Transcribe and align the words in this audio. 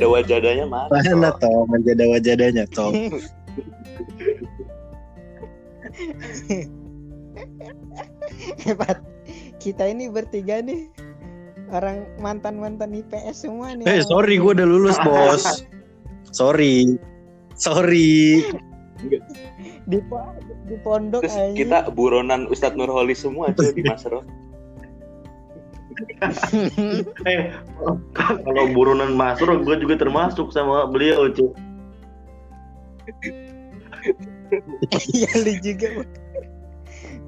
ada 0.00 0.08
wajadanya 0.08 0.64
mana? 0.64 0.88
Mana 0.88 1.28
toh 1.36 1.68
menjadi 1.68 2.04
wajadanya 2.08 2.64
toh. 2.72 2.88
Hebat. 8.64 8.98
Kita 9.60 9.84
ini 9.84 10.08
bertiga 10.08 10.64
nih 10.64 10.88
orang 11.70 12.08
mantan-mantan 12.18 12.96
IPS 12.96 13.44
semua 13.44 13.76
nih. 13.76 13.84
Eh 13.84 14.00
sorry 14.02 14.40
gue 14.40 14.56
udah 14.56 14.64
lulus 14.66 14.96
bos. 15.06 15.68
Sorry. 16.32 16.96
Sorry. 17.60 18.40
di, 19.88 19.96
po- 20.08 20.36
di 20.68 20.76
pondok 20.80 21.24
Terus 21.24 21.36
aja. 21.36 21.56
kita 21.56 21.78
buronan 21.92 22.44
Ustadz 22.48 22.76
Nurholi 22.76 23.16
semua 23.16 23.52
tuh 23.52 23.72
di 23.72 23.84
Masro. 23.84 24.24
Eh, 27.28 27.40
kalau 28.14 28.64
buronan 28.72 29.12
masuk, 29.14 29.50
gue 29.62 29.76
juga 29.80 29.94
termasuk 29.98 30.50
sama 30.50 30.86
beliau, 30.86 31.28
cuy. 31.30 31.50
Iya 35.10 35.30
lu 35.40 35.52
juga. 35.62 35.88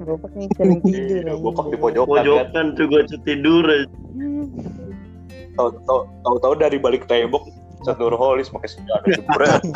Bapak 0.02 0.30
nih 0.34 0.48
sering 0.56 0.80
tidur. 0.82 1.22
Iya, 1.22 1.30
anjing. 1.30 1.42
bokap 1.42 1.66
di 1.68 1.78
pojokan 1.78 2.10
kan. 2.10 2.24
Pojokan 2.24 2.66
tuh 2.74 2.84
gue 2.88 3.02
tidur. 3.22 3.64
Tahu- 5.52 5.78
tahu- 5.84 6.06
Tahu-tahu 6.24 6.54
dari 6.56 6.78
balik 6.80 7.04
tembok 7.06 7.44
Ustadz 7.82 7.98
Nurholi 8.00 8.42
pakai 8.46 8.68
senjata 8.70 9.06
jebret. 9.16 9.62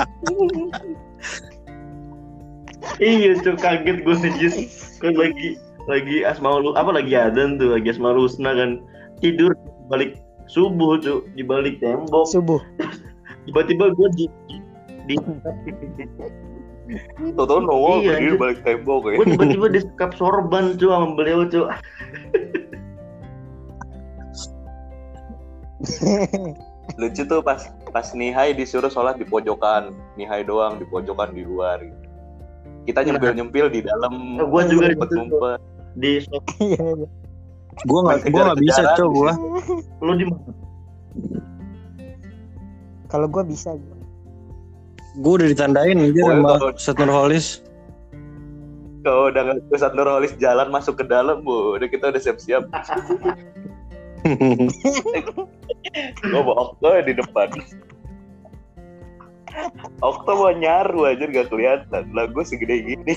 Iya, 2.96 3.36
cuy, 3.42 3.56
kaget 3.60 3.98
gue 4.06 4.14
anjir. 4.14 4.52
Kan 5.02 5.12
lagi 5.18 5.58
lagi 5.86 6.26
asmaul 6.26 6.74
apa 6.74 6.90
lagi 6.94 7.14
adan 7.14 7.58
tuh, 7.58 7.78
lagi 7.78 7.94
asmaul 7.94 8.26
husna 8.26 8.54
kan. 8.54 8.82
Tidur 9.22 9.54
balik 9.88 10.18
subuh 10.50 10.98
tuh 11.00 11.26
di 11.34 11.42
balik 11.46 11.78
tembok. 11.82 12.26
Subuh. 12.30 12.60
Tiba-tiba 13.46 13.94
gue 13.94 14.08
di 14.18 14.26
di, 15.06 15.14
Tahu-tahu 17.34 17.66
nongol 17.66 18.02
Iya, 18.02 18.14
berdiri 18.14 18.30
anjir. 18.30 18.38
balik 18.38 18.58
tembok 18.62 19.02
ya. 19.10 19.14
gue 19.18 19.26
tiba-tiba 19.34 19.66
disekap 19.74 20.10
sorban 20.14 20.74
cuy 20.78 20.90
sama 20.90 21.08
beliau 21.18 21.42
cuy. 21.50 21.66
Lucu 26.96 27.22
tuh 27.26 27.42
pas 27.42 27.60
pas 27.90 28.06
Nihai 28.14 28.54
disuruh 28.54 28.88
sholat 28.88 29.18
di 29.18 29.26
pojokan, 29.26 29.90
Nihai 30.14 30.46
doang 30.46 30.78
di 30.78 30.86
pojokan 30.86 31.34
di 31.34 31.42
luar. 31.42 31.82
Gitu. 31.82 32.06
Kita 32.86 33.02
nyempil-nyempil 33.02 33.66
di 33.74 33.80
dalam. 33.82 34.38
Oh, 34.38 34.46
gua 34.46 34.62
juga 34.70 34.94
ngumpet-ngumpet. 34.94 35.60
Di 35.96 36.20
Iya, 36.60 36.76
iya. 36.94 37.06
Gue 37.82 38.00
nggak 38.00 38.18
gue 38.26 38.36
nggak 38.38 38.58
bisa 38.58 38.80
Kejar-kejaran 38.80 38.98
cow 38.98 39.08
gue. 39.10 39.32
lu 40.00 40.12
di 40.14 40.24
mana? 40.24 40.50
Kalau 43.06 43.26
gua 43.26 43.42
bisa. 43.42 43.70
gua. 43.72 43.96
Gue 45.16 45.32
udah 45.34 45.48
ditandain 45.48 45.96
aja 45.96 46.20
Oh, 46.20 46.28
sama 46.30 46.48
kalau- 46.54 46.74
Ustadz 46.74 46.98
Nurholis. 46.98 47.46
Kalau 49.00 49.30
udah 49.30 49.42
Ustadz 49.70 49.94
Nurholis 49.94 50.32
jalan 50.36 50.68
masuk 50.68 50.98
ke 50.98 51.04
dalam, 51.04 51.40
bu, 51.40 51.76
udah 51.76 51.86
kita 51.86 52.10
udah 52.10 52.18
siap-siap. 52.18 52.66
Gue 56.20 56.40
bawa 56.42 56.54
Okto 56.66 56.88
di 57.00 57.14
depan. 57.14 57.48
Okto 59.98 60.30
mau 60.34 60.50
nyaru 60.50 61.06
aja 61.06 61.24
gak 61.24 61.48
kelihatan. 61.48 62.02
Lah 62.10 62.26
gue 62.26 62.42
segede 62.42 62.74
gini. 62.84 63.12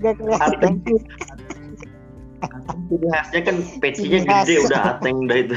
Gak 0.00 0.16
kelihatan. 0.16 0.80
Ciri 2.90 3.06
khasnya 3.10 3.40
kan 3.42 3.56
pecinya 3.80 4.18
khas. 4.24 4.44
gede 4.46 4.54
udah 4.66 4.80
ateng 4.96 5.16
dah 5.26 5.38
itu. 5.38 5.56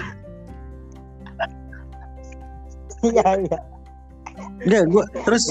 Iya, 3.05 3.27
iya. 3.45 3.59
Enggak 4.65 4.83
gue 4.89 5.03
terus 5.25 5.45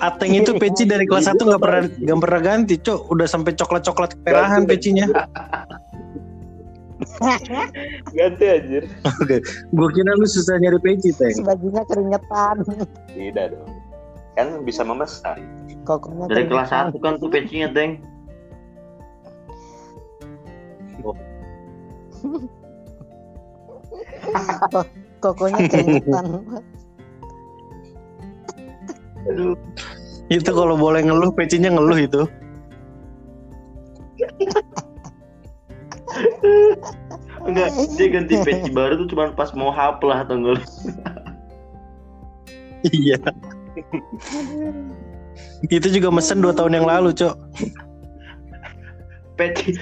Ateng 0.00 0.32
itu 0.32 0.56
peci 0.56 0.88
dari 0.88 1.04
kelas 1.04 1.28
1 1.30 1.36
nggak 1.36 1.62
pernah 1.62 1.82
nggak 1.84 2.18
pernah 2.22 2.40
ganti, 2.40 2.74
cok. 2.80 3.12
Udah 3.12 3.26
sampai 3.28 3.52
coklat-coklat 3.54 4.18
keperahan 4.18 4.64
pecinya. 4.64 5.06
Ganti 8.14 8.44
anjir. 8.46 8.86
Oke, 9.06 9.42
gue 9.46 9.88
kira 9.94 10.10
lu 10.14 10.26
susah 10.26 10.58
nyari 10.58 10.78
peci, 10.82 11.10
Teng. 11.14 11.42
Bajunya 11.42 11.82
keringetan. 11.90 12.62
Tidak 13.10 13.46
dong. 13.52 13.70
Kan 14.38 14.62
bisa 14.62 14.86
memesan. 14.86 15.38
Kokonya 15.82 16.30
Dari 16.30 16.46
kelas. 16.46 16.70
1 16.94 16.94
kan 17.02 17.18
tuh 17.18 17.30
pecinya, 17.30 17.68
Kokonya 25.22 25.66
keringetan. 25.72 26.24
Aduh. 29.30 29.54
Itu 30.30 30.50
kalau 30.54 30.80
boleh 30.80 31.04
ngeluh, 31.04 31.34
pecinya 31.34 31.68
ngeluh 31.68 31.98
itu. 32.00 32.22
Enggak, 37.42 37.68
dia 37.98 38.06
ganti 38.08 38.34
peci 38.40 38.70
baru 38.70 39.04
tuh 39.04 39.12
cuma 39.12 39.34
pas 39.34 39.50
mau 39.52 39.74
haplah 39.74 40.22
atau 40.24 40.38
enggak. 40.38 40.62
Iya. 42.82 43.18
itu 45.70 45.88
juga 45.88 46.10
mesen 46.10 46.42
2 46.42 46.50
tahun 46.54 46.82
yang 46.82 46.86
lalu, 46.86 47.14
cok. 47.14 47.34
Peci 49.38 49.76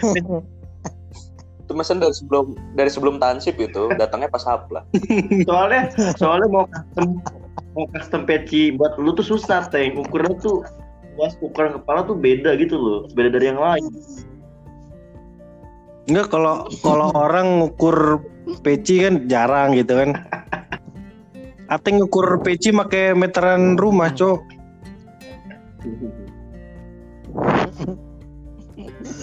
Itu 1.65 1.73
mesen 1.79 2.03
dari 2.03 2.15
sebelum 2.15 2.59
dari 2.75 2.91
sebelum 2.91 3.23
tansip 3.23 3.55
itu, 3.63 3.95
datangnya 3.95 4.27
pas 4.27 4.43
haplah. 4.43 4.83
soalnya 5.49 5.93
soalnya 6.19 6.49
mau 6.51 6.65
custom 6.67 7.23
mau 7.79 7.87
custom 7.95 8.23
peci 8.27 8.75
buat 8.75 8.99
lu 8.99 9.15
tuh 9.15 9.23
susah, 9.23 9.71
Teng. 9.71 9.95
Ukurannya 10.01 10.37
tuh 10.43 10.67
luas 11.15 11.37
ukuran 11.39 11.79
kepala 11.79 12.03
tuh 12.07 12.17
beda 12.19 12.57
gitu 12.59 12.75
loh, 12.75 13.01
beda 13.15 13.39
dari 13.39 13.55
yang 13.55 13.61
lain. 13.61 13.87
Enggak 16.11 16.35
kalau 16.35 16.67
kalau 16.83 17.09
orang 17.15 17.62
ngukur 17.62 18.19
peci 18.67 19.07
kan 19.07 19.31
jarang 19.31 19.79
gitu 19.79 19.95
kan. 19.95 20.11
Ateng 21.71 22.03
ngukur 22.03 22.43
peci 22.43 22.75
pakai 22.75 23.15
meteran 23.15 23.79
rumah, 23.79 24.11
cok. 24.11 24.43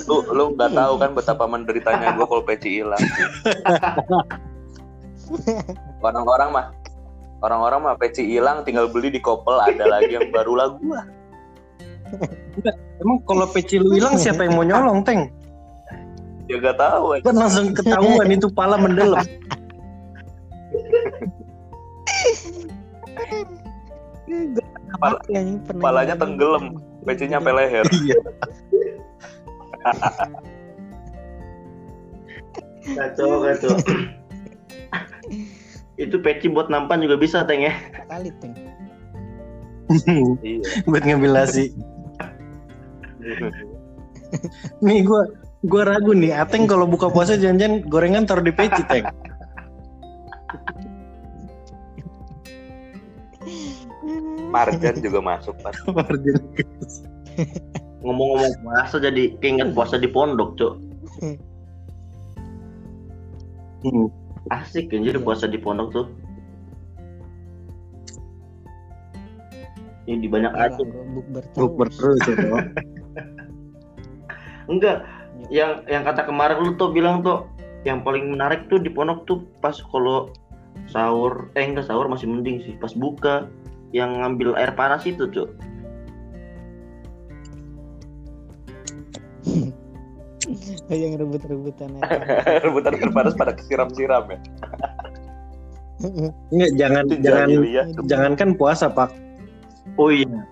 Lu 0.07 0.23
lu 0.31 0.43
nggak 0.55 0.71
tahu 0.71 0.93
kan 0.97 1.11
betapa 1.17 1.43
menderitanya 1.45 2.15
gue 2.15 2.25
kalau 2.25 2.43
peci 2.43 2.81
hilang. 2.81 3.03
Orang-orang 5.99 6.49
mah 6.55 6.65
orang-orang 7.43 7.79
mah 7.83 7.95
peci 7.99 8.23
hilang 8.25 8.63
tinggal 8.63 8.87
beli 8.87 9.11
di 9.11 9.19
kopel 9.19 9.59
ada 9.59 9.85
lagi 9.85 10.15
yang 10.15 10.31
baru 10.31 10.53
lah 10.55 10.67
gua. 10.79 11.01
Emang 13.03 13.19
kalau 13.27 13.45
peci 13.51 13.77
lu 13.77 13.91
hilang 13.93 14.15
siapa 14.15 14.47
yang 14.47 14.55
mau 14.55 14.63
nyolong, 14.63 15.03
Teng? 15.03 15.27
Ya 16.47 16.55
gak 16.63 16.79
tahu 16.79 17.19
aja. 17.19 17.23
Kan 17.27 17.35
langsung 17.35 17.75
ketahuan 17.75 18.31
itu 18.31 18.47
pala 18.47 18.79
mendelep. 18.79 19.27
Ngalamin. 24.87 26.15
tenggelam. 26.15 26.65
Pecinya 27.03 27.39
sampai 27.39 27.53
leher. 27.55 27.85
Iya. 27.87 28.19
Kacau, 32.95 33.43
kacau. 33.43 33.75
itu 36.03 36.15
peci 36.23 36.47
buat 36.47 36.71
nampan 36.71 37.03
juga 37.03 37.19
bisa, 37.19 37.43
Teng 37.43 37.67
ya. 37.67 37.73
Kali 38.07 38.31
Teng. 38.39 38.55
Iya. 40.43 40.61
Buat 40.89 41.03
ngambil 41.03 41.31
nasi. 41.35 41.75
Nih 44.83 45.03
gua 45.03 45.27
gua 45.67 45.83
ragu 45.83 46.15
nih, 46.15 46.35
Ateng 46.35 46.67
kalau 46.67 46.87
buka 46.87 47.11
puasa 47.11 47.35
jangan-jangan 47.35 47.83
gorengan 47.87 48.23
taruh 48.23 48.45
di 48.45 48.53
peci, 48.55 48.83
Teng. 48.87 49.05
Marjan 54.47 54.95
juga 55.03 55.19
masuk 55.19 55.59
pas. 55.59 55.75
Ngomong-ngomong 58.07 58.63
puasa 58.63 59.03
jadi 59.03 59.35
keinget 59.43 59.75
puasa 59.75 59.99
di 59.99 60.07
pondok, 60.07 60.55
Cok. 60.55 60.73
Hmm. 63.83 64.07
Asik 64.47 64.87
kan 64.87 65.03
jadi 65.03 65.19
puasa 65.19 65.51
di 65.51 65.59
pondok 65.59 65.91
tuh. 65.91 66.07
Ini 70.07 70.23
di 70.23 70.27
banyak 70.31 70.55
Gila, 70.55 70.63
aja. 70.71 70.83
bukber 71.59 71.91
terus. 71.91 72.19
Ya, 72.23 72.35
Cok. 72.39 72.63
Enggak, 74.71 75.03
yang 75.51 75.83
yang 75.91 76.03
kata 76.07 76.27
kemarin 76.27 76.63
lu 76.63 76.71
tuh 76.79 76.95
bilang 76.95 77.23
tuh 77.23 77.43
yang 77.83 78.03
paling 78.03 78.31
menarik 78.31 78.67
tuh 78.67 78.79
di 78.79 78.91
pondok 78.91 79.27
tuh 79.27 79.43
pas 79.59 79.75
kalau 79.91 80.31
sahur 80.91 81.51
eh 81.55 81.63
enggak 81.63 81.87
sahur 81.87 82.07
masih 82.07 82.27
mending 82.27 82.63
sih 82.63 82.75
pas 82.79 82.91
buka 82.95 83.47
yang 83.95 84.19
ngambil 84.19 84.55
air 84.59 84.75
panas 84.75 85.07
itu 85.07 85.27
cuy 85.31 85.47
yang 90.93 91.13
rebut-rebutan 91.19 91.89
aja. 92.01 92.19
Rebutan 92.65 92.93
terpanas 92.99 93.33
pada 93.35 93.53
kesiram-siram 93.55 94.27
ya. 94.31 94.39
Enggak, 96.53 96.71
jangan 96.77 97.03
Itu 97.09 97.15
jangan 97.25 97.47
jahiliyah. 97.49 97.85
jangankan 98.05 98.49
puasa, 98.53 98.85
Pak. 98.85 99.09
Oh 99.97 100.13
iya. 100.13 100.45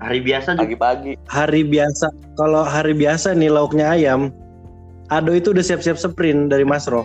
Hari 0.00 0.22
biasa 0.22 0.54
juga. 0.54 0.62
Pagi-pagi. 0.64 1.12
Hari 1.26 1.62
biasa, 1.66 2.06
kalau 2.38 2.62
hari 2.62 2.94
biasa 2.94 3.34
nih 3.34 3.50
lauknya 3.50 3.90
ayam, 3.90 4.30
Ado 5.10 5.34
itu 5.34 5.50
udah 5.50 5.64
siap-siap 5.66 5.98
sprint 5.98 6.54
dari 6.54 6.62
Mas 6.62 6.86
Ro. 6.86 7.02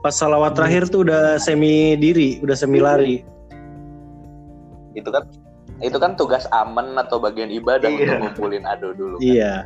Pas 0.00 0.14
salawat 0.14 0.54
terakhir 0.54 0.88
tuh 0.88 1.02
udah 1.02 1.36
semi 1.42 1.98
diri, 1.98 2.38
udah 2.40 2.54
semi 2.54 2.78
lari. 2.78 3.26
Itu 4.94 5.10
kan 5.10 5.26
itu 5.80 5.96
kan 5.96 6.12
tugas 6.16 6.44
aman 6.52 6.96
atau 7.00 7.16
bagian 7.16 7.48
ibadah 7.48 7.88
Iya. 7.88 7.96
untuk 7.96 8.16
ngumpulin 8.24 8.64
ado 8.68 8.92
dulu. 8.92 9.16
Iya. 9.20 9.64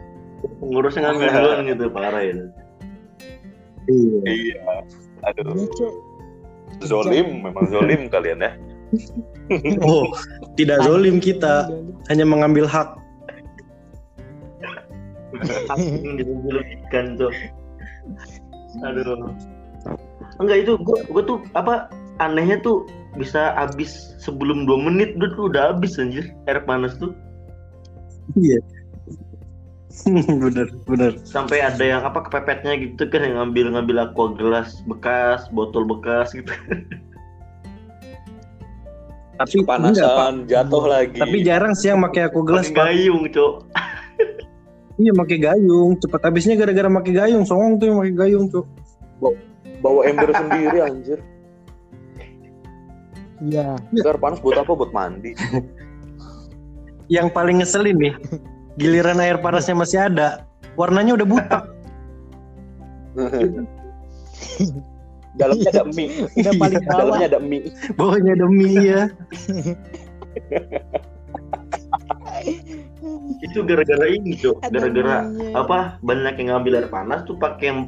Pengurusnya 0.60 1.10
ngambil 1.10 1.28
duluan 1.34 1.58
gitu 1.66 1.84
parah 1.90 2.22
ya. 2.22 2.34
Iya. 3.90 4.18
Iya. 4.24 4.58
Aduh. 5.30 5.54
Iya. 5.58 5.88
Zolim, 6.82 7.26
memang 7.46 7.66
zolim 7.70 8.00
kalian 8.14 8.42
ya. 8.42 8.52
Oh, 9.82 10.06
tidak 10.54 10.82
zolim 10.86 11.18
kita, 11.18 11.66
hanya 12.10 12.22
mengambil 12.26 12.66
hak. 12.66 12.94
Yang 15.74 16.14
dilebihkan 16.22 17.04
tuh. 17.18 17.32
Aduh. 18.86 19.34
Enggak 20.38 20.58
itu 20.66 20.72
gua 20.82 20.98
gua 21.10 21.22
tuh 21.22 21.38
apa 21.54 21.90
anehnya 22.18 22.58
tuh 22.62 22.86
bisa 23.14 23.54
habis 23.54 24.14
sebelum 24.18 24.66
2 24.66 24.86
menit 24.86 25.14
udah 25.14 25.30
tuh 25.32 25.44
udah 25.48 25.62
habis 25.70 25.96
anjir 25.96 26.30
air 26.46 26.62
panas 26.62 26.94
tuh 26.98 27.14
Iya. 28.34 28.58
bener, 30.42 30.66
bener. 30.84 31.12
sampai 31.22 31.62
ada 31.62 31.78
yang 31.80 32.02
apa 32.02 32.26
kepepetnya 32.26 32.74
gitu 32.74 33.06
kan 33.06 33.22
yang 33.22 33.38
ngambil 33.38 33.78
ngambil 33.78 33.96
aqua 34.04 34.34
gelas 34.34 34.82
bekas 34.84 35.46
botol 35.50 35.86
bekas 35.86 36.34
gitu 36.34 36.50
Tapi. 39.34 39.66
Panasan, 39.66 40.46
jatuh 40.46 40.86
lagi. 40.86 41.18
Tapi 41.18 41.42
jarang 41.42 41.74
sih 41.74 41.90
yang 41.90 41.98
pakai 42.06 42.30
aku 42.30 42.46
gelas, 42.46 42.70
Pakai 42.70 42.78
Pak. 42.78 42.86
gayung 42.86 43.22
cok 43.26 43.54
Iya, 44.94 45.10
pakai 45.10 45.38
gayung. 45.42 45.98
Cepat 45.98 46.22
habisnya 46.22 46.54
gara-gara 46.54 46.86
pakai 46.86 47.12
gayung. 47.18 47.42
Songong 47.42 47.82
tuh 47.82 47.86
yang 47.90 47.98
pakai 47.98 48.14
gayung, 48.14 48.46
tuh. 48.46 48.62
bawa 49.82 50.06
ember 50.06 50.30
sendiri 50.30 50.78
anjir. 50.80 51.18
Iya. 53.44 53.76
Air 53.92 54.18
panas 54.18 54.40
buat 54.40 54.56
apa? 54.56 54.72
Buat 54.72 54.92
mandi. 54.96 55.36
Yang 57.12 57.28
paling 57.36 57.60
ngeselin 57.60 58.00
nih, 58.00 58.14
giliran 58.80 59.20
air 59.20 59.36
panasnya 59.36 59.76
masih 59.76 60.08
ada, 60.08 60.48
warnanya 60.80 61.20
udah 61.20 61.28
buta. 61.28 61.58
Dalamnya 65.34 65.68
ada 65.74 65.84
mie. 65.90 66.30
Udah 66.38 66.52
paling 66.56 66.80
bawah. 66.86 66.96
Dalamnya 66.96 67.26
ada 67.28 67.40
mie. 67.42 67.68
Bawahnya 67.98 68.32
ada 68.38 68.46
mie 68.46 68.78
ya. 68.80 69.02
itu 73.44 73.58
gara-gara 73.62 74.06
ini 74.08 74.34
cok 74.34 74.64
Ada 74.64 74.76
gara-gara 74.80 75.16
apa 75.54 75.78
banyak 76.02 76.34
yang 76.40 76.48
ngambil 76.56 76.82
air 76.82 76.88
panas 76.90 77.22
tuh 77.28 77.36
pakai 77.38 77.70
yang 77.70 77.80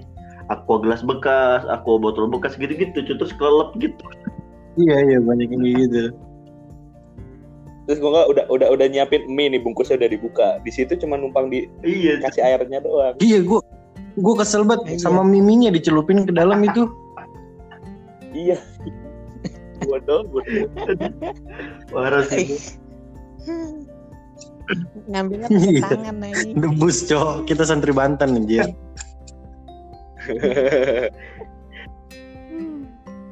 aqua 0.53 0.79
gelas 0.79 1.03
bekas 1.03 1.67
aqua 1.67 1.99
botol 1.99 2.31
bekas 2.31 2.55
gitu-gitu 2.55 3.03
terus 3.03 3.33
kelelep 3.35 3.75
gitu 3.81 4.05
Iya, 4.77 4.97
iya 5.09 5.19
banyak 5.25 5.49
yang 5.49 5.63
gitu. 5.65 6.13
Terus 7.87 7.99
gue 8.03 8.11
udah 8.11 8.45
udah 8.51 8.69
udah 8.75 8.87
nyiapin 8.91 9.25
mie 9.31 9.47
nih 9.55 9.63
bungkusnya 9.63 9.97
udah 9.97 10.11
dibuka. 10.11 10.49
Di 10.67 10.71
situ 10.75 10.99
cuma 10.99 11.15
numpang 11.17 11.49
iya 11.87 12.19
dikasih 12.19 12.43
airnya 12.43 12.83
doang. 12.83 13.15
Iya, 13.23 13.47
gua 13.47 13.63
gua 14.19 14.43
kesel 14.43 14.67
banget 14.67 14.99
Iya. 14.99 15.07
sama 15.07 15.23
miminya 15.23 15.71
dicelupin 15.71 16.27
ke 16.27 16.33
dalam 16.35 16.67
itu. 16.67 16.91
Iya. 18.35 18.59
Bodoh, 19.87 20.27
bodoh. 20.29 20.67
parah 21.95 22.25
sih 22.27 22.59
Ngambilnya 25.07 25.47
pakai 25.47 25.73
Iya. 25.79 25.87
tangan 25.87 26.17
ini. 26.27 26.59
Debus, 26.59 27.07
Cok. 27.07 27.47
Kita 27.47 27.63
santri 27.63 27.95
Banten 27.95 28.35
anjir. 28.35 28.67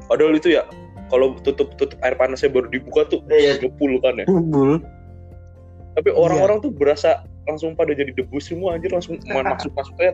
Padahal 0.07 0.39
itu 0.39 0.55
ya 0.55 0.63
kalau 1.07 1.37
tutup 1.41 1.73
tutup 1.75 1.99
air 2.01 2.15
panasnya 2.15 2.49
baru 2.49 2.69
dibuka 2.69 3.05
tuh 3.07 3.21
Iya. 3.27 3.61
ngepul 3.61 4.01
kan 4.01 4.21
ya. 4.21 4.27
Tapi 5.95 6.11
orang-orang 6.11 6.59
tuh 6.59 6.71
berasa 6.71 7.23
langsung 7.45 7.73
pada 7.73 7.93
jadi 7.93 8.11
debu 8.11 8.37
semua 8.39 8.75
anjir 8.75 8.91
langsung 8.91 9.21
masuk 9.31 9.71
masuk 9.71 9.95
aja 9.99 10.11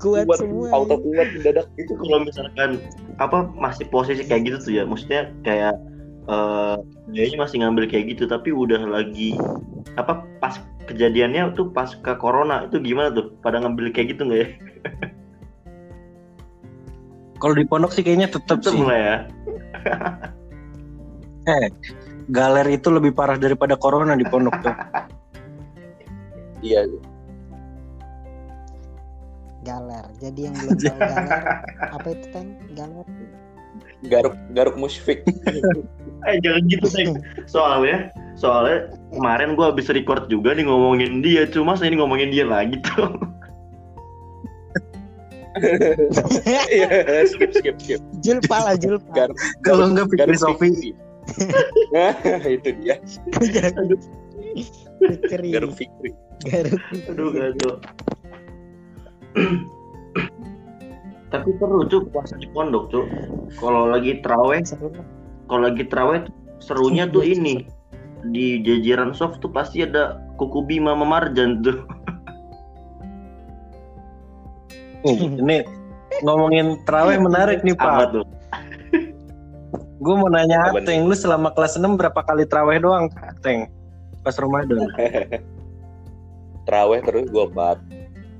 Kuat 0.00 0.26
kuat 0.26 0.38
semua. 0.42 0.66
auto 0.74 0.98
kuat 0.98 1.28
mendadak 1.30 1.66
itu 1.78 1.92
kalau 1.94 2.18
misalkan 2.20 2.82
apa 3.16 3.46
masih 3.54 3.86
posisi 3.86 4.26
kayak 4.26 4.50
gitu 4.50 4.58
tuh 4.58 4.72
ya 4.74 4.82
maksudnya 4.82 5.30
kayak 5.42 5.78
eh 6.22 6.76
kayaknya 7.08 7.38
masih 7.38 7.56
ngambil 7.62 7.84
kayak 7.86 8.14
gitu 8.14 8.26
tapi 8.26 8.50
udah 8.50 8.82
lagi 8.82 9.38
apa 9.94 10.26
pas 10.38 10.58
kejadiannya 10.86 11.54
tuh 11.54 11.70
pas 11.70 11.94
ke 11.94 12.12
corona 12.18 12.66
itu 12.66 12.82
gimana 12.82 13.14
tuh 13.14 13.30
pada 13.38 13.62
ngambil 13.62 13.94
kayak 13.94 14.14
gitu 14.14 14.26
nggak 14.26 14.40
ya 14.42 14.48
Kalau 17.42 17.58
di 17.58 17.66
pondok 17.66 17.90
sih 17.90 18.06
kayaknya 18.06 18.30
tetap 18.30 18.62
tetep 18.62 18.70
sih. 18.70 18.86
lah 18.86 18.98
ya 19.02 19.16
Galer 22.30 22.66
itu 22.70 22.86
lebih 22.86 23.10
parah 23.18 23.34
daripada 23.34 23.74
corona 23.74 24.14
di 24.14 24.22
pondok 24.22 24.54
tuh. 24.62 24.70
iya 26.66 26.86
Galer. 29.66 30.06
Jadi 30.22 30.40
yang 30.46 30.54
belum 30.54 30.78
tahu 30.78 30.98
galer 31.02 31.42
apa 31.98 32.08
itu 32.14 32.26
kan 32.30 32.46
galer? 32.78 33.06
garuk 34.10 34.34
garuk 34.54 34.74
musfik 34.74 35.22
eh 36.26 36.36
jangan 36.42 36.62
gitu 36.66 36.86
sih 36.90 37.06
soalnya 37.46 38.10
soalnya 38.34 38.90
kemarin 39.14 39.54
gua 39.54 39.70
habis 39.70 39.90
record 39.90 40.26
juga 40.26 40.54
nih 40.54 40.66
ngomongin 40.66 41.22
dia 41.22 41.46
cuma 41.46 41.78
saya 41.78 41.94
ini 41.94 42.02
ngomongin 42.02 42.30
dia 42.34 42.46
lagi 42.46 42.78
tuh 42.82 43.10
iya 46.76 46.88
skip 47.28 47.50
skip 47.54 47.76
skip. 47.78 48.00
Julpa 48.22 48.58
lah 48.62 48.74
julpa. 48.78 49.30
Kalau 49.62 49.90
enggak 49.90 50.10
pikir 50.10 50.34
Sofi. 50.36 50.94
Nah 51.94 52.14
itu 52.46 52.70
dia. 52.82 52.98
Fikri. 55.02 55.48
garuk 55.54 55.72
Fikri. 55.74 56.10
Garuk. 56.46 56.80
aduh 57.08 57.30
gaduh 57.30 57.76
tapi 61.32 61.48
seru 61.56 61.88
cuk 61.88 62.12
puasa 62.12 62.36
di 62.36 62.46
pondok 62.52 62.92
cuk. 62.92 63.06
Kalau 63.56 63.88
lagi 63.88 64.20
teraweh 64.20 64.60
kalau 65.48 65.62
lagi 65.64 65.88
teraweh 65.88 66.28
tuh 66.28 66.34
serunya 66.60 67.08
tuh 67.08 67.24
ini. 67.24 67.64
Di 68.22 68.62
jajaran 68.62 69.16
soft 69.16 69.42
tuh 69.42 69.50
pasti 69.50 69.82
ada 69.82 70.20
kuku 70.38 70.62
bima 70.68 70.94
sama 70.94 71.08
marjan 71.08 71.58
tuh 71.64 71.82
ini 75.42 75.64
ngomongin 76.22 76.78
terawih 76.86 77.18
menarik 77.18 77.64
nih 77.66 77.74
apa 77.78 78.06
Pak. 78.06 78.08
tuh 78.14 78.26
Gue 80.02 80.18
mau 80.18 80.26
nanya? 80.26 80.74
Ateng, 80.74 81.06
lu 81.06 81.14
selama 81.14 81.54
kelas 81.54 81.78
6 81.78 81.94
berapa 81.94 82.26
kali 82.26 82.42
terawih 82.42 82.82
doang, 82.82 83.06
Ateng? 83.22 83.70
Pas 84.26 84.34
Ramadan. 84.34 84.90
teraweh 86.66 87.00
terus 87.02 87.26
gua 87.30 87.46
bat 87.50 87.78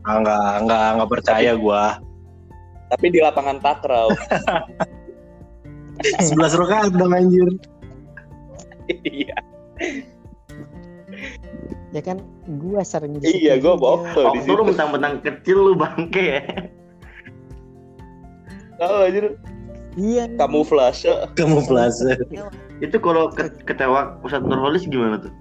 Ah, 0.03 0.19
enggak, 0.19 0.67
enggak, 0.67 0.87
enggak 0.99 1.11
percaya 1.11 1.53
gua. 1.55 1.99
tapi 2.93 3.09
di 3.09 3.25
lapangan 3.25 3.57
takraw 3.57 4.13
11 6.29 6.61
rakaat 6.61 6.93
dong 6.93 7.17
anjir. 7.17 7.49
iya 9.07 9.39
Ya 11.93 12.01
kan 12.01 12.25
gua 12.57 12.81
sering 12.83 13.15
di 13.15 13.29
iya 13.31 13.55
situ 13.55 13.63
gua 13.63 13.75
juga. 13.75 13.83
bohong 13.83 14.03
di 14.09 14.17
Waktu 14.19 14.41
lu 14.41 14.41
situ 14.49 14.63
mentang-mentang 14.65 15.15
kecil 15.21 15.59
lu 15.61 15.73
bangke 15.75 16.25
ya 16.33 16.43
tahu 18.77 18.97
aja 19.03 19.21
Iya. 19.93 20.25
kamuflase 20.35 21.13
Kamuflase. 21.37 22.17
itu 22.81 22.97
kalau 22.97 23.29
ke 23.29 23.45
ketewa 23.63 24.17
pusat 24.19 24.41
Nurholis 24.41 24.89
gimana 24.89 25.21
tuh 25.21 25.33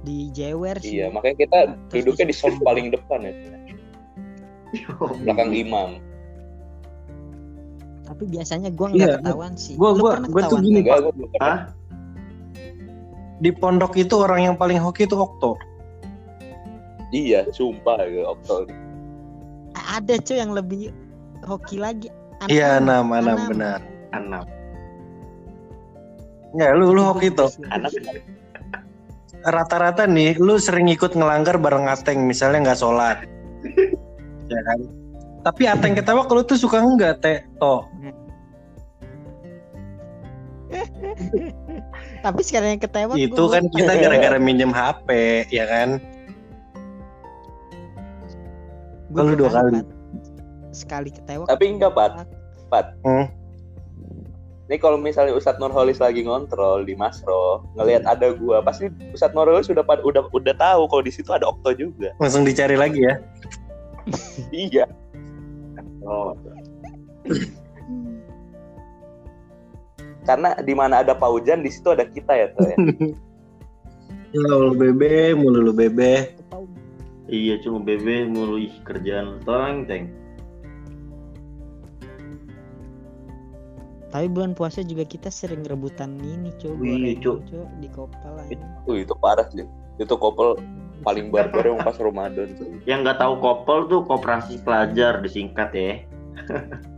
Di 0.00 0.30
Jewer 0.30 0.78
sih. 0.78 0.96
iya 0.96 1.10
makanya 1.10 1.36
kita 1.36 1.58
duduknya 1.92 2.24
di 2.24 2.34
soft 2.34 2.62
paling 2.62 2.88
depan 2.88 3.18
ya 3.20 3.32
belakang 5.18 5.50
imam 5.52 5.90
Tapi 8.00 8.24
biasanya 8.24 8.72
gua 8.72 8.88
Iya, 8.88 8.96
nggak 8.96 9.20
ketahuan 9.20 9.52
sih. 9.52 9.74
gua- 9.74 9.92
Lu 9.92 10.00
gua- 10.00 10.14
pernah 10.16 10.28
gua 10.30 10.40
tuh 10.40 10.56
ketahuan? 10.56 10.64
gini, 10.64 10.80
Hah? 11.36 11.58
Di 13.38 13.50
pondok 13.54 13.94
itu 13.94 14.14
orang 14.18 14.50
yang 14.50 14.56
paling 14.58 14.78
hoki 14.82 15.06
itu 15.06 15.14
Okto. 15.14 15.54
iya 17.08 17.48
sumpah 17.56 18.04
ya 18.04 18.28
Okto 18.28 18.68
Ada 19.72 20.20
cuy 20.20 20.36
yang 20.36 20.52
lebih 20.52 20.92
hoki 21.46 21.80
lagi. 21.80 22.12
Anam. 22.44 22.50
Iya, 22.52 22.68
enam, 22.78 23.04
enam, 23.10 23.38
Anam. 23.38 23.48
benar. 23.50 23.80
Enam. 24.12 24.44
Enggak, 26.52 26.70
lu 26.76 26.86
lu 26.92 27.02
hoki 27.02 27.28
tuh. 27.32 27.50
anak 27.70 27.92
rata-rata 29.46 30.06
nih 30.06 30.34
lu 30.42 30.58
sering 30.58 30.90
ikut 30.90 31.14
ngelanggar 31.14 31.56
bareng 31.60 31.86
Ateng 31.86 32.26
misalnya 32.26 32.70
nggak 32.70 32.80
sholat 32.80 33.22
ya 34.52 34.60
kan 34.66 34.78
tapi 35.46 35.70
Ateng 35.70 35.94
ketawa 35.94 36.26
kalau 36.26 36.42
tuh 36.42 36.58
suka 36.58 36.82
enggak 36.82 37.22
teh 37.22 37.38
toh 37.62 37.86
Tapi 42.18 42.40
sekarang 42.42 42.76
yang 42.76 42.82
ketawa 42.82 43.12
itu 43.14 43.44
kan 43.50 43.62
kita 43.70 43.92
gara-gara 43.94 44.38
minjem 44.42 44.74
HP 44.74 45.08
ya 45.54 45.64
kan 45.70 46.02
Gua 49.08 49.24
Kalau 49.24 49.34
dua 49.40 49.50
kali. 49.50 49.70
Pat. 49.80 49.88
Sekali 50.68 51.08
ketawa. 51.08 51.44
Tapi 51.48 51.64
enggak, 51.64 51.96
Pat. 51.96 52.28
Pat. 52.68 52.92
Hmm. 53.08 53.24
Ini 54.68 54.76
kalau 54.76 55.00
misalnya 55.00 55.32
Ustadz 55.32 55.56
Nurholis 55.56 55.96
lagi 55.96 56.28
ngontrol 56.28 56.84
di 56.84 56.92
Masro, 56.92 57.64
ngelihat 57.80 58.04
ada 58.04 58.36
gua, 58.36 58.60
pasti 58.60 58.92
Ustadz 59.16 59.32
Nurholis 59.32 59.64
sudah 59.64 59.80
udah 59.80 60.28
udah 60.28 60.54
tahu 60.60 60.84
kalau 60.92 61.00
di 61.00 61.08
situ 61.08 61.32
ada 61.32 61.48
Okto 61.48 61.72
juga. 61.72 62.12
langsung 62.20 62.44
dicari 62.44 62.76
lagi 62.76 63.00
ya 63.00 63.16
iya. 64.52 64.84
Oh, 66.04 66.32
Karena 70.28 70.52
di 70.60 70.76
mana 70.76 71.00
ada 71.00 71.16
Paujan 71.16 71.64
di 71.64 71.72
situ 71.72 71.88
ada 71.88 72.04
kita 72.04 72.36
ya, 72.36 72.46
tuh 72.52 72.68
ya. 72.68 72.76
ya 74.36 74.44
lu 74.44 74.76
bebe 74.76 75.32
mulu 75.32 75.64
lu 75.64 75.72
bebe 75.72 76.36
iya 77.32 77.56
cuma 77.64 77.80
bebe 77.80 78.28
mulu 78.28 78.60
ih 78.60 78.76
kerjaan 78.84 79.40
tolong 79.48 79.88
teng. 79.88 80.12
Tapi 84.08 84.24
bulan 84.32 84.56
puasa 84.56 84.80
juga 84.80 85.04
kita 85.04 85.28
sering 85.28 85.68
rebutan 85.68 86.16
ini, 86.24 86.48
Cok. 86.56 86.80
Wih, 86.80 87.20
Cok. 87.20 87.44
Cok, 87.44 87.68
di 87.76 87.88
kopal 87.92 88.40
aja. 88.40 88.56
Uh, 88.88 89.04
itu 89.04 89.12
parah 89.20 89.44
sih. 89.52 89.68
Itu 90.00 90.16
kopel 90.16 90.56
paling 91.04 91.28
barbar 91.28 91.68
yang 91.68 91.76
pas 91.84 91.92
Ramadan 92.00 92.56
tuh. 92.56 92.72
Yang 92.88 93.04
nggak 93.04 93.18
tahu 93.20 93.34
kopel 93.36 93.84
tuh 93.84 94.00
koperasi 94.08 94.64
pelajar 94.64 95.20
disingkat 95.20 95.70
ya. 95.76 95.92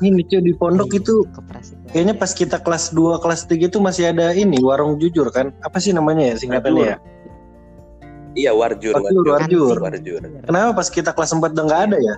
ini 0.00 0.22
cuy 0.22 0.40
di 0.40 0.52
pondok 0.52 0.90
itu 0.92 1.22
Koperasi 1.28 1.74
pelajar. 1.74 1.90
kayaknya 1.90 2.14
pas 2.14 2.30
kita 2.30 2.56
kelas 2.58 2.84
2 2.90 3.18
kelas 3.18 3.40
3 3.44 3.58
itu 3.64 3.78
masih 3.78 4.04
ada 4.08 4.30
ini 4.30 4.58
warung 4.58 4.96
jujur 4.96 5.28
kan 5.28 5.50
apa 5.58 5.78
sih 5.78 5.90
namanya 5.90 6.30
ya 6.30 6.36
singkatannya 6.36 6.84
ya 6.86 6.98
Iya, 8.34 8.54
warjur, 8.54 8.94
Warjur, 8.94 9.24
warjur. 9.26 9.76
warjur. 9.82 10.20
Warjur. 10.20 10.44
kenapa 10.44 10.70
pas 10.72 10.86
kita 10.86 11.10
kelas 11.10 11.32
4 11.32 11.42
udah 11.48 11.64
nggak 11.64 11.82
ada 11.86 11.98
ya 11.98 12.14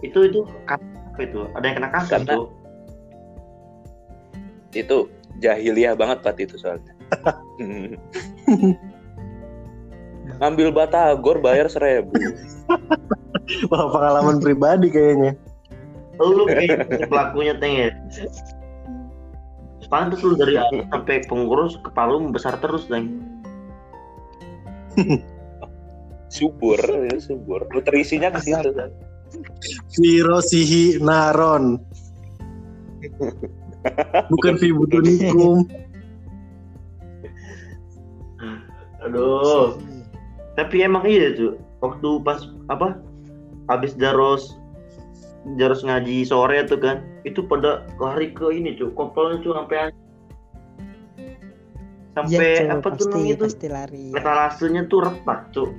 Itu 0.00 0.18
itu 0.22 0.40
apa 0.64 0.84
itu? 1.18 1.48
Ada 1.50 1.64
yang 1.64 1.76
kena 1.76 1.88
kasus 1.90 2.10
Karena- 2.12 2.34
tuh. 2.36 2.46
Itu 4.70 4.96
jahiliyah 5.36 5.94
banget 5.94 6.18
Pat 6.20 6.36
itu 6.36 6.54
soalnya. 6.54 6.92
Ngambil 10.36 10.68
batagor 10.70 11.38
bayar 11.38 11.66
seribu. 11.66 12.12
wah 13.66 13.84
pengalaman 13.88 14.38
pribadi 14.38 14.88
kayaknya 14.88 15.36
lu 16.20 16.44
kayak 16.46 17.08
pelakunya 17.10 17.54
teng 17.58 17.74
ya. 17.74 17.88
Pantes 19.90 20.26
lu 20.26 20.34
dari 20.34 20.58
atas 20.58 20.90
sampai 20.90 21.22
pengurus 21.30 21.78
kepala 21.82 22.18
lu 22.18 22.34
besar 22.34 22.58
terus 22.58 22.90
teng. 22.90 23.22
subur, 26.34 26.78
ya, 26.78 27.14
subur. 27.22 27.66
Nutrisinya 27.70 28.34
ke 28.34 28.42
situ. 28.42 28.70
kan. 28.74 28.90
Viro 29.98 30.38
sihi 30.42 30.98
naron 31.02 31.78
bukan 34.32 34.54
fibutunikum 34.56 35.66
Aduh. 39.04 39.76
Tapi 40.56 40.80
emang 40.80 41.04
iya 41.04 41.36
tuh. 41.36 41.60
Waktu 41.84 42.24
pas 42.24 42.40
apa? 42.72 42.96
Habis 43.68 43.92
daros 44.00 44.56
daros 45.56 45.84
ngaji 45.84 46.24
sore 46.24 46.64
tuh 46.64 46.80
kan. 46.80 47.04
Itu 47.22 47.44
pada 47.44 47.84
lari 47.96 48.32
ke 48.32 48.48
ini 48.50 48.74
cuy. 48.74 48.88
Kopelnya 48.92 49.40
tuh 49.40 49.52
sampai 49.56 49.92
sampai 52.14 52.36
Iya, 52.38 52.70
Cok, 52.70 52.70
apa 52.70 52.88
tuh 52.88 52.90
pasti, 52.94 53.10
namanya 53.10 53.34
tuh? 53.34 53.46
pasti 53.50 53.66
lari. 53.68 54.04
Metalasenya 54.14 54.82
tuh 54.86 54.98
retak 55.02 55.40
tuh. 55.50 55.70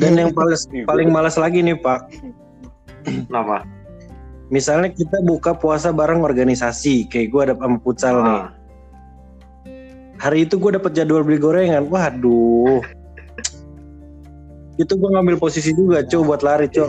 dan 0.00 0.16
yang 0.16 0.32
paling 0.32 0.56
paling 0.88 1.08
malas 1.12 1.36
lagi 1.36 1.60
nih 1.60 1.76
pak 1.76 2.08
Kenapa? 3.04 3.68
misalnya 4.48 4.88
kita 4.88 5.20
buka 5.28 5.52
puasa 5.52 5.92
bareng 5.92 6.24
organisasi 6.24 7.04
kayak 7.12 7.28
gue 7.28 7.40
ada 7.44 7.54
sama 7.60 7.76
futsal 7.84 8.16
nih 8.24 8.40
Ah, 8.40 8.48
hari 10.16 10.48
itu 10.48 10.56
gue 10.56 10.72
dapet 10.72 10.96
jadwal 10.96 11.20
beli 11.20 11.36
gorengan 11.36 11.84
waduh 11.92 12.80
itu 14.76 14.92
gue 14.92 15.10
ngambil 15.12 15.36
posisi 15.40 15.72
juga 15.72 16.04
cow 16.04 16.20
buat 16.24 16.42
lari 16.44 16.68
cow 16.68 16.88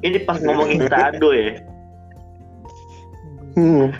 Ini 0.00 0.24
pas 0.24 0.40
ngomongin 0.40 0.88
tado 0.88 1.36
ya. 1.36 1.60
hmm. 3.58 3.92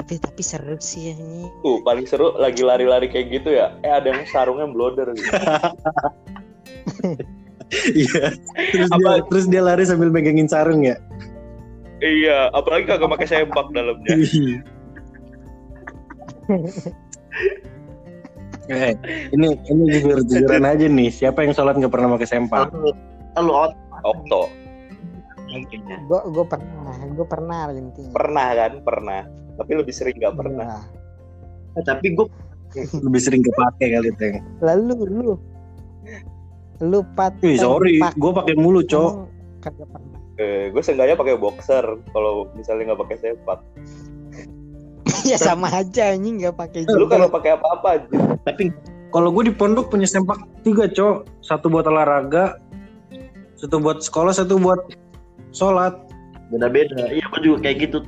Tapi 0.00 0.14
tapi 0.20 0.42
seru 0.44 0.76
sih 0.80 1.12
ini. 1.12 1.48
Tuh, 1.60 1.84
paling 1.84 2.08
seru 2.08 2.32
lagi 2.40 2.64
lari-lari 2.64 3.08
kayak 3.12 3.28
gitu 3.40 3.52
ya. 3.56 3.76
Eh 3.84 3.92
ada 3.92 4.16
yang 4.16 4.24
sarungnya 4.32 4.64
bloder 4.68 5.12
gitu. 5.12 5.28
iya 7.94 8.32
terus 8.72 8.88
dia, 8.90 9.00
Apa- 9.00 9.24
terus 9.28 9.46
dia 9.48 9.62
lari 9.64 9.84
sambil 9.86 10.10
megangin 10.12 10.48
sarung 10.48 10.84
ya 10.84 10.96
iya, 12.04 12.52
apalagi 12.52 12.84
kagak 12.84 13.08
pakai 13.16 13.24
sempak 13.24 13.64
dalamnya. 13.72 14.12
Eh, 18.72 18.92
ini 19.32 19.46
ini 19.68 19.82
jujur 19.96 20.18
jujuran 20.24 20.64
aja 20.64 20.86
nih 20.88 21.08
siapa 21.12 21.44
yang 21.44 21.52
sholat 21.56 21.76
nggak 21.76 21.92
pernah 21.92 22.16
pakai 22.16 22.28
sempak 22.28 22.68
Lu, 22.72 22.92
lu 23.40 23.52
out 23.52 23.74
Okto. 24.04 24.52
Gue 26.10 26.20
gue 26.28 26.44
pernah, 26.44 26.92
gue 26.92 27.26
pernah 27.26 27.58
intinya. 27.72 28.12
Pernah 28.12 28.48
kan? 28.52 28.72
Pernah. 28.84 29.20
Tapi 29.54 29.70
lebih 29.80 29.94
sering 29.94 30.18
gak 30.20 30.36
pernah. 30.36 30.82
Iya. 30.84 31.78
Eh, 31.80 31.84
Tapi 31.86 32.06
gue 32.12 32.26
lebih 33.06 33.20
sering 33.22 33.42
kepake 33.46 33.86
kali 33.86 34.10
teng 34.18 34.42
Lalu 34.58 35.06
lu 35.06 35.32
lu 36.82 37.06
pat 37.14 37.30
sorry 37.54 38.02
gue 38.02 38.30
pakai 38.34 38.54
mulu 38.58 38.82
kagak 39.62 39.88
pernah. 39.88 40.18
Eh, 40.42 40.74
gue 40.74 40.82
seenggaknya 40.82 41.14
pakai 41.14 41.38
boxer 41.38 41.86
kalau 42.10 42.50
misalnya 42.58 42.92
nggak 42.92 43.00
pakai 43.06 43.16
sempak. 43.22 43.62
ya 45.30 45.38
sama 45.40 45.72
aja 45.72 46.12
ini 46.12 46.42
nggak 46.42 46.54
pakai 46.56 46.84
Lu 46.88 47.04
juga. 47.06 47.16
kalau 47.16 47.28
pakai 47.32 47.50
apa-apa 47.56 47.88
aja. 48.00 48.08
tapi 48.44 48.70
kalau 49.14 49.30
gue 49.30 49.48
di 49.48 49.54
pondok 49.54 49.94
punya 49.94 50.10
sempak 50.10 50.42
tiga 50.66 50.90
cow 50.90 51.22
satu 51.40 51.70
buat 51.70 51.86
olahraga 51.86 52.58
satu 53.54 53.78
buat 53.80 54.02
sekolah 54.02 54.34
satu 54.34 54.58
buat 54.58 54.80
sholat 55.54 55.94
beda-beda. 56.52 57.08
Iya, 57.08 57.24
gue 57.24 57.40
juga 57.40 57.58
kayak 57.64 57.76
gitu. 57.88 57.98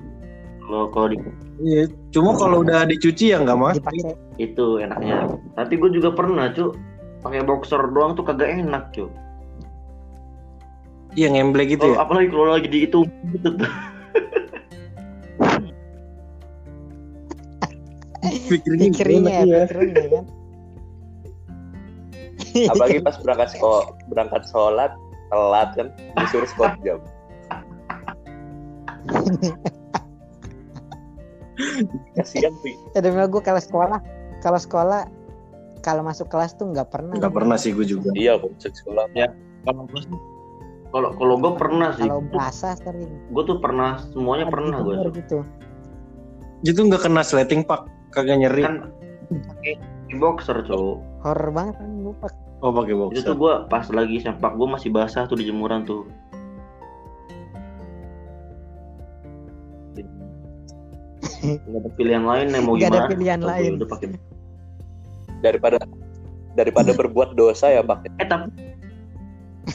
Kalau 0.66 0.90
kalau 0.90 1.06
di 1.14 1.16
iya 1.62 1.86
cuma 2.10 2.34
kalau 2.36 2.60
udah 2.66 2.84
dicuci 2.90 3.32
ya 3.32 3.40
nggak 3.40 3.56
mas 3.56 3.78
dipakai 3.78 4.18
itu 4.36 4.82
enaknya. 4.82 5.30
Tapi 5.54 5.78
gue 5.78 5.90
juga 5.94 6.10
pernah, 6.12 6.50
cu. 6.52 6.74
Pakai 7.22 7.42
boxer 7.42 7.80
doang 7.90 8.14
tuh 8.14 8.22
kagak 8.26 8.50
enak, 8.54 8.92
cu. 8.94 9.08
iya 11.16 11.32
ngemble 11.32 11.64
gitu 11.64 11.80
Kalau 11.80 11.96
ya 11.96 12.04
apalagi 12.04 12.28
kalau 12.28 12.46
lagi 12.52 12.68
di 12.68 12.78
itu 12.84 12.98
gitu 13.32 13.48
tuh. 13.56 13.70
pikirnya 18.50 18.86
pikirinnya 18.92 19.40
pikirinnya 19.66 20.04
kan. 20.10 20.24
Apalagi 22.72 22.98
pas 23.04 23.16
berangkat 23.20 23.48
sekolah, 23.56 23.84
berangkat 24.08 24.42
sholat, 24.48 24.92
telat 25.28 25.68
kan, 25.76 25.88
disuruh 26.20 26.48
skot 26.48 26.72
jam. 26.84 26.98
Kasihan 32.16 32.52
sih. 32.60 32.76
ya 32.92 33.00
demi 33.00 33.16
gue 33.16 33.40
kalau 33.40 33.56
sekolah 33.56 33.96
kalau 34.44 34.60
sekolah 34.60 35.08
kalau 35.80 36.04
masuk 36.04 36.28
kelas 36.28 36.52
tuh 36.52 36.68
nggak 36.68 36.92
pernah 36.92 37.16
nggak 37.16 37.32
pernah 37.32 37.56
sih 37.56 37.72
gue 37.72 37.88
juga 37.88 38.12
Iya, 38.12 38.36
kalau 38.36 38.52
masuk 38.52 38.72
sekolah. 38.76 39.04
Kalau 39.64 39.84
gua 39.88 40.00
sih- 40.04 40.20
kalau 40.92 41.08
kalau 41.16 41.34
gue 41.40 41.52
pernah 41.56 41.90
sih. 41.96 42.04
kalau 42.04 42.20
basah 42.28 42.76
sering 42.80 43.08
Gue 43.32 43.42
tuh 43.48 43.56
pernah 43.60 44.00
semuanya 44.12 44.52
pernah 44.52 44.84
gue. 44.84 44.96
Gitu 45.16 45.40
itu 46.64 46.80
nggak 46.80 47.04
kena 47.04 47.20
sleting 47.20 47.62
pak 47.66 47.84
kagak 48.16 48.40
nyeri 48.40 48.64
Kan 48.64 48.76
pakai 49.28 49.74
boxer, 50.16 50.64
cu. 50.64 51.04
horror 51.20 51.50
banget 51.52 51.76
kan 51.76 51.90
gue 52.00 52.14
pak 52.24 52.32
oh 52.64 52.72
pakai 52.72 52.94
Itu 52.96 53.00
boxer 53.04 53.22
tuh 53.28 53.36
gue 53.36 53.52
pas 53.68 53.84
lagi 53.92 54.16
sempak 54.24 54.52
gue 54.56 54.64
masih 54.64 54.88
basah 54.88 55.28
tuh 55.28 55.36
di 55.36 55.44
jemuran 55.44 55.84
tuh. 55.84 56.08
Gak 61.46 61.78
ada 61.78 61.90
pilihan 61.94 62.24
lain 62.26 62.46
yang 62.50 62.64
mau 62.66 62.74
Nggak 62.74 62.90
ada 62.90 62.98
gimana? 62.98 63.10
pilihan 63.12 63.40
Atau 63.40 63.50
lain. 63.52 63.70
Udah 63.78 63.88
pakai. 63.92 64.06
Daripada 65.44 65.76
daripada 66.56 66.90
berbuat 66.96 67.36
dosa 67.36 67.70
ya, 67.70 67.82
Pak. 67.84 68.08
Eh 68.18 68.26
tapi 68.26 68.48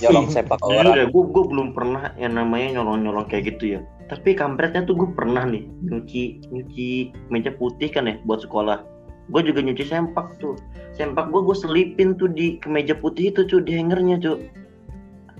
nyolong 0.02 0.32
sepak 0.32 0.60
orang 0.64 0.98
ya, 0.98 1.06
gue 1.08 1.24
gue 1.30 1.44
belum 1.52 1.76
pernah 1.76 2.16
yang 2.16 2.34
namanya 2.40 2.80
nyolong-nyolong 2.80 3.28
kayak 3.28 3.56
gitu 3.56 3.78
ya. 3.78 3.80
Tapi 4.12 4.36
kampretnya 4.36 4.84
tuh 4.84 5.00
gue 5.00 5.08
pernah 5.16 5.48
nih 5.48 5.64
nyuci 5.88 6.44
nyuci 6.52 7.16
meja 7.32 7.56
putih 7.56 7.88
kan 7.88 8.12
ya 8.12 8.20
buat 8.28 8.44
sekolah. 8.44 8.84
Gue 9.32 9.42
juga 9.48 9.64
nyuci 9.64 9.88
sempak 9.88 10.36
tuh. 10.44 10.60
Sempak 10.92 11.32
gue 11.32 11.40
gue 11.40 11.56
selipin 11.56 12.20
tuh 12.20 12.28
di 12.28 12.60
kemeja 12.60 12.92
putih 12.92 13.32
itu 13.32 13.48
cuy 13.48 13.64
di 13.64 13.80
hangernya 13.80 14.20
cuy. 14.20 14.52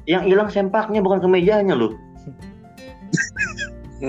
Yang 0.08 0.24
hilang 0.32 0.48
sempaknya 0.48 1.04
bukan 1.04 1.20
kemejanya 1.20 1.76
loh. 1.76 1.92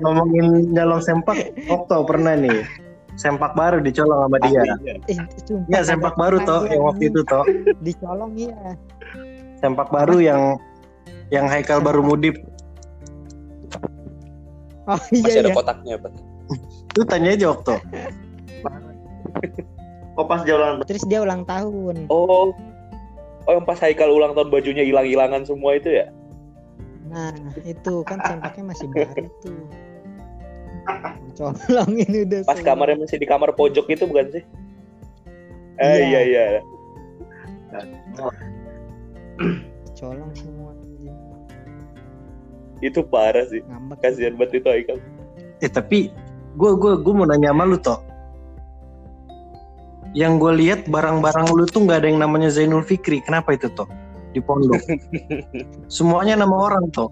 Ngomongin 0.00 0.72
nyolong 0.72 1.02
sempak, 1.02 1.52
Okto 1.68 2.06
pernah 2.06 2.38
nih. 2.38 2.64
Sempak 3.18 3.58
baru 3.58 3.82
dicolong 3.82 4.30
sama 4.30 4.38
dia. 4.46 4.62
Eh, 5.10 5.18
sumpah, 5.42 5.66
Ya 5.66 5.82
sempak 5.82 6.14
baru 6.14 6.38
toh 6.46 6.70
yang 6.70 6.86
waktu 6.86 7.10
itu 7.10 7.26
toh. 7.26 7.42
dicolong 7.82 8.30
iya. 8.38 8.78
Sempak 9.58 9.90
baru 9.90 10.22
yang 10.22 10.54
yang 11.28 11.46
Haikal 11.48 11.80
baru 11.80 12.00
mudip. 12.00 12.36
Oh 14.88 14.96
iya 15.12 15.20
masih 15.28 15.40
ada 15.44 15.50
iya. 15.52 15.56
kotaknya 15.56 15.94
Pak. 16.00 16.12
Itu 16.96 17.02
tanya 17.04 17.30
aja 17.36 17.46
Okto. 17.52 17.76
Oh 20.18 20.26
pas 20.26 20.42
dia 20.42 20.56
ulang 20.58 20.82
Terus 20.82 21.04
dia 21.06 21.22
ulang 21.22 21.46
tahun. 21.46 22.10
oh 22.10 22.50
oh 23.46 23.52
yang 23.54 23.62
pas 23.62 23.78
Haikal 23.78 24.10
ulang 24.10 24.34
tahun 24.34 24.50
bajunya 24.50 24.82
hilang-hilangan 24.82 25.46
semua 25.46 25.78
itu 25.78 25.94
ya 25.94 26.10
Nah, 27.08 27.32
itu 27.64 28.04
kan 28.04 28.20
sempaknya 28.20 28.68
masih 28.68 28.84
baru 28.92 29.24
tuh. 29.40 29.64
Colong 31.38 31.92
ini 31.96 32.26
udah 32.26 32.40
pas 32.44 32.58
semua. 32.60 32.68
kamarnya 32.74 32.96
masih 33.00 33.16
di 33.22 33.28
kamar 33.30 33.54
pojok 33.54 33.86
itu 33.88 34.04
bukan 34.04 34.26
sih 34.34 34.44
eh 35.78 36.02
Iya. 36.02 36.20
iya 36.20 36.20
iya 36.26 36.44
colong 39.94 40.32
semua. 40.34 40.57
Itu 42.78 43.02
parah 43.02 43.44
sih 43.50 43.62
Ngambek. 43.66 43.98
kasihan 44.02 44.34
banget 44.38 44.62
itu 44.62 44.68
Haikal 44.70 44.98
Eh 45.58 45.70
tapi 45.70 46.14
gue 46.54 46.70
gue 46.78 46.92
gue 47.02 47.14
mau 47.14 47.26
nanya 47.26 47.50
sama 47.50 47.64
lu 47.66 47.78
toh. 47.78 47.98
Yang 50.16 50.32
gue 50.40 50.52
lihat 50.64 50.80
barang-barang 50.88 51.52
lu 51.52 51.66
tuh 51.68 51.84
nggak 51.84 51.98
ada 52.02 52.08
yang 52.08 52.22
namanya 52.22 52.48
Zainul 52.48 52.86
Fikri. 52.86 53.20
Kenapa 53.22 53.54
itu 53.54 53.68
toh? 53.74 53.90
Di 54.32 54.40
pondok. 54.40 54.80
Semuanya 55.94 56.38
nama 56.38 56.54
orang 56.54 56.90
toh. 56.94 57.10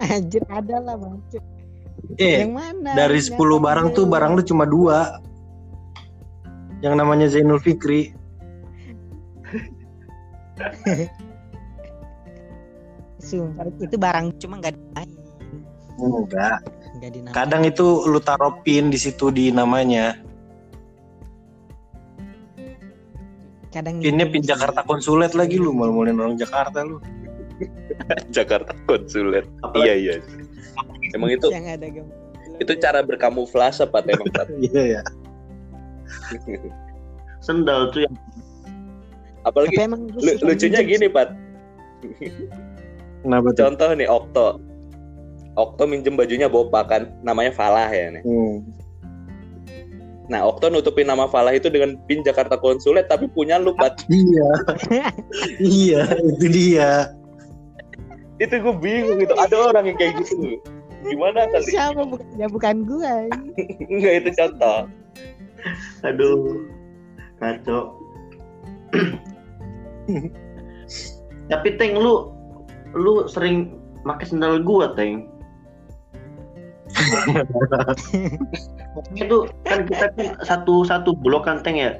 Anjir 0.00 0.46
ada 0.48 0.78
lah 0.78 0.94
bang. 0.94 1.18
Eh 2.20 2.46
Yang 2.46 2.54
mana? 2.54 2.90
dari 2.94 3.18
Nggak 3.18 3.34
10 3.34 3.42
tahu 3.42 3.58
barang 3.58 3.88
tuh 3.96 4.04
barang 4.06 4.32
lu 4.38 4.42
cuma 4.46 4.64
dua. 4.64 5.18
Yang 6.78 6.94
namanya 6.94 7.26
Zainul 7.26 7.58
Fikri. 7.58 8.14
Sumpah 13.24 13.64
itu 13.80 13.96
barang 13.96 14.36
cuma 14.36 14.60
nggak 14.60 14.76
dimain. 14.76 15.08
Enggak. 15.96 16.58
Dinamain. 17.00 17.32
Kadang 17.32 17.62
itu 17.64 18.04
lu 18.04 18.20
taruh 18.20 18.60
pin 18.60 18.92
di 18.92 19.00
situ 19.00 19.32
di 19.32 19.48
namanya. 19.48 20.20
Kadang 23.72 23.98
Pinnya 23.98 24.28
pin 24.28 24.38
gitu 24.38 24.54
Jakarta 24.54 24.84
sih. 24.84 24.88
Konsulat 24.88 25.32
lagi 25.34 25.56
lu 25.58 25.72
malu-maluin 25.72 26.14
orang 26.14 26.36
Jakarta 26.36 26.84
lu. 26.84 27.00
Jakarta 28.36 28.74
Apalagi- 29.62 29.86
iya 29.86 29.94
iya 29.94 30.14
emang 31.14 31.30
itu 31.30 31.46
Yang 31.54 31.66
ada 31.78 31.86
gambar. 31.86 32.16
itu 32.58 32.72
cara 32.82 33.00
berkamuflase 33.06 33.86
Pat 33.86 34.02
emang 34.12 34.26
Pat 34.34 34.50
Iya 34.58 34.82
ya. 34.98 35.02
sendal 37.46 37.94
tuh 37.94 38.10
yang 38.10 38.14
apalagi 39.46 39.76
Tapi 39.78 39.86
emang 39.86 40.02
lucunya 40.42 40.80
gini 40.82 41.06
Pat 41.06 41.30
Kenapa 43.24 43.48
tuh? 43.50 43.56
contoh 43.64 43.88
nih 43.90 44.04
Okto 44.06 44.46
Okto 45.54 45.82
minjem 45.84 46.12
bajunya 46.12 46.44
Bopa 46.44 46.84
kan 46.84 47.08
namanya 47.20 47.50
Falah 47.50 47.88
ya 47.88 48.12
nih 48.12 48.22
Hmm. 48.22 48.56
nah 50.26 50.40
Okto 50.42 50.68
nutupin 50.68 51.04
nama 51.04 51.24
Falah 51.24 51.52
itu 51.52 51.68
dengan 51.68 51.96
pin 52.04 52.20
Jakarta 52.20 52.54
konsulet 52.54 53.06
tapi 53.06 53.24
punya 53.26 53.56
lu 53.56 53.72
Pat 53.72 53.96
Iya. 54.12 54.48
iya, 55.58 56.02
itu 56.22 56.46
dia. 56.46 57.12
itu 58.34 58.50
gue 58.50 58.74
bingung 58.74 59.16
gitu 59.16 59.30
ada 59.32 59.56
orang 59.64 59.86
yang 59.86 59.96
kayak 59.96 60.18
gitu 60.20 60.58
gimana 61.04 61.46
kali 61.46 61.64
Siapa 61.64 62.02
bukan 62.02 62.26
ya 62.34 62.46
bukan 62.46 62.82
gue. 62.82 63.14
enggak 63.86 64.14
itu 64.20 64.30
contoh 64.34 64.78
aduh 66.02 66.58
kacau 67.38 67.94
tapi 71.46 71.68
teng 71.76 71.94
lu 71.94 72.33
lu 72.94 73.26
sering 73.26 73.76
pakai 74.06 74.26
sendal 74.30 74.62
gua 74.62 74.94
teng. 74.94 75.28
Itu 79.18 79.50
kan 79.66 79.84
kita 79.90 80.14
kan 80.14 80.38
satu 80.46 80.86
satu 80.86 81.12
blok 81.18 81.50
kan 81.50 81.60
teng 81.60 81.76
ya? 81.76 81.98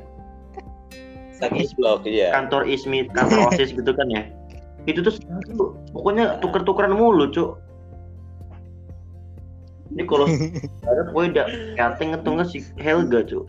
Satu 1.35 1.59
blok 1.75 2.07
iya. 2.07 2.31
Kantor 2.31 2.71
ismi 2.71 3.11
kantor 3.11 3.51
osis 3.51 3.75
gitu 3.75 3.91
kan 3.91 4.07
ya? 4.11 4.23
Itu 4.87 5.03
tuh 5.03 5.19
pokoknya 5.91 6.39
tuker-tukeran 6.39 6.95
mulu 6.95 7.27
cuk. 7.33 7.59
Ini 9.95 10.03
kalau 10.11 10.27
ada 10.87 11.03
pokoknya 11.11 11.31
udah 11.31 11.47
kateng 11.79 12.11
atau 12.15 12.31
enggak 12.39 12.49
si 12.51 12.59
Helga 12.79 13.21
cuk. 13.27 13.45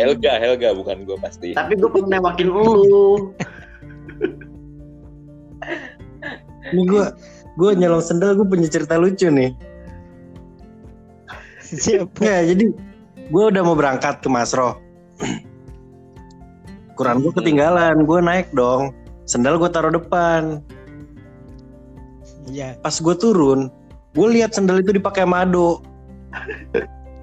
Helga 0.00 0.32
Helga 0.40 0.74
bukan 0.74 1.06
gue 1.06 1.16
pasti. 1.20 1.54
Tapi 1.54 1.78
gue 1.78 1.90
pernah 1.92 2.18
newakin 2.18 2.48
lu 2.50 3.30
Ini 6.70 6.82
gua 6.86 7.16
gua 7.58 7.70
nyolong 7.74 8.04
sendal 8.04 8.38
gue 8.38 8.46
punya 8.46 8.68
cerita 8.70 8.94
lucu 9.00 9.26
nih. 9.26 9.50
Siapa? 11.60 12.18
Nggak, 12.18 12.42
jadi 12.54 12.64
gua 13.30 13.44
udah 13.50 13.62
mau 13.62 13.76
berangkat 13.78 14.22
ke 14.22 14.28
Masro. 14.30 14.78
Quran 17.00 17.24
gue 17.24 17.32
ketinggalan, 17.32 18.04
gue 18.04 18.18
naik 18.20 18.52
dong. 18.52 18.92
Sendal 19.24 19.56
gue 19.56 19.72
taruh 19.72 19.88
depan. 19.88 20.60
Iya. 22.52 22.76
Pas 22.84 22.92
gue 22.92 23.14
turun, 23.16 23.72
gue 24.12 24.26
lihat 24.28 24.52
sendal 24.52 24.84
itu 24.84 24.92
dipakai 24.92 25.24
sama 25.24 25.48
Ado. 25.48 25.80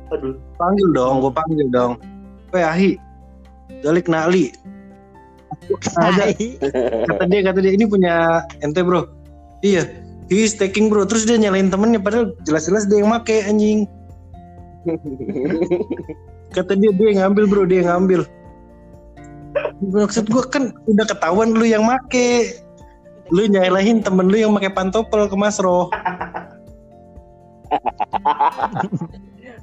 aduh 0.10 0.34
Panggil 0.58 0.90
dong, 0.98 1.22
gue 1.22 1.30
panggil 1.30 1.68
dong. 1.70 2.02
Weh 2.50 2.66
Ahi, 2.66 2.92
Dalik 3.86 4.10
Nali. 4.10 4.50
Ada 6.00 6.32
kata 7.08 7.24
dia 7.28 7.42
kata 7.44 7.60
dia 7.64 7.74
ini 7.76 7.86
punya 7.88 8.44
ente 8.64 8.82
bro. 8.84 9.08
Iya, 9.66 9.90
he 10.32 10.46
is 10.46 10.56
taking 10.56 10.88
bro. 10.88 11.04
Terus 11.04 11.26
dia 11.26 11.36
nyalain 11.40 11.68
temennya 11.68 12.00
padahal 12.00 12.32
jelas-jelas 12.46 12.86
dia 12.88 13.04
yang 13.04 13.12
make 13.12 13.44
anjing. 13.46 13.88
Kata 16.56 16.80
dia 16.80 16.92
dia 16.96 17.08
yang 17.12 17.20
ngambil 17.28 17.44
bro, 17.52 17.64
dia 17.68 17.84
yang 17.84 17.90
ngambil. 17.96 18.22
Maksud 19.84 20.30
gua 20.30 20.46
kan 20.48 20.72
udah 20.88 21.06
ketahuan 21.08 21.52
lu 21.56 21.66
yang 21.68 21.84
make. 21.84 22.64
Lu 23.28 23.44
nyalahin 23.44 24.00
temen 24.00 24.32
lu 24.32 24.40
yang 24.40 24.56
pakai 24.56 24.72
pantopel 24.72 25.28
ke 25.28 25.36
Masro. 25.36 25.92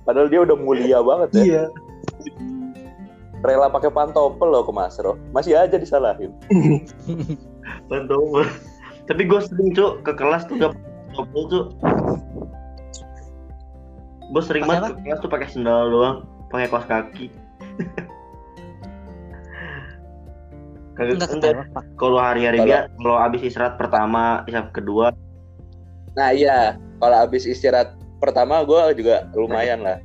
padahal 0.05 0.29
dia 0.29 0.44
udah 0.44 0.57
mulia 0.61 1.01
banget 1.01 1.29
ya 1.33 1.40
Iya. 1.40 1.64
Rela 3.44 3.68
pakai 3.68 3.92
pantopel 3.92 4.48
loh 4.48 4.64
ke 4.64 4.72
Mas 4.72 4.96
Ro 4.96 5.20
masih 5.37 5.54
aja 5.54 5.76
disalahin 5.76 6.33
Pantopel. 7.88 8.48
Tapi 9.04 9.22
gue 9.28 9.40
sering 9.44 9.76
cuk 9.76 10.00
ke 10.04 10.12
kelas 10.16 10.48
tuh 10.48 10.57
gak 10.57 10.72
pantopel 11.12 11.42
tuh. 11.52 11.64
Gue 14.33 14.42
sering 14.44 14.64
banget 14.64 14.96
ke 14.96 15.04
kelas 15.04 15.20
tuh 15.20 15.28
pakai 15.28 15.48
sendal 15.52 15.92
doang, 15.92 16.24
pakai 16.48 16.68
kaos 16.72 16.88
kaki. 16.88 17.28
Kagak 20.94 21.26
Enggak. 21.26 21.66
Kalau 21.98 22.22
hari-hari 22.22 22.62
biasa, 22.62 22.87
kalau 23.02 23.16
abis 23.18 23.42
istirahat 23.42 23.74
pertama, 23.76 24.46
istirahat 24.46 24.70
kedua, 24.70 25.11
nah 26.14 26.30
iya 26.30 26.78
kalau 27.02 27.16
habis 27.18 27.42
istirahat 27.42 27.98
pertama 28.22 28.62
gue 28.62 29.02
juga 29.02 29.26
lumayan 29.35 29.83
lah 29.83 29.98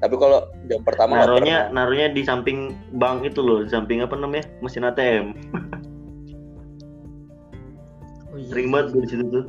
tapi 0.00 0.14
kalau 0.16 0.48
jam 0.66 0.80
pertama 0.80 1.20
nggak 1.20 1.28
naruhnya 1.28 1.56
pernah. 1.68 1.76
naruhnya 1.84 2.08
di 2.16 2.22
samping 2.24 2.72
bank 2.96 3.28
itu 3.28 3.40
loh, 3.44 3.60
di 3.60 3.70
samping 3.70 4.00
apa 4.00 4.16
namanya 4.16 4.48
mesin 4.64 4.88
ATM. 4.88 5.36
Oh, 8.32 8.36
iya. 8.40 8.48
Sering 8.48 8.68
banget 8.72 8.86
gue 8.96 9.02
di 9.04 9.10
situ 9.12 9.24
tuh. 9.28 9.44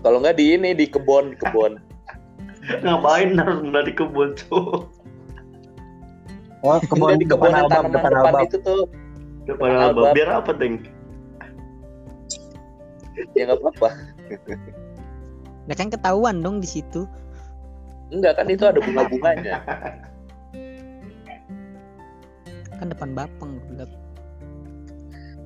Kalau 0.00 0.24
nggak 0.24 0.40
di 0.40 0.56
ini 0.56 0.72
di 0.72 0.86
kebon 0.88 1.34
kebon 1.36 1.82
Ngapain 2.86 3.34
naruh 3.34 3.60
sendal 3.60 3.84
di 3.84 3.92
kebun 3.92 4.32
cuk? 4.38 4.88
Oh, 6.64 6.74
Enggak, 6.74 7.18
di 7.22 7.26
kebun 7.28 7.50
yang 7.54 7.70
tanaman 7.70 8.02
depan, 8.02 8.34
itu 8.48 8.56
tuh 8.66 8.80
Depan 9.46 9.68
Albab. 9.72 9.88
albab. 10.10 10.14
Biar 10.16 10.30
apa 10.32 10.52
teng? 10.56 10.74
ya 13.34 13.50
nggak 13.50 13.58
apa-apa 13.58 13.88
Nah 15.66 15.74
kan 15.74 15.90
ketahuan 15.90 16.40
dong 16.40 16.64
di 16.64 16.68
situ. 16.70 17.04
Enggak 18.08 18.40
kan 18.40 18.46
itu 18.48 18.64
ada 18.64 18.80
bunga-bunganya 18.80 19.56
Kan 22.78 22.94
depan 22.94 23.10
Bapeng. 23.10 23.58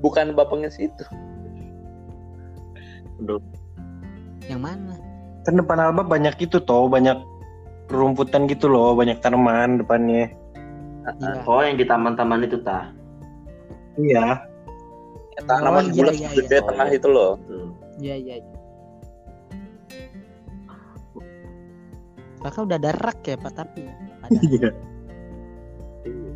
Bukan 0.05 0.37
bapaknya 0.37 0.69
situ. 0.69 1.05
Aduh, 3.23 3.41
Yang 4.51 4.61
mana? 4.61 4.95
Kan 5.47 5.55
depan 5.59 5.79
Alba 5.79 6.03
banyak 6.05 6.35
itu 6.43 6.59
toh, 6.61 6.91
banyak 6.91 7.17
rumputan 7.89 8.51
gitu 8.51 8.67
loh, 8.69 8.99
banyak 8.99 9.19
tanaman 9.23 9.81
depannya. 9.81 10.31
Iya. 11.03 11.43
oh 11.51 11.59
yang 11.59 11.75
di 11.75 11.87
taman-taman 11.87 12.47
itu 12.47 12.63
tah. 12.63 12.91
Iya. 13.99 14.39
Ya, 15.35 15.41
tanaman 15.51 15.91
iya, 15.91 15.95
bulat 15.99 16.15
iya, 16.15 16.29
gede 16.35 16.57
iya. 16.59 16.67
tengah 16.67 16.89
itu 16.95 17.09
loh. 17.11 17.33
Iya 17.99 18.15
iya. 18.19 18.37
iya. 18.39 18.52
Bahkan 22.43 22.61
udah 22.67 22.79
ada 22.79 22.91
rak 22.99 23.23
ya 23.23 23.37
Pak 23.39 23.53
tapi 23.55 23.87
ya. 23.87 23.95
Ada. 24.27 24.71
Iya. 26.03 26.35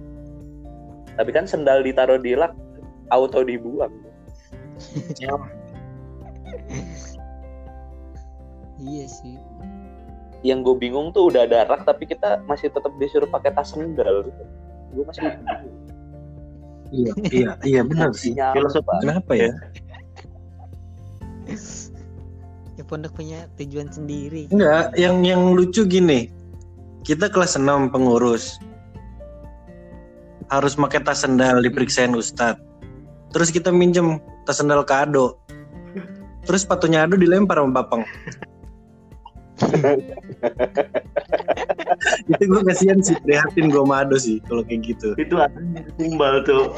Tapi 1.19 1.31
kan 1.35 1.51
sendal 1.51 1.83
ditaruh 1.83 2.23
di 2.23 2.38
lak 2.38 2.55
auto 3.11 3.42
dibuang. 3.42 3.90
iya 8.79 9.05
sih. 9.11 9.35
Yang 10.47 10.71
gue 10.71 10.77
bingung 10.87 11.11
tuh 11.11 11.35
udah 11.35 11.51
ada 11.51 11.66
rak 11.66 11.83
tapi 11.83 12.07
kita 12.07 12.38
masih 12.47 12.71
tetap 12.71 12.95
disuruh 13.03 13.27
pakai 13.27 13.51
tas 13.51 13.75
sendal. 13.75 14.31
Gue 14.95 15.03
masih 15.03 15.35
bingung. 15.35 15.66
Iya, 16.95 17.12
iya, 17.35 17.51
iya 17.66 17.81
benar 17.83 18.14
sih. 18.14 18.38
Kenapa 19.03 19.35
ya? 19.35 19.51
Ya 22.77 22.85
pondok 22.85 23.17
punya 23.17 23.49
tujuan 23.57 23.89
sendiri. 23.89 24.53
Enggak, 24.53 24.93
yang 25.01 25.25
yang 25.25 25.57
lucu 25.57 25.89
gini. 25.89 26.29
Kita 27.09 27.33
kelas 27.33 27.57
6 27.57 27.89
pengurus. 27.89 28.61
Harus 30.53 30.77
pakai 30.77 31.01
tas 31.01 31.25
sendal 31.25 31.65
diperiksain 31.65 32.12
Ustadz. 32.12 32.61
Terus 33.33 33.49
kita 33.49 33.73
minjem 33.73 34.21
tas 34.45 34.61
sendal 34.61 34.85
ke 34.85 34.93
Ado. 34.93 35.41
Terus 36.45 36.69
sepatunya 36.69 37.09
Ado 37.09 37.17
dilempar 37.17 37.57
sama 37.57 37.83
Bapang. 37.83 38.05
itu 42.29 42.45
gue 42.45 42.61
kasihan 42.69 43.01
sih, 43.01 43.17
prihatin 43.25 43.73
gue 43.73 43.81
sama 43.81 44.05
Ado 44.05 44.21
sih 44.21 44.37
kalau 44.45 44.61
kayak 44.69 44.85
gitu. 44.85 45.17
itu 45.17 45.33
ada 45.41 45.57
yang 45.57 45.89
tumbal 45.97 46.45
tuh. 46.45 46.77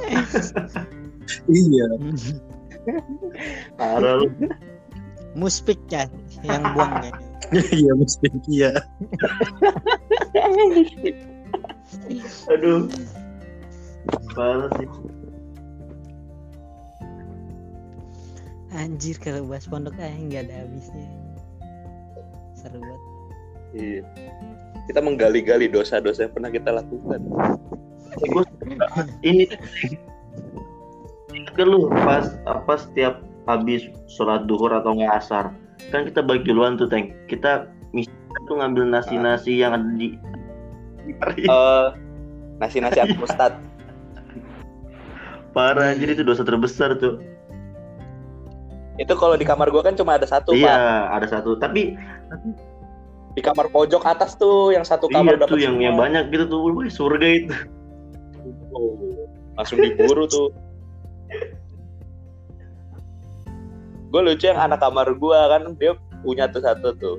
Iya. 1.50 1.87
Parah. 3.76 4.22
Muspik 5.36 5.80
ya 5.90 6.06
yang 6.44 6.62
buang 6.72 7.04
ya. 7.04 7.12
Iya 7.48 7.92
mesti 7.96 8.28
iya. 8.52 8.76
Aduh. 12.52 12.92
Parah 14.36 14.68
sih. 14.76 14.88
Anjir 18.76 19.16
kalau 19.16 19.48
bahas 19.48 19.64
pondok 19.64 19.96
aja 19.96 20.12
nggak 20.12 20.44
ada 20.44 20.54
habisnya. 20.60 21.08
Seru 22.52 22.84
banget. 22.84 23.02
Iya. 23.72 24.02
Kita 24.84 25.00
menggali-gali 25.00 25.72
dosa-dosa 25.72 26.28
yang 26.28 26.32
pernah 26.36 26.52
kita 26.52 26.68
lakukan. 26.76 27.20
Eh, 28.18 28.44
ini 29.24 29.44
lu 31.58 31.90
pas 31.90 32.38
apa 32.46 32.78
setiap 32.78 33.18
habis 33.48 33.80
sholat 34.06 34.44
duhur 34.44 34.70
atau 34.70 34.92
nggak 34.92 35.12
asar 35.16 35.50
kan 35.88 36.04
kita 36.04 36.20
bagi 36.20 36.44
duluan 36.44 36.76
tuh 36.76 36.84
tank 36.84 37.16
kita 37.26 37.64
misalnya 37.90 38.40
tuh 38.44 38.56
ngambil 38.56 38.84
nasi-nasi 38.87 39.56
yang 39.56 39.72
ada 39.72 39.88
di 39.94 40.14
Eh, 41.40 41.87
nasi-nasi 42.58 43.00
aku 43.00 43.24
Ustad. 43.24 43.56
parah 45.50 45.96
jadi 45.96 46.12
itu 46.12 46.20
dosa 46.20 46.44
terbesar 46.44 46.92
tuh 46.94 47.16
Itu 48.96 49.14
kalau 49.14 49.32
di 49.32 49.46
kamar 49.46 49.70
gua 49.70 49.80
kan 49.80 49.94
cuma 49.94 50.18
ada 50.18 50.26
satu, 50.26 50.50
Pak. 50.50 50.58
iya 50.58 50.76
ada 51.08 51.24
satu 51.24 51.56
tapi 51.56 51.96
Di 53.30 53.40
kamar 53.40 53.70
pojok 53.70 54.02
atas 54.04 54.34
tuh 54.34 54.68
yang 54.68 54.82
satu 54.82 55.06
iya 55.06 55.16
kamar 55.16 55.32
tuh 55.34 55.42
dapat 55.46 55.58
yang 55.58 55.74
semua. 55.74 55.84
yang 55.87 55.94
banyak 55.96 56.24
gitu 56.28 56.44
tuh 56.44 56.61
wih, 56.68 56.90
surga 56.90 57.28
itu 57.38 57.54
Oh, 58.68 58.94
langsung 59.54 59.78
diburu 59.78 60.26
tuh. 60.26 60.52
Gue 64.08 64.20
lucu 64.24 64.48
yang 64.48 64.56
anak 64.60 64.80
kamar 64.80 65.12
gua 65.20 65.52
kan 65.52 65.76
dia 65.76 65.92
punya 66.24 66.48
tuh 66.48 66.64
satu 66.64 66.96
tuh. 66.96 67.18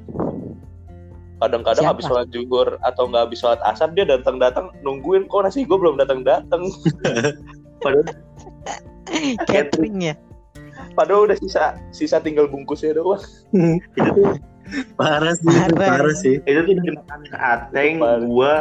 Kadang-kadang 1.39 1.87
habis 1.87 2.03
sholat 2.03 2.27
zuhur 2.35 2.75
atau 2.83 3.07
nggak 3.07 3.31
habis 3.31 3.39
sholat 3.39 3.61
asar 3.63 3.93
dia 3.95 4.03
datang-datang 4.03 4.75
nungguin 4.83 5.29
kok 5.31 5.47
nasi 5.47 5.63
gue 5.63 5.77
belum 5.77 5.95
datang-datang. 5.95 6.67
padahal 7.83 8.05
Catering 9.47 10.11
ya. 10.11 10.15
Padahal 10.97 11.31
udah 11.31 11.37
sisa 11.39 11.79
sisa 11.95 12.19
tinggal 12.19 12.49
bungkusnya 12.51 12.97
doang. 12.97 13.23
itu 13.95 14.09
tuh 14.17 14.35
Parah 14.99 15.33
sih, 15.33 15.49
itu 15.49 15.73
Parah. 15.73 15.89
parah 15.97 16.15
sih. 16.17 16.35
itu 16.45 16.59
tuh 16.61 16.75
dimakan 16.77 17.21
ateng 17.33 17.93
Parah. 18.03 18.21
gua 18.27 18.53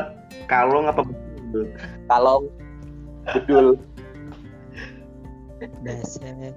kalong 0.48 0.86
apa 0.88 1.02
betul 1.04 1.66
Kalau 2.08 2.36
bedul 3.28 3.68
Dasar. 5.82 6.54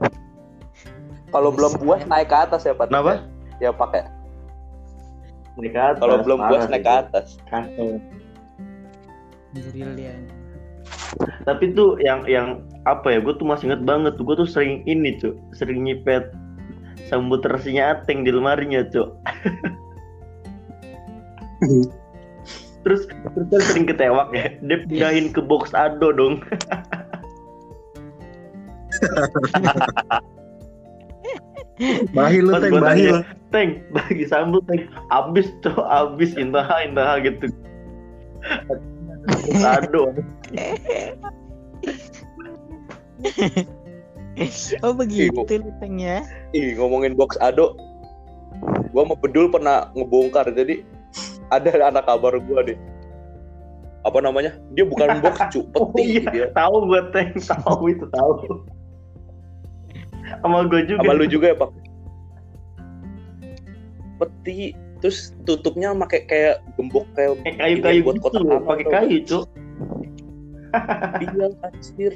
Kalau 1.32 1.50
belum 1.50 1.80
puas 1.80 2.04
naik 2.06 2.28
ke 2.28 2.38
atas 2.38 2.67
ya 2.67 2.76
Pak. 2.76 2.91
Kenapa? 2.91 3.24
Ya 3.63 3.72
pakai. 3.72 4.04
naik 5.60 5.76
ke 5.76 5.82
atas 5.82 6.00
Kalau 6.04 6.17
belum 6.24 6.39
puas 6.48 6.67
naik 6.67 6.84
ke 6.84 6.91
atas. 6.91 7.39
Kacau. 7.48 8.00
Brilian. 9.52 10.32
tapi 11.44 11.76
tuh 11.76 12.00
yang 12.00 12.24
yang 12.24 12.63
apa 12.88 13.12
ya 13.12 13.20
gue 13.20 13.36
tuh 13.36 13.44
masih 13.44 13.67
inget 13.67 13.84
banget 13.84 14.15
tuh 14.15 14.24
gue 14.24 14.36
tuh 14.39 14.48
sering 14.48 14.80
ini 14.88 15.20
tuh 15.20 15.36
sering 15.52 15.84
nyipet 15.84 16.32
sambut 17.12 17.44
tersinya 17.44 18.00
ateng 18.00 18.24
di 18.24 18.32
lemarinya 18.32 18.88
tuh 18.88 19.12
terus 22.88 23.12
terus 23.12 23.48
kan 23.52 23.60
sering 23.60 23.86
ketewak 23.86 24.32
ya 24.32 24.56
dia 24.63 24.88
pindahin 24.88 25.36
ke 25.36 25.44
box 25.44 25.76
ado 25.76 26.15
dong 26.15 26.39
Bahil 32.13 32.46
lu, 32.46 32.54
Teng, 32.62 32.78
bahil. 32.78 33.26
teng 33.50 33.82
bagi 33.89 34.30
sambut 34.30 34.62
teng 34.70 34.86
abis 35.10 35.50
tuh 35.65 35.74
abis 35.89 36.38
intaha 36.38 36.86
intaha 36.86 37.17
gitu 37.26 37.50
ado 39.65 40.12
Oh 44.82 44.96
begitu 44.96 45.44
lutengnya. 45.46 46.26
Ih 46.56 46.74
ngomongin 46.80 47.13
box 47.13 47.38
ado, 47.38 47.78
gua 48.89 49.06
sama 49.06 49.15
bedul 49.22 49.52
pernah 49.54 49.91
ngebongkar 49.94 50.50
jadi 50.56 50.82
ada 51.54 51.94
anak 51.94 52.10
kabar 52.10 52.41
gua 52.41 52.65
deh. 52.65 52.80
Apa 54.02 54.17
namanya? 54.24 54.58
Dia 54.74 54.88
bukan 54.88 55.22
box 55.22 55.38
cu, 55.54 55.62
oh 55.78 55.94
peti 55.94 56.26
iya 56.26 56.32
dia. 56.34 56.46
tahu 56.58 56.89
gue 56.89 57.02
teng 57.13 57.38
tahu 57.38 57.94
itu 57.94 58.06
tahu 58.10 58.65
sama 60.39 60.63
gue 60.72 60.82
juga 60.88 61.02
Sama 61.04 61.13
lu 61.20 61.26
juga 61.28 61.46
ya 61.52 61.58
pak? 61.60 61.70
Peti, 64.22 64.72
terus 65.02 65.34
tutupnya 65.44 65.91
pakai 65.98 66.22
kayak 66.30 66.56
gembok 66.78 67.10
kayak 67.17 67.41
kayak 67.44 67.58
kayu-kayu 67.58 68.00
buat 68.06 68.15
gitu 68.15 68.24
kotak 68.30 68.41
loh, 68.46 68.62
pakai 68.63 68.86
tuh. 68.86 68.94
kayu 68.94 69.17
cuk 69.26 69.46
dia 71.20 71.48
anjir. 71.67 72.13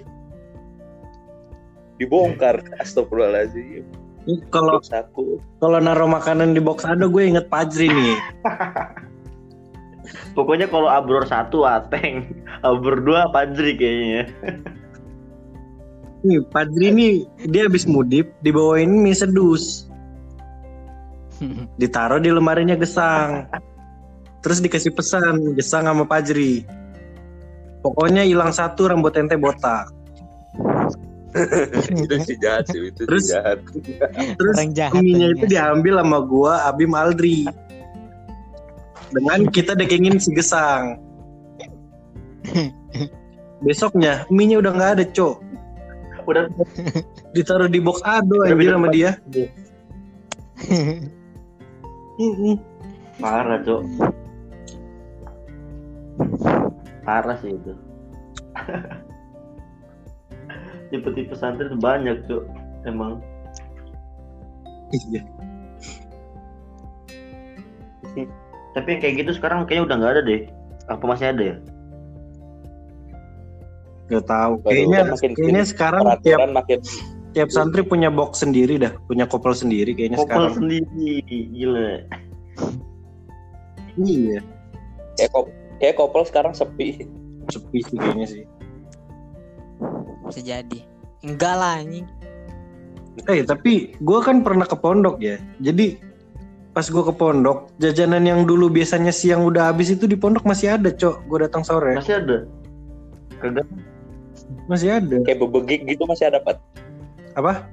Dibongkar, 1.96 2.60
astagfirullahaladzim. 2.84 3.88
Kalau 4.52 4.82
Dosaku. 4.82 5.38
kalau 5.62 5.78
naruh 5.78 6.10
makanan 6.10 6.58
di 6.58 6.62
box 6.64 6.82
Ado 6.84 7.08
gue 7.14 7.30
inget 7.30 7.46
Pajri 7.48 7.88
nih. 7.88 8.18
Pokoknya 10.34 10.68
kalau 10.68 10.92
abror 10.92 11.24
satu 11.30 11.64
ateng, 11.64 12.30
abror 12.66 13.00
dua 13.00 13.30
pajri 13.32 13.78
kayaknya. 13.80 14.24
Nih, 16.26 16.42
Pajri 16.50 16.90
nih 16.90 17.14
dia 17.54 17.70
habis 17.70 17.86
mudip 17.86 18.34
dibawain 18.42 18.90
mie 18.90 19.14
sedus. 19.14 19.86
Ditaruh 21.82 22.18
di 22.18 22.34
lemarinya 22.34 22.74
Gesang. 22.74 23.46
Terus 24.42 24.58
dikasih 24.62 24.94
pesan 24.94 25.54
Gesang 25.54 25.86
sama 25.86 26.02
Pajri. 26.10 26.66
Pokoknya 27.86 28.26
hilang 28.26 28.50
satu 28.50 28.90
rambut 28.90 29.14
ente 29.14 29.38
botak. 29.38 29.94
itu 31.92 32.16
si 32.24 32.34
jahat 32.40 32.66
sih, 32.72 32.90
itu 32.90 33.04
Terus- 33.06 33.30
si 33.30 33.36
jahat. 33.36 33.60
Terus 34.40 34.56
mie-nya 34.58 34.90
tadinya. 34.90 35.28
itu 35.36 35.46
diambil 35.52 35.94
sama 36.02 36.20
gua 36.26 36.54
Abim 36.66 36.96
Aldri. 36.98 37.46
Dengan 39.14 39.46
kita 39.54 39.78
dekengin 39.78 40.18
si 40.18 40.34
Gesang. 40.34 40.98
Besoknya 43.66 44.26
mie-nya 44.34 44.64
udah 44.64 44.72
nggak 44.74 44.92
ada, 44.98 45.06
Cok. 45.06 45.36
Udah 46.26 46.50
Ditaruh 47.34 47.70
di 47.70 47.80
box 47.80 48.02
Ado 48.02 48.44
anjir 48.44 48.58
beda 48.58 48.74
sama 48.78 48.90
dia. 48.90 49.12
Mm-mm. 52.18 52.56
parah 53.22 53.60
cok. 53.64 53.82
Parah 57.06 57.38
sih 57.40 57.54
itu. 57.54 57.72
tipe-tipe 60.90 61.34
santri 61.36 61.68
tuh 61.70 61.80
banyak 61.80 62.18
tuh 62.30 62.46
emang 62.86 63.22
Iya. 64.94 65.22
tapi 68.78 68.88
yang 68.96 69.02
kayak 69.04 69.16
gitu 69.26 69.32
sekarang 69.36 69.68
kayaknya 69.68 69.86
udah 69.92 69.96
nggak 70.00 70.14
ada 70.16 70.22
deh 70.24 70.42
apa 70.88 71.04
masih 71.04 71.26
ada 71.36 71.44
ya 71.44 71.56
Gak 74.06 74.26
tahu. 74.30 74.54
Baru 74.62 74.70
Kayaknya 74.70 74.98
kan 75.02 75.08
makin 75.18 75.32
kayaknya 75.34 75.64
sekarang 75.66 76.04
tiap 76.22 76.40
makin 76.54 76.80
tiap 77.36 77.50
santri 77.52 77.82
punya 77.84 78.08
box 78.08 78.46
sendiri 78.46 78.80
dah, 78.80 78.94
punya 79.10 79.28
kopel 79.28 79.52
sendiri 79.52 79.92
kayaknya 79.92 80.24
kopel 80.24 80.48
sekarang. 80.48 80.56
sendiri 80.56 81.18
gila 81.52 81.90
Iya. 83.96 84.40
kayak 85.20 85.30
kop 85.32 85.46
kayak 85.80 85.96
kopel 86.00 86.24
sekarang 86.28 86.54
sepi 86.56 87.04
Sepi 87.46 87.78
sih 87.86 87.98
kayaknya 88.02 88.26
sih. 88.26 88.44
Bisa 90.26 90.42
jadi. 90.42 90.80
Enggak 91.22 91.56
lah 91.62 91.78
anjing. 91.78 92.10
Eh 93.30 93.46
tapi 93.46 93.94
gue 94.02 94.20
kan 94.26 94.42
pernah 94.42 94.66
ke 94.66 94.74
pondok 94.74 95.22
ya. 95.22 95.38
Jadi 95.62 96.02
pas 96.74 96.84
gue 96.84 97.04
ke 97.06 97.14
pondok, 97.14 97.72
jajanan 97.80 98.26
yang 98.26 98.44
dulu 98.44 98.68
biasanya 98.68 99.14
siang 99.14 99.46
udah 99.46 99.72
habis 99.72 99.94
itu 99.94 100.10
di 100.10 100.18
pondok 100.18 100.44
masih 100.44 100.76
ada, 100.76 100.90
cok. 100.90 101.30
Gue 101.30 101.40
datang 101.46 101.62
sore, 101.64 101.96
masih 101.96 102.20
ada 102.20 102.38
kagak 103.40 103.68
masih 104.66 104.90
ada. 104.98 105.16
kayak 105.26 105.40
bebegik 105.42 105.82
gitu 105.86 106.04
masih 106.06 106.30
ada 106.30 106.40
Pat. 106.42 106.58
Apa? 107.36 107.66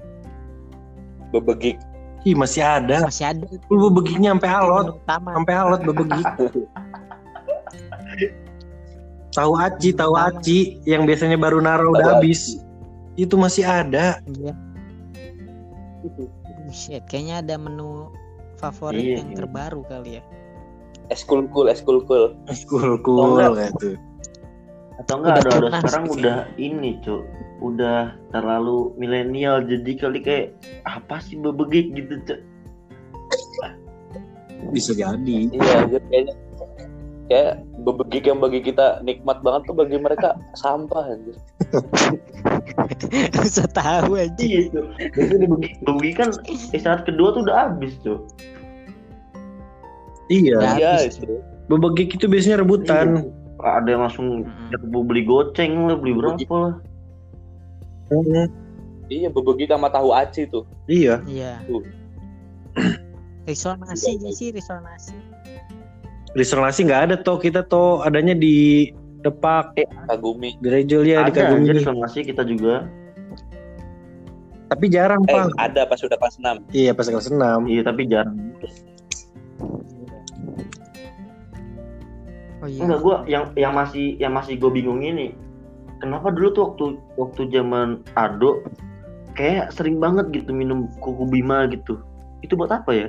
bebegik 1.33 1.81
Ih 2.23 2.39
masih 2.39 2.63
ada. 2.63 3.03
Masih 3.03 3.27
ada. 3.35 3.43
Lu 3.67 3.91
bebegiknya 3.91 4.31
sampai 4.31 4.51
alot, 4.55 4.87
Menu 4.95 5.03
utama. 5.03 5.31
sampai 5.35 5.55
alot 5.59 5.81
bebegik. 5.83 6.23
tahu 9.37 9.53
aci, 9.59 9.89
tahu 9.91 10.15
aci 10.15 10.59
yang 10.87 11.03
biasanya 11.03 11.35
baru 11.35 11.59
naro 11.59 11.91
udah 11.91 12.19
habis. 12.21 12.63
Itu 13.19 13.35
masih 13.35 13.67
ada. 13.67 14.23
Iya. 14.31 14.55
Shit, 16.71 17.03
kayaknya 17.11 17.43
ada 17.43 17.55
menu 17.59 18.09
favorit 18.57 19.03
Iya, 19.03 19.15
yang 19.19 19.29
iya. 19.35 19.37
terbaru 19.43 19.81
kali 19.91 20.11
ya. 20.19 20.23
eskul 21.11 21.45
kul 21.51 21.69
eskul 21.69 22.01
kul 22.07 22.33
Cool 22.71 22.97
cool 23.05 23.37
gitu. 23.59 23.99
Atau 25.01 25.15
enggak 25.21 25.35
Udah 25.41 25.41
ada 25.41 25.51
ada 25.57 25.69
sekarang 25.81 26.05
gitu 26.05 26.15
udah 26.21 26.39
ini 26.61 26.91
cuk. 27.01 27.23
Udah 27.63 28.01
terlalu 28.35 28.93
milenial 28.99 29.63
jadi 29.65 29.93
kali 29.97 30.19
kayak 30.21 30.47
apa 30.85 31.23
sih 31.23 31.39
bebegik 31.39 31.95
gitu 31.97 32.15
cuk? 32.27 32.41
Bisa 34.71 34.93
jadi. 34.95 35.51
iya 35.51 35.77
kayaknya 35.89 36.35
kayak 37.31 37.53
bebegik 37.83 38.29
yang 38.29 38.39
bagi 38.45 38.61
kita 38.61 39.01
nikmat 39.03 39.41
banget 39.41 39.63
tuh 39.71 39.77
bagi 39.79 39.97
mereka 39.97 40.37
sampah 40.59 41.17
anjir. 41.17 41.37
Bisa 43.43 43.65
tahu 43.73 44.21
aja. 44.21 44.37
iya 44.39 44.69
biasanya 45.17 45.47
bebegik 45.49 45.75
bebegik 45.87 46.15
kan 46.21 46.29
istirahat 46.47 47.09
kedua 47.09 47.33
tuh 47.33 47.43
udah 47.49 47.57
habis 47.71 47.97
cuk. 48.05 48.21
Iya. 50.31 50.59
Iya 50.79 50.93
Bebegik 51.71 52.21
itu 52.21 52.27
biasanya 52.29 52.65
rebutan. 52.65 53.33
Ada 53.63 53.89
yang 53.89 54.03
langsung 54.03 54.43
ya, 54.69 54.77
mau 54.85 55.01
beli 55.01 55.23
goceng 55.23 55.87
lah 55.87 55.95
beli 55.95 56.13
berapa 56.13 56.43
lah 56.51 56.75
Hmm, 58.05 58.45
iya 59.09 59.27
bebegik 59.27 59.67
sama 59.67 59.89
tahu 59.89 60.13
aci 60.13 60.45
tuh 60.45 60.69
Iya. 60.85 61.25
Iya. 61.25 61.65
Tuh. 61.65 61.81
Resonasi 63.49 64.21
aja 64.21 64.31
sih 64.31 64.49
resonasi. 64.51 65.17
Restorasi 66.33 66.85
nggak 66.85 67.03
ada 67.03 67.17
toh 67.17 67.37
kita 67.37 67.65
toh 67.65 68.01
adanya 68.01 68.33
di 68.33 68.89
Depak, 69.21 69.79
kagumi 70.07 70.59
di 70.59 70.69
Rejol 70.69 71.07
ya 71.07 71.23
di 71.25 71.31
Kagumi. 71.31 71.79
somasi 71.79 72.21
kita 72.23 72.43
juga 72.43 72.85
Tapi 74.67 74.89
jarang 74.89 75.23
eh 75.23 75.33
pak. 75.33 75.53
ada 75.57 75.85
pas 75.85 76.01
udah 76.01 76.19
kelas 76.19 76.37
6 76.37 76.75
Iya 76.75 76.91
pas 76.91 77.07
kelas 77.07 77.29
6 77.29 77.39
iya 77.67 77.81
tapi 77.83 78.03
jarang 78.05 78.35
Oh 82.63 82.69
iya. 82.71 82.81
enggak 82.87 83.01
gua 83.03 83.17
yang 83.27 83.51
yang 83.59 83.75
masih 83.75 84.15
yang 84.23 84.33
masih 84.33 84.55
gue 84.55 84.71
bingung 84.71 85.03
ini 85.03 85.35
kenapa 85.99 86.31
dulu 86.31 86.49
tuh 86.55 86.63
waktu 86.71 86.85
waktu 87.19 87.41
zaman 87.51 88.07
Ado 88.15 88.63
kayak 89.35 89.75
sering 89.75 89.99
banget 89.99 90.31
gitu 90.31 90.55
minum 90.55 90.87
kuku 91.03 91.27
bima 91.27 91.67
gitu 91.67 91.99
itu 92.47 92.55
buat 92.55 92.71
apa 92.71 92.91
ya 92.95 93.09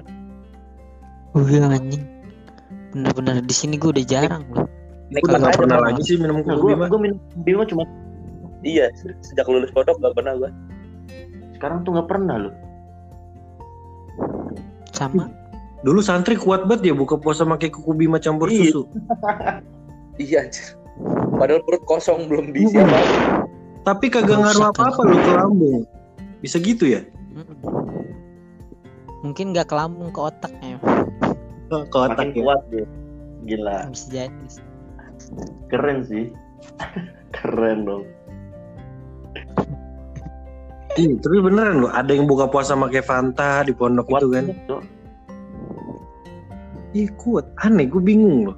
Oh 1.33 1.41
iya 1.49 1.65
anjing. 1.65 2.05
Bener-bener 2.93 3.41
di 3.41 3.55
sini 3.57 3.81
gue 3.81 3.89
udah 3.89 4.05
jarang 4.05 4.45
loh. 4.53 4.69
Gue 5.09 5.33
aja, 5.33 5.49
pernah 5.57 5.81
lagi 5.81 6.01
sih 6.05 6.17
minum 6.21 6.45
nah, 6.45 6.53
kopi 6.53 6.61
gue 6.61 6.69
bima. 6.77 6.85
gue 6.89 6.99
minum 7.01 7.17
kuku 7.17 7.41
bima 7.41 7.63
cuma 7.65 7.83
iya 8.63 8.89
se- 8.97 9.17
sejak 9.21 9.45
lulus 9.45 9.69
pondok 9.75 9.99
gak 9.99 10.15
pernah 10.15 10.33
gua 10.39 10.49
sekarang 11.59 11.83
tuh 11.85 11.91
nggak 11.93 12.09
pernah 12.09 12.35
loh 12.47 12.55
Sama. 14.93 15.25
Dulu 15.83 15.99
santri 15.99 16.35
kuat 16.35 16.63
banget 16.63 16.89
ya 16.89 16.93
buka 16.93 17.15
puasa 17.15 17.43
pakai 17.43 17.67
kuku 17.67 17.91
bima 17.93 18.17
campur 18.17 18.47
Iya. 18.47 18.71
susu. 18.71 18.81
iya 20.21 20.41
anjir 20.41 20.77
padahal 21.33 21.59
perut 21.61 21.83
kosong 21.83 22.29
belum 22.29 22.53
diisi 22.53 22.77
apa 22.77 22.99
Tapi 23.83 24.07
kagak 24.07 24.37
ngaruh 24.37 24.69
apa-apa 24.69 25.01
lu 25.03 25.17
ke 25.17 25.31
lambung. 25.33 25.81
Bisa 26.39 26.55
gitu 26.57 26.87
ya? 26.87 27.03
Mungkin 29.19 29.51
gak 29.51 29.67
ke 29.67 29.75
lambung 29.75 30.07
ke 30.07 30.19
otaknya. 30.21 30.79
Ke 31.67 31.77
ke 31.83 31.97
otak 31.97 32.15
makin 32.21 32.29
ya. 32.29 32.39
kuat 32.39 32.59
dia 32.69 32.85
gila 33.43 33.77
Bisa 33.89 34.07
jadi. 34.09 34.45
keren 35.67 35.99
sih 36.01 36.31
keren 37.35 37.83
dong 37.83 38.03
Iya, 40.93 41.17
tapi 41.17 41.41
beneran 41.41 41.81
loh, 41.81 41.91
ada 41.91 42.07
yang 42.07 42.23
buka 42.23 42.45
puasa 42.45 42.77
pakai 42.77 43.01
Fanta 43.01 43.65
di 43.65 43.73
pondok 43.73 44.13
itu 44.13 44.29
kan. 44.29 44.45
banget, 44.45 44.69
Kuat. 47.17 47.49
Aneh, 47.65 47.89
gue 47.89 48.01
bingung 48.01 48.53
loh. 48.53 48.57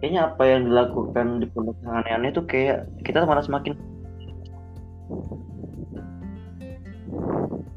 kayaknya 0.00 0.32
apa 0.32 0.42
yang 0.48 0.72
dilakukan 0.72 1.44
di 1.44 1.46
pondok 1.52 1.76
yang 1.84 2.00
aneh-aneh 2.00 2.32
tuh 2.32 2.44
kayak 2.48 2.88
kita 3.04 3.28
malah 3.28 3.44
semakin 3.44 3.76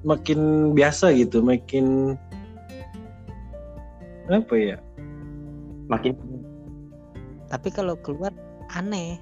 Makin 0.07 0.71
biasa 0.75 1.12
gitu, 1.15 1.43
makin 1.43 2.15
apa 4.31 4.55
ya? 4.55 4.77
makin 5.91 6.15
Tapi 7.51 7.67
kalau 7.75 7.99
keluar 7.99 8.31
aneh. 8.71 9.19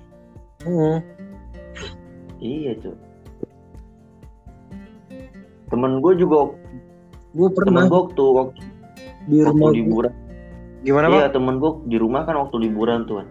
Hmm. 0.61 1.01
iya 2.37 2.77
cuy 2.77 2.93
temen 5.73 6.03
gue 6.05 6.13
juga 6.21 6.53
Gue 7.33 7.49
temen 7.49 7.57
pernah 7.57 7.83
gue 7.87 7.95
waktu 7.97 8.23
waktu, 8.27 8.61
di 9.27 9.41
waktu 9.41 9.49
rumah 9.51 9.69
gua- 9.69 9.75
liburan. 9.75 10.13
Gimana 10.81 11.05
iya 11.07 11.29
pak? 11.29 11.37
temen 11.37 11.55
gue 11.57 11.71
di 11.85 11.97
rumah 12.01 12.25
kan 12.25 12.35
waktu 12.37 12.57
liburan 12.57 13.05
tuh 13.05 13.21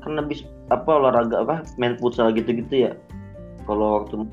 kan 0.00 0.14
habis 0.14 0.46
apa 0.70 0.90
olahraga 0.94 1.42
apa 1.42 1.66
main 1.74 1.98
futsal 1.98 2.30
gitu-gitu 2.30 2.86
ya. 2.86 2.92
Kalau 3.66 4.02
waktu 4.02 4.24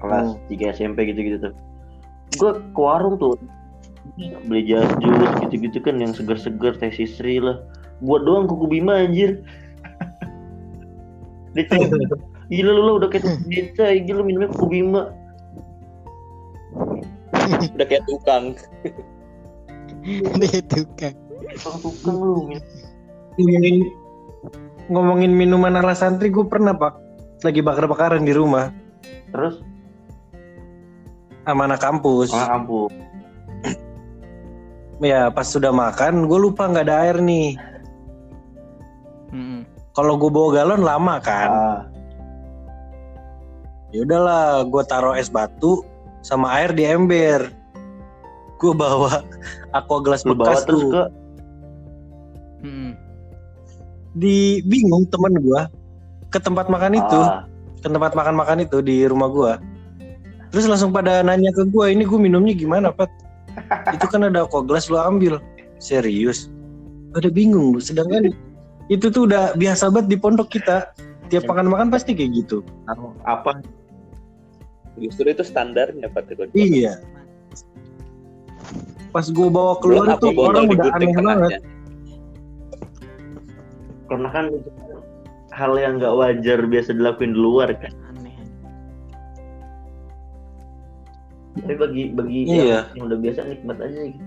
kelas 0.00 0.32
Hmm. 0.32 0.48
3 0.48 0.72
SMP 0.72 1.04
gitu-gitu 1.06 1.50
tuh. 1.50 1.54
Gue 2.36 2.50
ke 2.72 2.80
warung 2.80 3.16
tuh 3.16 3.36
beli 4.46 4.64
jas 4.64 4.88
jus 4.96 5.30
gitu-gitu 5.44 5.78
kan 5.82 6.00
yang 6.00 6.10
seger-seger 6.10 6.72
teh 6.74 6.88
sisri 6.90 7.36
lah. 7.36 7.60
Buat 8.00 8.24
doang 8.24 8.48
kuku 8.48 8.66
bima 8.70 9.04
anjir. 9.04 9.44
Gila 12.46 12.70
lu 12.72 12.92
udah 12.96 13.08
kayak 13.10 13.26
biasa 13.44 14.06
gila 14.06 14.22
minumnya 14.22 14.48
kuku 14.54 14.66
bima. 14.70 15.10
Udah 17.74 17.86
kayak 17.86 18.04
tukang 18.06 18.54
Dia 20.40 20.60
tukang. 20.70 21.16
tukang 21.58 21.76
tukang 21.82 22.16
lu 22.16 22.34
Ngomongin 23.36 23.76
ngomongin 24.86 25.32
minuman 25.34 25.74
ala 25.76 25.92
santri, 25.92 26.30
gue 26.30 26.46
pernah 26.46 26.72
pak 26.72 26.94
lagi 27.44 27.60
bakar-bakaran 27.60 28.24
di 28.24 28.32
rumah 28.32 28.72
terus 29.28 29.60
sama 31.44 31.68
anak 31.68 31.78
kampus. 31.84 32.32
ah 32.32 32.56
ampun 32.56 32.90
Ya 35.04 35.28
pas 35.28 35.44
sudah 35.44 35.76
makan, 35.76 36.24
gue 36.24 36.38
lupa 36.40 36.64
nggak 36.72 36.88
ada 36.88 36.96
air 37.04 37.20
nih. 37.20 37.52
Mm-mm. 39.28 39.68
Kalau 39.92 40.16
gue 40.16 40.32
bawa 40.32 40.48
galon 40.56 40.80
lama 40.80 41.20
kan. 41.20 41.50
ah 41.52 41.80
Ya 43.92 44.04
udahlah, 44.08 44.64
gue 44.64 44.82
taruh 44.88 45.12
es 45.12 45.28
batu 45.28 45.84
sama 46.24 46.48
air 46.56 46.72
di 46.72 46.88
ember. 46.88 47.52
Gue 48.56 48.72
bawa 48.72 49.20
aqua 49.76 49.98
gelas 50.00 50.24
lu 50.24 50.32
bawa 50.32 50.52
bekas 50.56 50.64
terus 50.64 50.82
tuh. 50.82 50.90
ke 50.92 51.02
Mm-mm. 52.64 52.92
Di 54.16 54.64
bingung 54.64 55.04
temen 55.12 55.36
gue 55.36 55.60
ke 56.32 56.38
tempat 56.40 56.66
makan 56.72 56.96
itu, 56.96 57.20
Ah, 57.20 57.44
ke 57.84 57.88
tempat 57.88 58.16
makan-makan 58.16 58.64
itu 58.64 58.80
di 58.80 59.04
rumah 59.04 59.28
gue. 59.28 59.52
Terus 60.50 60.66
langsung 60.66 60.90
pada 60.90 61.20
nanya 61.20 61.52
ke 61.52 61.68
gue, 61.68 61.86
ini 61.92 62.02
gue 62.08 62.16
minumnya 62.18 62.56
gimana, 62.56 62.88
Pat? 62.90 63.12
itu 63.94 64.04
kan 64.08 64.24
ada 64.24 64.48
aqua 64.48 64.64
gelas 64.64 64.88
lu 64.88 64.96
ambil. 64.96 65.36
Serius? 65.76 66.48
Pada 67.12 67.28
bingung 67.28 67.76
lu. 67.76 67.80
Sedangkan 67.80 68.32
itu 68.88 69.06
tuh 69.12 69.28
udah 69.28 69.52
biasa 69.54 69.92
banget 69.92 70.06
di 70.12 70.16
pondok 70.16 70.48
kita. 70.48 70.90
tiap 71.26 71.42
makan 71.50 71.66
makan 71.74 71.88
pasti 71.90 72.14
kayak 72.14 72.38
gitu 72.38 72.62
apa 73.26 73.58
Justru 74.94 75.26
itu 75.26 75.42
standarnya 75.42 76.06
Pak 76.06 76.22
Tiko. 76.30 76.46
iya 76.54 77.02
pas 79.16 79.24
gue 79.24 79.48
bawa 79.48 79.80
keluar 79.80 80.12
Belum 80.12 80.20
tuh 80.20 80.30
orang 80.36 80.64
udah 80.68 80.92
aneh 80.92 81.08
banget. 81.16 81.60
karena 84.06 84.28
kan 84.28 84.44
hal 85.50 85.72
yang 85.74 85.96
nggak 85.96 86.12
wajar 86.12 86.60
biasa 86.62 86.92
dilakuin 86.92 87.32
di 87.32 87.40
luar 87.40 87.72
kan? 87.74 87.90
Aneh. 88.12 88.36
Tapi 91.56 91.74
bagi 91.74 92.02
bagi 92.12 92.38
Iya. 92.44 92.60
yang, 92.60 92.86
yang 92.92 93.04
udah 93.08 93.18
biasa 93.18 93.40
nikmat 93.48 93.76
aja 93.80 94.00
gitu. 94.04 94.24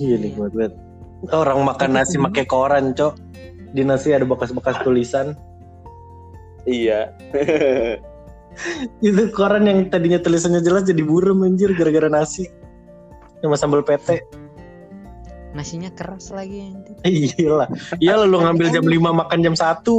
Iya 0.00 0.14
nih 0.18 0.32
buat 0.34 0.50
buat 0.56 0.72
orang 1.30 1.58
makan 1.62 1.90
nasi 1.94 2.16
pakai 2.18 2.44
koran 2.48 2.96
cok. 2.96 3.14
Di 3.72 3.84
nasi 3.84 4.10
ada 4.10 4.24
bekas-bekas 4.24 4.80
tulisan. 4.82 5.36
Iya. 6.64 7.12
itu 9.06 9.22
koran 9.32 9.64
yang 9.66 9.88
tadinya 9.88 10.20
tulisannya 10.20 10.60
jelas 10.60 10.84
jadi 10.84 11.02
burem 11.02 11.42
anjir 11.44 11.72
gara-gara 11.74 12.08
nasi. 12.08 12.46
Sama 13.42 13.56
sambal 13.58 13.82
pete. 13.82 14.22
Nasinya 15.52 15.92
keras 15.92 16.32
lagi 16.32 16.64
nanti 16.64 16.96
iya 17.36 17.48
lah 17.52 17.68
iya 18.00 18.16
lah 18.16 18.24
lu 18.24 18.40
ngambil 18.40 18.72
jam 18.72 18.88
5 18.88 18.96
makan 19.04 19.38
jam 19.44 19.52
1 19.52 19.84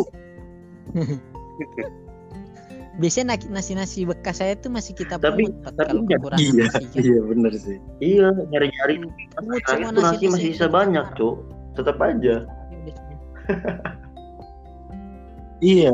biasanya 3.01 3.37
nasi 3.53 3.77
nasi 3.77 4.01
bekas 4.01 4.41
saya 4.41 4.57
tuh 4.57 4.73
masih 4.73 4.97
kita 4.97 5.21
Tapi- 5.21 5.49
tapi 5.61 5.77
kalau 5.85 6.05
kekurangan 6.09 6.41
iya 6.41 6.65
nasi 6.65 6.83
kan. 6.89 7.01
iya 7.05 7.19
bener 7.21 7.53
sih. 7.53 7.77
Iya 8.01 8.27
nyari 8.49 8.67
nyari 8.69 8.95
Pungut 9.37 9.61
kan 9.65 9.77
semua 9.77 9.89
itu 9.93 10.01
nasi 10.01 10.01
nasi-nasi 10.01 10.25
masih 10.33 10.49
sisa 10.57 10.65
yang 10.65 10.73
banyak 10.73 11.05
cok 11.17 11.35
tetap 11.77 11.97
aja. 12.01 12.35
Iya. 15.61 15.93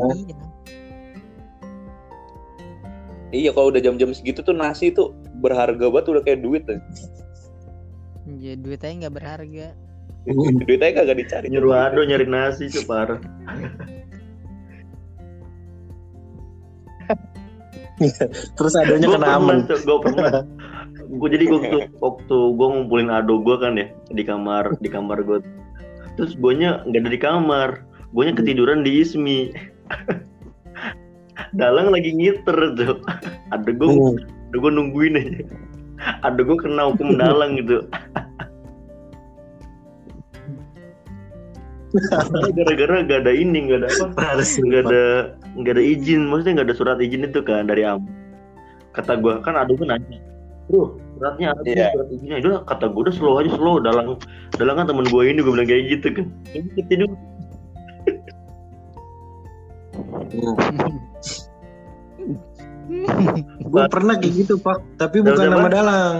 Iya 3.30 3.50
kalau 3.54 3.70
udah 3.70 3.82
jam-jam 3.82 4.10
segitu 4.14 4.42
tuh 4.42 4.54
nasi 4.54 4.90
tuh 4.94 5.14
berharga 5.42 5.86
banget 5.90 6.06
udah 6.10 6.22
kayak 6.22 6.40
duit 6.42 6.62
tuh. 6.66 6.78
Ya, 8.38 8.54
duit 8.54 8.82
aja 8.82 8.94
nggak 9.06 9.14
berharga. 9.16 9.74
Duit 10.68 10.80
aja 10.84 11.00
kagak 11.00 11.16
dicari. 11.16 11.48
nyuruh 11.48 11.72
ado 11.72 12.04
nyari 12.04 12.28
nasi 12.28 12.68
cok 12.68 12.84
parah 12.84 13.20
terus 18.56 18.74
adanya 18.80 19.12
gue 19.12 19.16
kena 19.20 19.28
aman 19.36 19.58
gue 19.68 19.98
pernah 20.00 20.44
gue 21.10 21.28
jadi 21.28 21.44
gue 21.48 21.58
waktu, 21.58 21.78
waktu 22.04 22.38
gue 22.56 22.66
ngumpulin 22.68 23.10
ado 23.12 23.40
gue 23.44 23.56
kan 23.60 23.76
ya 23.76 23.92
di 24.12 24.22
kamar 24.24 24.76
di 24.80 24.88
kamar 24.88 25.20
gue 25.24 25.38
terus 26.16 26.36
gue 26.36 26.52
nya 26.56 26.80
nggak 26.88 27.00
ada 27.00 27.10
di 27.12 27.20
kamar 27.20 27.68
gue 28.12 28.22
nya 28.24 28.34
ketiduran 28.36 28.80
di 28.84 29.04
ismi 29.04 29.52
dalang 31.52 31.88
lagi 31.90 32.10
ngiter 32.12 32.56
tuh 32.76 33.00
ada 33.50 33.70
gue 33.70 33.88
Hmm. 33.88 34.16
ada 34.50 34.56
gue 34.56 34.70
nungguin 34.70 35.14
aja. 35.16 35.40
Ada 36.24 36.40
gue 36.40 36.56
kena 36.56 36.90
hukum 36.90 37.16
dalang 37.20 37.60
gitu. 37.60 37.84
Gara-gara 42.54 43.02
gak 43.02 43.20
ada 43.26 43.32
ini 43.34 43.66
gak 43.66 43.82
ada 43.82 43.88
apa 44.06 44.20
harus 44.34 44.54
nggak 44.56 44.82
ada 44.86 45.04
nggak 45.58 45.74
ada 45.74 45.82
izin. 45.82 46.30
Maksudnya 46.30 46.52
nggak 46.62 46.68
ada 46.70 46.76
surat 46.78 46.98
izin 47.02 47.26
itu 47.26 47.42
kan 47.42 47.66
dari 47.66 47.82
am. 47.82 48.06
Kata 48.94 49.18
gua 49.18 49.42
kan 49.42 49.58
ada 49.58 49.70
gua 49.74 49.94
nanya 49.94 50.18
bro 50.70 50.94
suratnya 51.18 51.50
ada 51.50 51.62
Iya. 51.66 51.86
surat 51.90 52.08
izinnya? 52.14 52.36
Itu 52.38 52.48
kata 52.62 52.84
gua 52.94 53.00
udah 53.10 53.14
slow 53.14 53.34
aja 53.42 53.50
slow. 53.58 53.76
Dalang 53.82 54.18
dalang 54.54 54.76
kan 54.78 54.86
temen 54.86 55.06
gua 55.10 55.26
ini 55.26 55.42
gua 55.42 55.58
bilang 55.58 55.66
kayak 55.66 55.84
gitu 55.98 56.06
kan. 56.14 56.26
Ini 56.54 56.68
ketidur 56.78 57.10
gue 63.60 63.84
pernah 63.86 64.14
kayak 64.18 64.34
gitu 64.34 64.54
pak. 64.58 64.82
Tapi 64.98 65.22
bukan 65.22 65.46
nama 65.46 65.68
dalang. 65.70 66.14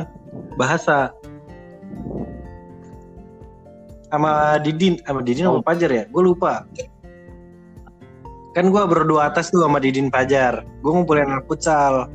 Bahasa. 0.55 1.11
Sama 4.11 4.59
Didin. 4.63 4.99
Sama 5.03 5.21
Didin 5.23 5.51
sama 5.51 5.59
Oh. 5.61 5.67
Pajar 5.67 5.91
ya? 5.91 6.05
Gue 6.07 6.23
lupa. 6.23 6.67
Kan 8.55 8.71
gue 8.75 8.83
berdua 8.83 9.31
atas 9.31 9.51
tuh 9.51 9.63
sama 9.63 9.79
Didin 9.79 10.11
Pajar. 10.11 10.67
Gue 10.83 10.91
ngumpulin 10.95 11.27
anak 11.27 11.47
futsal. 11.47 12.11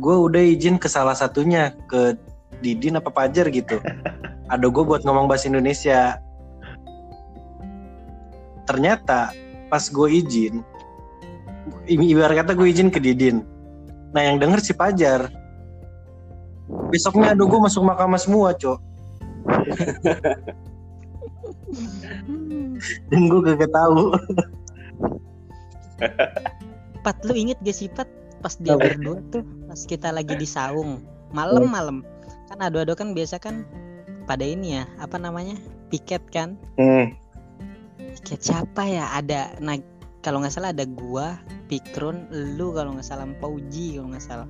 Gue 0.00 0.16
udah 0.16 0.40
izin 0.40 0.80
ke 0.80 0.88
salah 0.88 1.14
satunya 1.14 1.74
ke 1.90 2.16
Didin 2.62 2.98
apa 2.98 3.10
Pajar 3.10 3.50
gitu. 3.50 3.78
Ada 4.50 4.66
gue 4.66 4.84
buat 4.86 5.02
ngomong 5.06 5.26
bahasa 5.30 5.50
Indonesia. 5.50 6.18
Ternyata 8.66 9.34
pas 9.70 9.86
gue 9.90 10.08
izin 10.22 10.62
ibarat 11.90 12.46
kata 12.46 12.54
gue 12.54 12.70
izin 12.70 12.94
ke 12.94 13.02
Didin. 13.02 13.42
Nah 14.14 14.22
yang 14.22 14.38
denger 14.38 14.62
si 14.62 14.72
Pajar 14.74 15.30
besoknya 16.90 17.34
aduh 17.34 17.50
gue 17.50 17.58
masuk 17.58 17.82
mahkamah 17.82 18.20
semua 18.20 18.54
cok. 18.54 18.78
Dan 23.10 23.28
gue 23.28 23.40
gak 23.44 23.70
tahu. 23.70 24.14
Pat 27.04 27.16
lu 27.26 27.34
inget 27.34 27.58
gak 27.62 27.76
sih 27.76 27.88
Pat? 27.90 28.08
Pas 28.40 28.56
dia 28.56 28.72
berdua 28.72 29.20
tuh 29.28 29.44
pas 29.68 29.80
kita 29.84 30.08
lagi 30.14 30.32
di 30.38 30.48
saung. 30.48 31.04
Malam-malam 31.30 32.02
kan 32.50 32.58
ado-ado 32.58 32.98
kan 32.98 33.14
biasa 33.14 33.38
kan 33.38 33.62
pada 34.24 34.42
ini 34.42 34.80
ya 34.80 34.84
apa 34.98 35.20
namanya? 35.20 35.60
Piket 35.92 36.24
kan? 36.32 36.56
Hmm. 36.78 37.14
piket 38.18 38.42
siapa 38.42 38.82
ya? 38.88 39.06
Ada 39.14 39.60
nah 39.60 39.76
kalau 40.20 40.44
nggak 40.44 40.52
salah 40.52 40.70
ada 40.72 40.84
gua 40.84 41.40
Pikrun 41.66 42.28
lu 42.30 42.76
kalau 42.76 42.96
nggak 42.96 43.06
salah 43.06 43.24
Pauji 43.40 43.96
kalau 43.96 44.08
nggak 44.12 44.24
salah. 44.24 44.48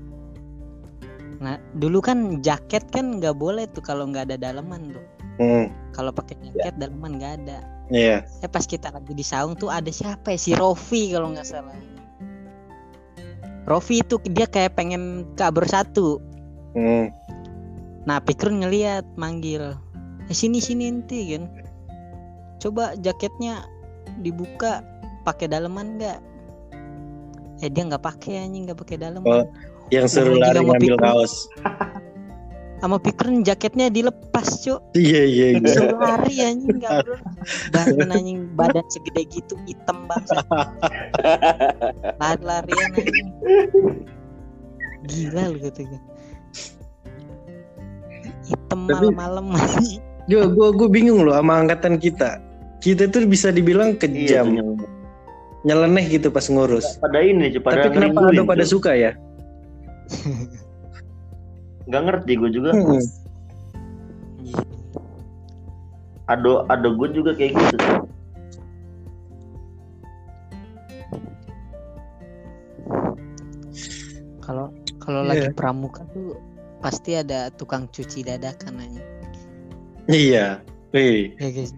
Nah 1.40 1.56
dulu 1.78 2.02
kan 2.02 2.42
jaket 2.42 2.84
kan 2.90 3.22
nggak 3.22 3.36
boleh 3.38 3.70
tuh 3.70 3.82
kalau 3.84 4.06
nggak 4.10 4.30
ada 4.30 4.36
daleman 4.36 4.94
tuh. 4.94 5.06
Hmm. 5.40 5.72
kalau 5.96 6.12
pakai 6.12 6.36
jaket 6.44 6.76
daleman 6.76 7.16
nggak 7.16 7.34
ada. 7.44 7.58
Iya. 7.90 8.22
ya 8.22 8.48
pas 8.52 8.68
kita 8.68 8.92
lagi 8.92 9.16
di 9.16 9.24
saung 9.24 9.56
tuh 9.56 9.72
ada 9.72 9.88
siapa 9.88 10.36
ya? 10.36 10.38
Si 10.38 10.52
Rofi 10.52 11.10
kalau 11.14 11.32
nggak 11.32 11.48
salah. 11.48 11.74
Rofi 13.64 14.02
itu 14.02 14.20
dia 14.30 14.44
kayak 14.50 14.76
pengen 14.76 15.24
kabur 15.38 15.64
satu. 15.64 16.20
Hmm. 16.74 17.10
nah 18.08 18.22
Pikrun 18.22 18.62
ngeliat 18.62 19.04
manggil 19.20 19.76
eh, 20.28 20.36
sini 20.36 20.60
sini 20.62 20.88
ente 20.88 21.20
kan. 21.36 21.44
Coba 22.60 22.94
jaketnya 23.00 23.64
dibuka 24.20 24.84
pakai 25.20 25.46
daleman 25.46 25.96
nggak 25.96 26.18
eh 27.60 27.68
dia 27.68 27.82
nggak 27.84 28.00
pakai 28.00 28.44
anjing 28.44 28.64
nggak 28.64 28.78
pakai 28.78 28.96
daleman 28.96 29.28
Oh. 29.28 29.44
Yang 29.90 30.06
suruh 30.14 30.38
Lagi 30.38 30.54
lari 30.54 30.60
ngambil 30.64 30.94
Pikun. 30.94 31.02
kaos. 31.02 31.34
sama 32.80 32.96
Pikrun 32.96 33.44
jaketnya 33.44 33.92
dilepas 33.92 34.64
cuk 34.64 34.80
Iya 34.96 35.22
iya 35.22 35.46
iya. 35.58 35.68
Suruh 35.68 35.98
lari 35.98 36.34
anjing 36.40 36.80
nggak 36.80 36.92
bro 37.04 37.16
badan 37.68 38.08
anjing 38.08 38.38
badan 38.54 38.86
segede 38.88 39.22
gitu 39.28 39.52
hitam 39.68 40.08
banget 40.08 40.32
lari-larian 42.16 42.90
anjing 42.90 43.28
gila 45.04 45.42
lu 45.50 45.58
gitu 45.60 45.82
kan 45.84 46.02
hitam 48.48 48.80
Tapi- 48.86 49.12
malam-malam 49.12 49.46
Gue 50.24 50.46
gue 50.46 50.68
gue 50.70 50.88
bingung 50.88 51.26
loh 51.26 51.34
sama 51.34 51.58
angkatan 51.58 51.98
kita. 51.98 52.38
Kita 52.78 53.10
tuh 53.10 53.26
bisa 53.26 53.50
dibilang 53.50 53.92
iya 53.92 53.98
kejam, 53.98 54.46
nyambung. 54.54 54.86
Nyeleneh 55.60 56.06
gitu 56.08 56.28
pas 56.28 56.44
ngurus. 56.44 56.96
pada 56.98 57.20
ini 57.20 57.52
pada 57.60 57.84
Tapi 57.84 57.94
kenapa 57.94 58.32
ada 58.32 58.42
pada 58.44 58.64
suka 58.64 58.96
ya? 58.96 59.12
nggak 61.86 62.02
ngerti 62.06 62.32
gue 62.34 62.50
juga 62.50 62.70
Hmm. 62.72 63.02
Iya. 64.40 64.62
ado 66.26 66.62
ado 66.66 66.88
gue 66.94 67.08
juga 67.12 67.30
kayak 67.34 67.52
gitu. 67.54 67.76
Kalau 74.40 74.72
kalau 74.98 75.22
Iya. 75.24 75.28
lagi 75.30 75.48
pramuka 75.54 76.02
tuh 76.10 76.36
pasti 76.80 77.14
ada 77.14 77.52
tukang 77.52 77.86
cuci 77.88 78.24
dadakan 78.24 78.80
aja. 78.80 79.02
Iya. 80.10 80.46
Wih, 80.90 81.38
Ya 81.38 81.48
guys. 81.54 81.70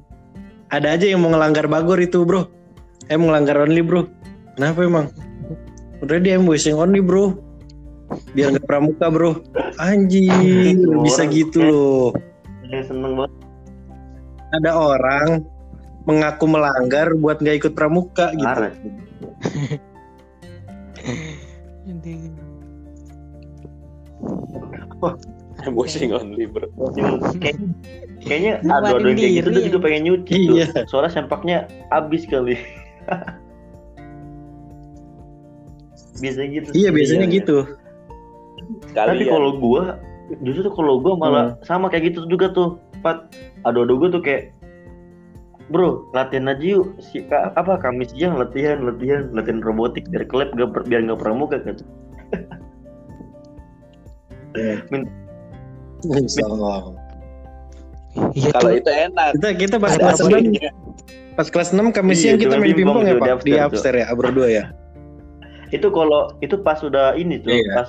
ada 0.73 0.97
aja 0.97 1.05
yang 1.05 1.21
mau 1.21 1.29
ngelanggar 1.29 1.69
bagor 1.69 2.01
itu 2.01 2.25
bro. 2.25 2.49
Eh 3.11 3.17
mau 3.19 3.31
ngelanggar 3.31 3.67
only 3.67 3.83
bro. 3.83 4.07
Kenapa 4.55 4.85
emang? 4.85 5.07
Udah 6.03 6.19
dia 6.19 6.37
yang 6.39 6.47
wishing 6.47 6.77
only 6.77 7.03
bro. 7.03 7.35
Biar 8.37 8.53
nggak 8.53 8.69
pramuka 8.69 9.09
bro. 9.09 9.41
Anjir, 9.81 10.77
bisa 11.03 11.25
gitu 11.27 11.59
loh. 11.63 12.11
yang 12.73 12.89
seneng 12.89 13.21
banget 13.21 13.33
Ada 14.57 14.73
orang 14.73 15.45
mengaku 16.09 16.49
melanggar 16.49 17.13
buat 17.21 17.37
nggak 17.37 17.61
ikut 17.61 17.73
pramuka 17.77 18.33
gitu. 18.33 18.65
washing 25.71 26.11
only 26.17 26.47
bro. 26.49 26.67
Kayak- 27.39 27.61
kayaknya 28.25 28.53
yang 28.65 29.15
kayak 29.15 29.33
gitu 29.43 29.49
tuh 29.53 29.63
juga 29.63 29.79
pengen 29.85 30.03
nyuci 30.11 30.35
Iya. 30.49 30.65
tuh. 30.73 30.85
Soalnya 30.91 31.13
sempaknya 31.13 31.59
habis 31.93 32.27
kali. 32.27 32.57
Biasanya 36.23 36.49
gitu. 36.53 36.69
Iya 36.73 36.89
biasanya 36.93 37.27
Iya. 37.27 37.37
gitu. 37.43 37.57
Tapi 38.93 39.23
Kalian. 39.25 39.31
kalau 39.31 39.51
gua 39.59 39.83
justru 40.41 40.63
tuh 40.65 40.75
kalau 40.75 41.01
gua 41.03 41.15
malah 41.19 41.47
Hmm. 41.53 41.65
sama 41.67 41.87
kayak 41.89 42.15
gitu 42.15 42.27
juga 42.27 42.53
tuh. 42.53 42.79
Pat, 43.03 43.35
ado-ado 43.67 43.99
gua 43.99 44.09
tuh 44.11 44.23
kayak 44.23 44.55
Bro, 45.73 46.13
latihan 46.13 46.53
aja 46.53 46.61
yuk. 46.61 47.01
Si, 47.01 47.25
ka- 47.25 47.49
apa 47.57 47.81
kami 47.81 48.05
siang 48.05 48.37
latihan, 48.37 48.85
latihan, 48.85 49.33
latihan 49.33 49.65
robotik 49.65 50.05
biar 50.13 50.29
klep 50.29 50.53
gak 50.53 50.69
per- 50.69 50.85
biar 50.85 51.01
nggak 51.01 51.17
pramuka 51.17 51.57
kan. 51.65 51.81
So, 56.29 56.45
Iya 58.37 58.53
Kalau 58.53 58.71
itu 58.77 58.91
enak. 58.93 59.31
kita 59.41 59.49
kita 59.57 59.77
pas 59.81 59.97
Ada 59.97 60.13
kelas 61.33 61.33
apa 61.33 61.33
6 61.33 61.33
Aslinya. 61.33 61.35
pas 61.35 61.49
kelas 61.49 61.69
6 61.73 61.93
kami 61.93 62.11
Iya, 62.13 62.19
siang 62.19 62.39
kita 62.39 62.55
main 62.57 62.73
pingpong 62.73 63.03
ya 63.03 63.15
Pak 63.17 63.43
di 63.43 63.53
upstairs 63.57 63.99
ya 64.05 64.13
berdua 64.13 64.49
ya. 64.49 64.65
Itu 65.73 65.89
kalau 65.89 66.29
itu 66.39 66.55
pas 66.59 66.79
udah 66.81 67.17
ini 67.17 67.41
tuh, 67.41 67.49
Iya. 67.49 67.73
pas 67.75 67.89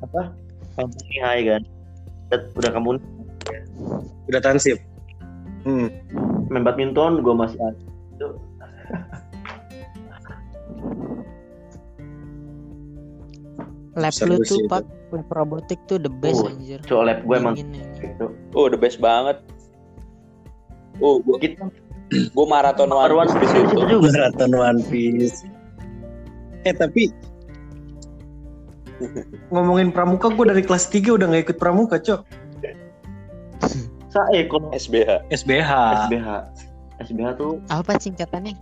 apa? 0.00 0.20
Kampung 0.74 1.04
Nihai 1.06 1.40
kan. 1.44 1.62
Udah, 2.28 2.40
udah 2.56 2.70
kamu 2.72 2.88
Udah 4.26 4.40
tansip. 4.40 4.80
Hmm. 5.62 5.92
main 6.48 6.64
badminton 6.64 7.20
gua 7.20 7.34
masih 7.36 7.60
ada. 7.60 7.76
Itu 8.16 8.28
Lab 13.98 14.14
Seru 14.14 14.30
lu 14.30 14.36
tuh 14.46 14.56
itu. 14.56 14.70
pak 14.70 14.82
lab 15.10 15.28
robotik 15.32 15.80
tuh 15.90 15.98
the 15.98 16.12
best 16.22 16.38
Oh, 16.38 16.48
anjir. 16.48 16.78
Cok 16.86 17.02
lab 17.02 17.18
gue 17.24 17.36
emang 17.36 17.54
gitu. 17.58 18.26
Oh, 18.54 18.70
the 18.70 18.78
best 18.78 19.02
banget. 19.02 19.42
Oh, 20.98 21.18
gua, 21.18 21.38
Kita 21.38 21.66
gua 22.36 22.46
maraton 22.48 22.88
One 22.88 23.12
One 23.14 23.30
Piece 23.30 23.52
di 23.52 23.60
Piece 23.60 23.68
situ. 23.68 23.74
itu 23.76 23.84
juga. 23.88 24.08
Marathon 24.10 24.52
One 24.54 24.80
Piece. 24.86 25.38
Eh 26.64 26.74
tapi 26.74 27.12
ngomongin 29.54 29.94
pramuka 29.94 30.26
gue 30.28 30.46
dari 30.48 30.62
kelas 30.62 30.90
3 30.90 31.14
udah 31.14 31.26
nggak 31.30 31.44
ikut 31.46 31.58
pramuka 31.58 32.02
cok 32.02 32.20
Sa 34.08 34.24
eh 34.32 34.48
kalau 34.48 34.72
SBH. 34.72 35.28
SBH 35.30 35.70
SBH 36.08 36.28
SBH 37.06 37.28
tuh 37.38 37.62
Apa 37.68 37.94
singkatannya? 37.94 38.58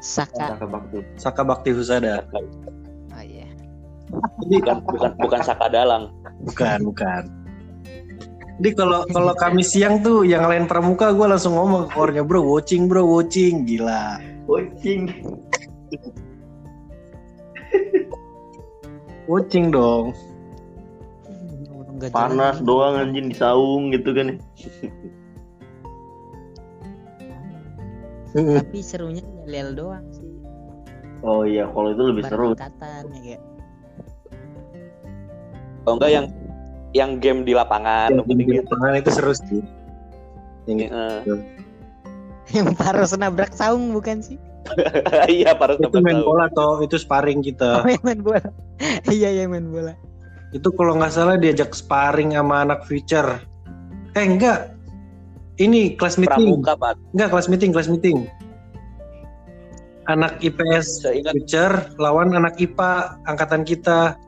Saka. 0.00 0.56
Saka 0.56 0.64
Bakti. 0.64 0.98
Saka 1.20 1.42
Bakti 1.44 1.70
Husada 1.76 2.24
Oh 3.12 3.20
iya. 3.20 3.44
Bukan 4.40 4.80
bukan 4.88 5.12
bukan 5.20 5.40
Saka 5.44 5.68
Dalang. 5.68 6.08
bukan 6.40 6.80
bukan 6.88 7.22
jadi 8.60 8.76
kalau 8.76 9.08
kalau 9.08 9.32
kami 9.32 9.64
siang 9.64 10.04
tuh 10.04 10.28
yang 10.28 10.44
lain 10.44 10.68
pramuka 10.68 11.16
gue 11.16 11.24
langsung 11.24 11.56
ngomong 11.56 11.88
ke 11.88 11.96
keluarga 11.96 12.20
bro 12.20 12.44
watching 12.44 12.84
bro 12.86 13.08
watching 13.08 13.64
gila 13.64 14.20
Kucing. 14.44 15.08
watching 19.30 19.72
dong 19.72 20.12
Panas 22.08 22.64
doang 22.64 22.96
anjing 22.96 23.28
di 23.28 23.36
saung 23.36 23.92
gitu 23.92 24.16
kan. 24.16 24.40
Tapi 28.32 28.78
serunya 28.88 29.20
yel 29.44 29.76
doang 29.76 30.08
sih. 30.08 30.24
Oh 31.20 31.44
iya, 31.44 31.68
kalau 31.68 31.92
itu 31.92 32.02
lebih 32.08 32.24
seru. 32.24 32.56
Bareng-bareng 32.56 33.12
ya 33.12 33.20
kayak. 33.20 33.42
Kalau 35.84 35.94
enggak 36.00 36.12
yang 36.16 36.26
yang 36.92 37.22
game 37.22 37.46
di 37.46 37.54
lapangan 37.54 38.10
yang 38.10 38.26
penting 38.26 38.46
di 38.46 38.54
gitu. 38.58 38.66
lapangan 38.66 38.92
itu 38.98 39.10
seru 39.14 39.34
sih 39.34 39.62
yang 40.66 40.78
Heeh. 40.90 41.40
Yang 42.50 42.74
paros 42.74 43.14
nabrak 43.14 43.54
saung 43.54 43.94
bukan 43.94 44.18
sih? 44.18 44.34
Iya, 45.30 45.54
para 45.54 45.78
itu 45.78 45.98
main 46.02 46.18
tahu. 46.20 46.26
bola 46.34 46.46
toh 46.52 46.82
itu 46.82 46.98
sparring 46.98 47.40
kita 47.42 47.80
Oh 47.82 47.88
yang 47.88 48.02
main 48.02 48.20
bola. 48.20 48.42
iya 49.14 49.30
yang 49.32 49.54
main 49.54 49.66
bola. 49.70 49.94
itu 50.50 50.66
kalau 50.74 50.98
nggak 50.98 51.14
salah 51.14 51.38
diajak 51.38 51.70
sparring 51.72 52.34
sama 52.34 52.66
anak 52.66 52.82
future 52.84 53.38
eh 54.18 54.26
enggak 54.26 54.74
ini 55.62 55.94
kelas 55.94 56.18
meeting 56.18 56.58
Pramuka, 56.58 56.74
Pak. 56.74 56.98
enggak 57.14 57.28
kelas 57.30 57.46
meeting 57.46 57.70
kelas 57.70 57.86
meeting 57.86 58.26
anak 60.10 60.42
IPS 60.42 61.06
future 61.30 61.94
lawan 62.02 62.34
anak 62.34 62.58
IPA 62.58 63.14
angkatan 63.30 63.62
kita. 63.62 64.18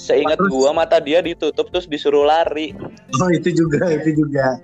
Seingat 0.00 0.40
Terus? 0.40 0.48
gua 0.48 0.70
mata 0.72 0.96
dia 0.96 1.20
ditutup 1.20 1.68
terus 1.68 1.84
disuruh 1.84 2.24
lari. 2.24 2.72
oh 3.20 3.28
itu 3.28 3.52
juga 3.52 3.92
itu 4.00 4.24
juga 4.24 4.56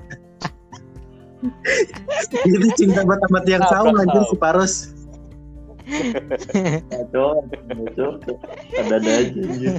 itu 2.49 2.69
cinta 2.81 3.05
buat 3.05 3.21
amat 3.29 3.45
yang 3.45 3.63
tahu 3.69 3.93
anjir 3.93 4.25
tahu. 4.25 4.31
si 4.33 4.37
Paros 4.41 4.75
Kacau, 5.87 7.47
kacau. 7.47 8.11
Ada-ada 8.75 9.11
aja 9.23 9.39
anjir. 9.39 9.75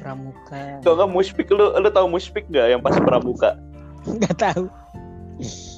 Pramuka. 0.00 0.80
Kalau 0.80 0.94
enggak 0.96 1.10
muspik 1.12 1.52
lu 1.52 1.68
lu 1.68 1.88
tahu 1.92 2.06
muspik 2.08 2.48
enggak 2.48 2.66
yang 2.72 2.80
pas 2.80 2.96
pramuka? 2.96 3.60
Nggak 4.08 4.36
tahu. 4.40 4.64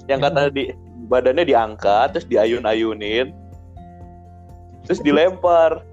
Yang 0.07 0.21
kata 0.23 0.41
di 0.55 0.65
badannya 1.09 1.45
diangkat 1.49 2.15
terus 2.15 2.27
diayun-ayunin. 2.29 3.33
Terus 4.87 5.01
dilempar. 5.05 5.85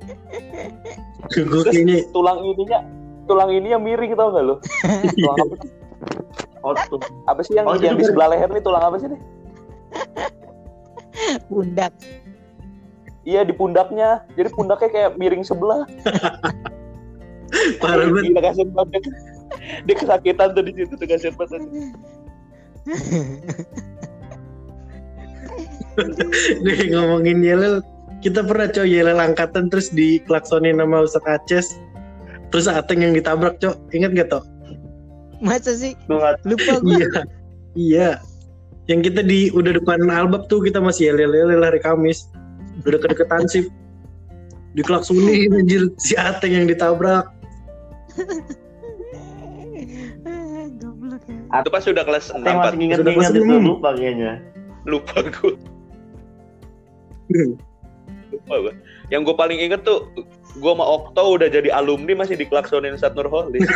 kayaknya 1.32 2.06
Tulang 2.16 2.40
ininya 2.46 2.80
tulang 3.26 3.50
ininya 3.50 3.80
miring 3.82 4.14
tau 4.14 4.30
gak 4.32 4.46
lu? 4.46 4.56
Tulang 5.18 5.38
apa, 5.42 5.56
Oh, 6.66 6.74
tuh. 6.90 6.98
apa 7.30 7.42
sih 7.46 7.54
yang, 7.58 7.66
Oh, 7.70 7.78
yang 7.78 7.94
di 7.98 8.06
sebelah 8.06 8.30
leher 8.34 8.50
nih 8.50 8.62
tulang 8.62 8.82
apa 8.82 8.98
sih 8.98 9.06
nih? 9.10 9.22
Pundak. 11.46 11.94
Iya 13.26 13.42
di 13.46 13.54
pundaknya. 13.54 14.26
Jadi 14.38 14.50
pundaknya 14.54 14.90
kayak 14.90 15.12
miring 15.18 15.46
sebelah. 15.46 15.86
parah 17.82 18.06
banget 18.10 18.34
Gila 18.34 18.42
kasihan 18.42 18.70
banget. 18.74 19.02
Dia 19.86 19.96
kesakitan 19.98 20.48
tuh 20.54 20.64
di 20.66 20.72
situ 20.74 20.94
tuh 20.94 21.08
kasihan 21.10 21.34
banget. 21.38 21.62
Nih 26.66 26.92
ngomongin 26.92 27.42
Yelel. 27.44 27.80
Kita 28.24 28.42
pernah 28.42 28.66
coy 28.72 28.90
Yelel 28.90 29.20
angkatan 29.22 29.70
terus 29.70 29.92
diklaksonin 29.94 30.82
sama 30.82 31.06
Ustaz 31.06 31.26
Aces. 31.30 31.68
Terus 32.50 32.66
Ateng 32.72 33.04
yang 33.04 33.14
ditabrak 33.14 33.60
cok 33.60 33.76
inget 33.92 34.16
gak 34.16 34.30
toh? 34.32 34.44
Masa 35.44 35.76
sih? 35.76 35.94
Lupa 36.10 36.80
gua. 36.82 36.96
iya. 36.96 37.10
Iya. 37.76 38.10
Yang 38.86 39.12
kita 39.12 39.22
di 39.26 39.50
udah 39.52 39.76
depan 39.76 40.08
albab 40.08 40.48
tuh 40.48 40.62
kita 40.64 40.80
masih 40.80 41.12
Yelel 41.14 41.36
Yelel 41.36 41.62
hari 41.62 41.82
Kamis. 41.82 42.30
Udah 42.82 42.98
deket-deketan 42.98 43.46
sih. 43.52 43.68
Diklaksonin 44.76 45.56
anjir 45.56 45.88
si 46.00 46.16
Ateng 46.20 46.52
yang 46.56 46.68
ditabrak. 46.68 47.28
Goblok 50.76 51.24
ya. 51.30 51.62
Itu 51.64 51.70
pas 51.72 51.84
udah 51.88 52.04
kelas 52.04 52.26
6 52.36 52.44
Saya 52.44 52.54
masih 52.56 52.68
Sudah 52.68 52.84
ingat-ingat 52.84 53.32
kelas 53.32 53.32
itu 53.32 53.56
lupa 53.64 53.90
kayaknya. 53.96 54.34
lupa 54.86 55.18
gue. 55.24 55.54
Lupa 58.36 58.56
gue. 58.70 58.74
Yang 59.10 59.22
gue 59.32 59.36
paling 59.38 59.60
inget 59.62 59.82
tuh 59.86 60.10
gue 60.56 60.72
sama 60.72 60.86
Okto 60.86 61.40
udah 61.40 61.50
jadi 61.52 61.70
alumni 61.74 62.14
masih 62.26 62.36
diklaksonin 62.38 62.98
Sat 62.98 63.16
Nurholis. 63.16 63.66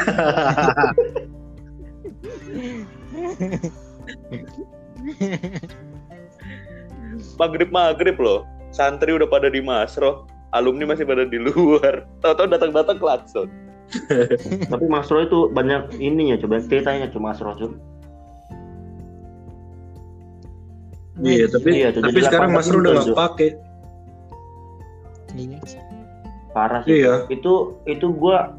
maghrib 7.40 7.70
maghrib 7.72 8.20
loh. 8.20 8.46
Santri 8.70 9.10
udah 9.16 9.26
pada 9.26 9.50
di 9.50 9.66
Masro, 9.66 10.30
alumni 10.54 10.94
masih 10.94 11.06
pada 11.08 11.26
di 11.26 11.42
luar. 11.42 12.06
Tahu-tahu 12.22 12.48
datang-datang 12.54 13.02
klakson. 13.02 13.50
Tapi 14.72 14.86
Mas 14.86 15.10
Ro 15.10 15.26
itu 15.26 15.50
banyak 15.50 15.98
ininya 15.98 16.38
coba 16.38 16.62
ceritanya 16.62 17.10
cuma 17.10 17.34
Mas 17.34 17.42
Ro 17.42 17.58
iya 21.22 21.46
tapi 21.46 21.70
Iya, 21.76 21.90
tapi 21.92 22.12
jadi 22.12 22.22
sekarang 22.26 22.50
Mas 22.52 22.68
Ru 22.68 22.80
udah 22.80 22.92
nggak 22.98 23.14
pakai 23.14 23.50
Iya. 25.32 25.60
Parah 26.50 26.82
sih. 26.82 27.00
iya 27.00 27.24
Itu 27.28 27.78
itu 27.86 28.10
gua 28.10 28.58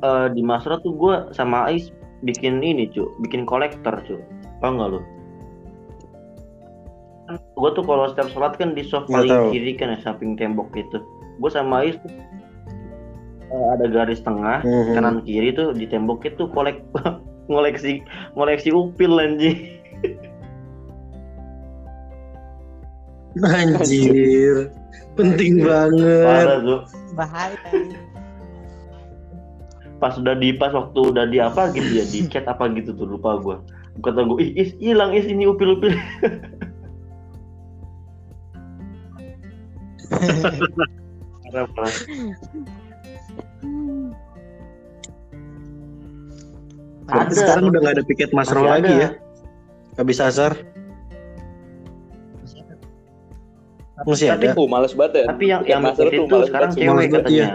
eh, 0.00 0.28
di 0.30 0.40
Mas 0.40 0.62
Ro 0.62 0.78
tuh 0.78 0.92
gua 0.92 1.28
sama 1.30 1.66
Ais 1.66 1.90
bikin 2.22 2.62
ini 2.62 2.86
cu, 2.86 3.10
bikin 3.18 3.42
kolektor 3.42 3.98
cu. 4.02 4.22
Tau 4.58 4.70
nggak 4.70 4.88
lu? 4.88 5.00
Gue 7.52 7.70
tuh 7.72 7.82
kalau 7.82 8.06
setiap 8.06 8.28
sholat 8.30 8.54
kan 8.54 8.74
di 8.74 8.82
soft 8.82 9.08
paling 9.08 9.30
tahu. 9.30 9.50
kiri 9.50 9.72
kan 9.72 9.90
ya 9.90 9.98
samping 10.00 10.36
tembok 10.36 10.68
gitu. 10.72 11.00
Gue 11.38 11.48
sama 11.48 11.82
Ais 11.82 11.96
tuh, 11.98 12.12
eh, 13.48 13.66
ada 13.72 13.88
garis 13.88 14.20
tengah 14.20 14.60
Mhm. 14.60 14.92
kanan 14.92 15.16
kiri 15.22 15.50
tuh 15.50 15.72
di 15.72 15.86
tembok 15.86 16.22
itu 16.22 16.46
kolek 16.48 16.78
ngoleksi 17.50 18.04
ngoleksi 18.34 18.70
upil 18.70 19.18
anjing. 19.18 19.81
Anjir. 23.40 24.68
Penting 25.16 25.64
banget. 25.64 26.24
Parah 26.24 26.58
tuh. 26.60 26.80
bahaya 27.12 27.56
Pas 30.00 30.16
udah 30.18 30.34
di 30.34 30.50
pas 30.56 30.72
waktu 30.74 30.98
udah 30.98 31.28
di 31.30 31.38
apa 31.38 31.70
gitu 31.70 32.02
ya 32.02 32.04
di 32.08 32.26
chat 32.26 32.48
apa 32.48 32.66
gitu 32.74 32.90
tuh 32.96 33.06
lupa 33.06 33.38
gua. 33.38 33.56
Kata 34.02 34.24
gua, 34.26 34.40
ih 34.42 34.50
is 34.56 34.74
hilang 34.82 35.14
is 35.14 35.28
ini 35.28 35.46
upil 35.46 35.78
upil. 35.78 35.94
parah 41.46 41.66
parah. 41.76 41.94
Sekarang 47.30 47.70
udah 47.70 47.80
nggak 47.84 47.94
ada 48.00 48.04
piket 48.08 48.34
masro 48.34 48.66
lagi 48.66 48.90
ada. 48.90 49.02
ya. 49.06 49.08
Habis 50.00 50.18
asar. 50.18 50.56
Masih 54.04 54.28
Tapi 54.34 54.44
ada. 54.50 54.58
Oh, 54.58 54.66
males 54.66 54.92
banget 54.96 55.12
ya. 55.22 55.26
Tapi 55.30 55.44
yang 55.46 55.62
yang 55.66 55.80
tuh 55.94 56.08
itu 56.10 56.26
males 56.26 56.48
sekarang 56.50 56.70
cewek 56.74 57.06
katanya. 57.10 57.48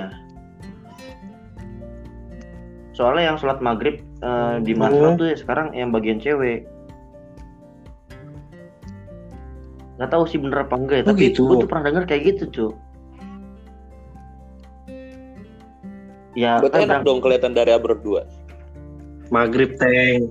Soalnya 2.95 3.23
yang 3.29 3.37
sholat 3.37 3.59
maghrib 3.61 4.01
eh, 4.25 4.55
di 4.65 4.73
Masro 4.73 5.13
Oh. 5.13 5.17
tuh 5.19 5.27
ya 5.29 5.37
sekarang 5.37 5.69
yang 5.77 5.93
bagian 5.93 6.17
cewek. 6.17 6.65
Gak 9.97 10.09
tahu 10.13 10.23
sih 10.29 10.37
bener 10.37 10.61
apa 10.61 10.77
enggak 10.77 10.97
ya, 11.01 11.03
Oh, 11.05 11.09
tapi 11.13 11.21
gitu. 11.33 11.41
gue 11.49 11.55
tuh 11.65 11.69
pernah 11.69 11.83
denger 11.89 12.03
kayak 12.05 12.23
gitu 12.33 12.43
cuy. 12.53 12.71
Ya 16.37 16.61
kan 16.61 16.85
enak 16.85 17.01
dong 17.01 17.17
kelihatan 17.17 17.57
dari 17.57 17.73
berdua. 17.81 18.29
Maghrib 19.33 19.73
teng. 19.81 20.29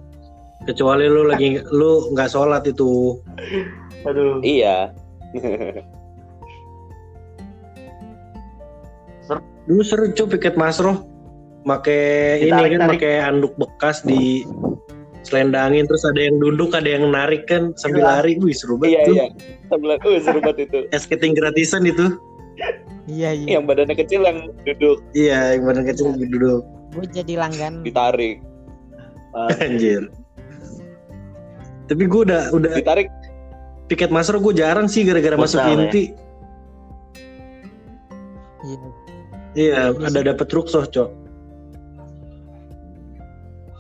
Kecuali 0.71 1.11
lu 1.11 1.27
lagi 1.27 1.59
lu 1.75 2.15
nggak 2.15 2.31
sholat 2.31 2.63
itu. 2.67 3.19
aduh 4.07 4.39
Iya. 4.43 4.95
Dulu 9.67 9.83
seru 9.83 10.05
cuy 10.15 10.27
piket 10.39 10.55
masro. 10.55 11.07
Make 11.67 11.99
ini 12.47 12.79
kan 12.79 12.87
pakai 12.95 13.19
anduk 13.27 13.59
bekas 13.59 13.99
di 14.07 14.47
selendangin 15.27 15.91
terus 15.91 16.07
ada 16.07 16.23
yang 16.23 16.39
duduk 16.39 16.71
ada 16.79 16.87
yang 16.87 17.11
narik 17.11 17.51
kan 17.51 17.75
sambil 17.75 18.07
Iya. 18.07 18.11
lari. 18.23 18.33
Wih 18.39 18.55
seru 18.55 18.79
Iya, 18.79 18.81
banget 18.81 18.99
tuh 19.03 19.15
iya. 19.19 19.27
Sambil 19.67 19.89
oh, 19.99 20.21
seru 20.23 20.39
banget 20.39 20.59
itu. 20.71 20.79
es 20.95 21.03
skating 21.03 21.35
gratisan 21.35 21.83
itu. 21.83 22.07
Iya 23.11 23.31
iya. 23.35 23.59
Yang 23.59 23.65
badannya 23.67 23.97
kecil 23.99 24.21
yang 24.23 24.39
duduk. 24.63 24.99
Iya 25.19 25.59
yang 25.59 25.63
badan 25.67 25.85
kecil 25.91 26.07
duduk. 26.15 26.63
Gue 26.95 27.05
jadi 27.11 27.35
langganan 27.35 27.83
ditarik. 27.83 28.39
anjir. 29.67 30.07
Tapi 31.87 32.03
gue 32.07 32.21
udah 32.27 32.51
udah 32.51 32.73
Ditarik. 32.79 33.11
piket 33.87 34.11
masro 34.11 34.43
gue 34.43 34.55
jarang 34.59 34.91
sih 34.91 35.07
gara-gara 35.07 35.39
masuk 35.39 35.63
Bosan, 35.63 35.87
ya? 35.87 36.11
Iya 39.57 39.91
iya 39.91 39.97
Iya 39.97 40.07
ada 40.07 40.21
sih. 40.21 40.27
dapet 40.29 40.49
ruksoh 40.53 40.85
cok. 40.85 41.09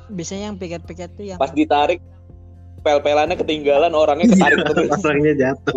Biasanya 0.08 0.50
yang 0.50 0.56
piket-piket 0.56 1.10
tuh 1.14 1.24
yang 1.26 1.38
pas 1.38 1.50
ditarik 1.50 1.98
pel-pelannya 2.80 3.34
ketinggalan 3.34 3.92
orangnya 3.92 4.30
ketarik 4.32 4.58
terus. 4.70 4.90
orangnya 5.02 5.34
jatuh. 5.34 5.76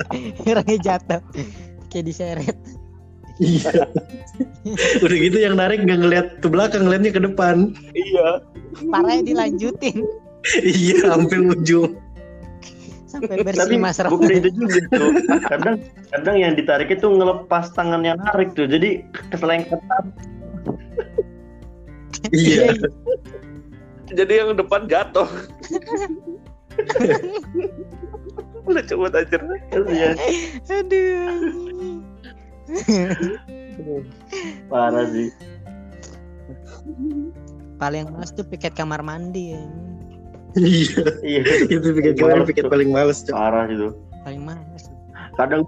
Orangnya 0.50 0.78
jatuh. 0.80 1.20
Kayak 1.90 2.04
diseret. 2.08 2.56
Iya. 3.42 3.90
Udah 5.02 5.16
gitu 5.18 5.38
yang 5.42 5.58
narik 5.58 5.82
nggak 5.82 5.98
ngeliat 5.98 6.26
ke 6.38 6.46
belakang 6.46 6.86
ngeliatnya 6.86 7.10
ke 7.10 7.22
depan. 7.22 7.74
Iya. 7.92 8.28
parahnya 8.90 9.22
dilanjutin. 9.26 10.06
Iya 10.62 11.10
sampai 11.10 11.40
ujung 11.42 11.98
sampai 13.14 13.46
bersih 13.46 13.62
tapi 13.62 13.76
mas 13.78 14.02
bukan 14.02 14.30
itu 14.34 14.50
juga 14.50 14.78
tuh 14.90 15.10
kadang 15.46 15.76
kadang 16.10 16.36
yang 16.36 16.52
ditarik 16.58 16.90
itu 16.90 17.06
ngelepas 17.06 17.70
tangan 17.78 18.02
yang 18.02 18.18
narik 18.18 18.50
tuh 18.58 18.66
jadi 18.66 19.06
keselengketan 19.30 20.04
iya 22.34 22.74
Jadi 24.14 24.32
yang 24.36 24.52
depan 24.52 24.84
jatuh. 24.84 25.24
Udah 28.68 28.84
coba 28.84 29.06
aja. 29.16 29.36
Kasian. 29.72 30.16
aduh 33.74 34.02
parah 34.70 35.04
sih 35.10 35.28
paling 37.76 38.06
males 38.08 38.32
tuh 38.32 38.46
piket 38.46 38.72
kamar 38.72 39.02
mandi 39.04 39.52
ya. 39.52 39.62
Iya. 40.56 41.02
Iya. 41.20 41.42
Itu 41.68 41.88
piket 41.92 42.14
kalian 42.16 42.44
piket 42.44 42.66
paling 42.66 42.90
males 42.90 43.22
cok. 43.22 43.32
Parah 43.32 43.66
sih 43.66 43.76
tuh 43.76 43.92
paling 44.22 44.40
males. 44.40 44.84
Kadang 45.34 45.62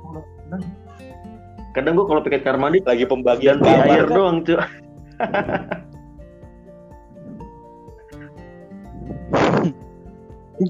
kadang 1.73 1.93
gue 1.95 2.07
kalau 2.07 2.21
piket 2.21 2.41
kamar 2.41 2.57
mandi 2.63 2.79
Lagi 2.81 3.05
pembagian 3.05 3.59
ganti 3.59 3.91
air 3.91 4.05
kamar. 4.05 4.17
doang 4.17 4.37
cuy 4.41 4.57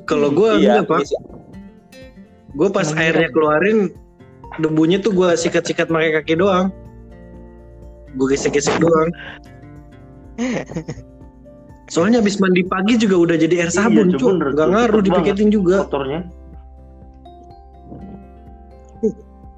kalau 0.05 0.29
gue 0.31 0.51
Iya, 0.59 0.83
enggak 0.83 0.89
pak. 0.89 1.01
isi- 1.03 1.25
gue 2.57 2.69
pas 2.69 2.89
Mengira. 2.89 3.03
airnya 3.05 3.29
keluarin 3.31 3.79
debunya 4.57 4.99
tuh 4.99 5.13
gue 5.13 5.29
sikat-sikat 5.37 5.87
pakai 5.87 6.11
kaki 6.15 6.35
doang. 6.35 6.73
Gue 8.17 8.33
gesek-gesek 8.33 8.81
doang 8.81 9.13
soalnya 11.87 12.19
abis 12.19 12.37
mandi 12.39 12.63
pagi 12.63 12.99
juga 12.99 13.17
udah 13.17 13.37
jadi 13.39 13.55
air 13.67 13.71
Iya, 13.71 13.79
sabun 13.79 14.09
cuy, 14.11 14.19
cuy 14.19 14.35
cuy. 14.39 14.67
ngaruh 14.71 15.03
dipiketin 15.03 15.49
juga. 15.51 15.87
motornya. 15.87 16.21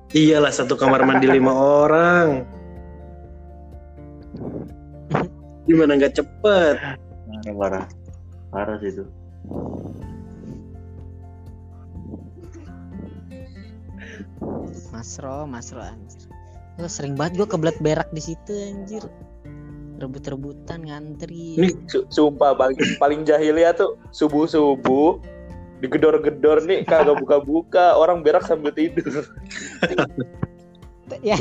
Iyalah 0.08 0.48
satu 0.48 0.72
kamar 0.72 1.04
mandi 1.04 1.28
lima 1.28 1.52
orang. 1.52 2.48
Gimana 5.68 6.00
nggak 6.00 6.16
cepet? 6.16 6.76
Parah 7.28 7.52
parah. 7.52 7.84
Parah 8.48 8.76
sih 8.80 8.88
itu. 8.88 9.04
Masro 14.92 15.44
masro 15.46 15.80
anjir. 15.82 16.28
Gua 16.78 16.88
sering 16.88 17.18
banget 17.18 17.42
gue 17.42 17.48
kebelet 17.50 17.78
berak 17.82 18.08
di 18.14 18.22
situ 18.22 18.52
anjir 18.54 19.02
rebut-rebutan 19.98 20.86
ngantri. 20.86 21.58
Ini- 21.58 21.76
Su- 21.90 22.06
Sumpah 22.08 22.54
paling, 22.54 22.78
paling 23.02 23.20
jahilnya 23.26 23.74
tuh 23.74 23.98
subuh-subuh 24.14 25.18
digedor-gedor 25.82 26.62
nih 26.66 26.82
kagak 26.86 27.18
buka-buka. 27.22 27.94
Orang 27.98 28.22
berak 28.22 28.46
sambil 28.46 28.74
tidur. 28.74 29.26
ya 31.24 31.38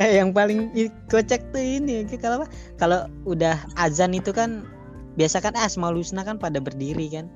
eh, 0.00 0.20
yang 0.20 0.36
paling 0.36 0.68
kocak 1.08 1.40
tuh 1.50 1.60
ini 1.62 2.04
kalau 2.20 2.44
apa? 2.44 2.46
Kalau 2.76 3.00
udah 3.24 3.56
azan 3.80 4.12
itu 4.16 4.30
kan 4.32 4.66
biasa 5.16 5.44
kan 5.44 5.52
asmaul 5.56 6.00
husna 6.00 6.24
kan 6.24 6.40
pada 6.40 6.60
berdiri 6.60 7.08
kan? 7.12 7.26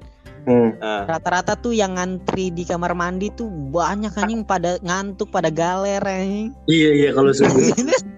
Hmm. 0.46 0.78
Nah, 0.78 1.10
rata-rata 1.10 1.58
tuh 1.58 1.74
yang 1.74 1.98
ngantri 1.98 2.54
di 2.54 2.62
kamar 2.62 2.94
mandi 2.94 3.34
tuh 3.34 3.50
banyak 3.50 4.14
anjing 4.14 4.46
pada 4.46 4.78
ngantuk 4.78 5.34
pada 5.34 5.50
galer 5.50 5.98
anjing. 6.06 6.54
Iya 6.70 6.90
iya 6.94 7.10
kalau 7.10 7.34
subuh 7.34 7.74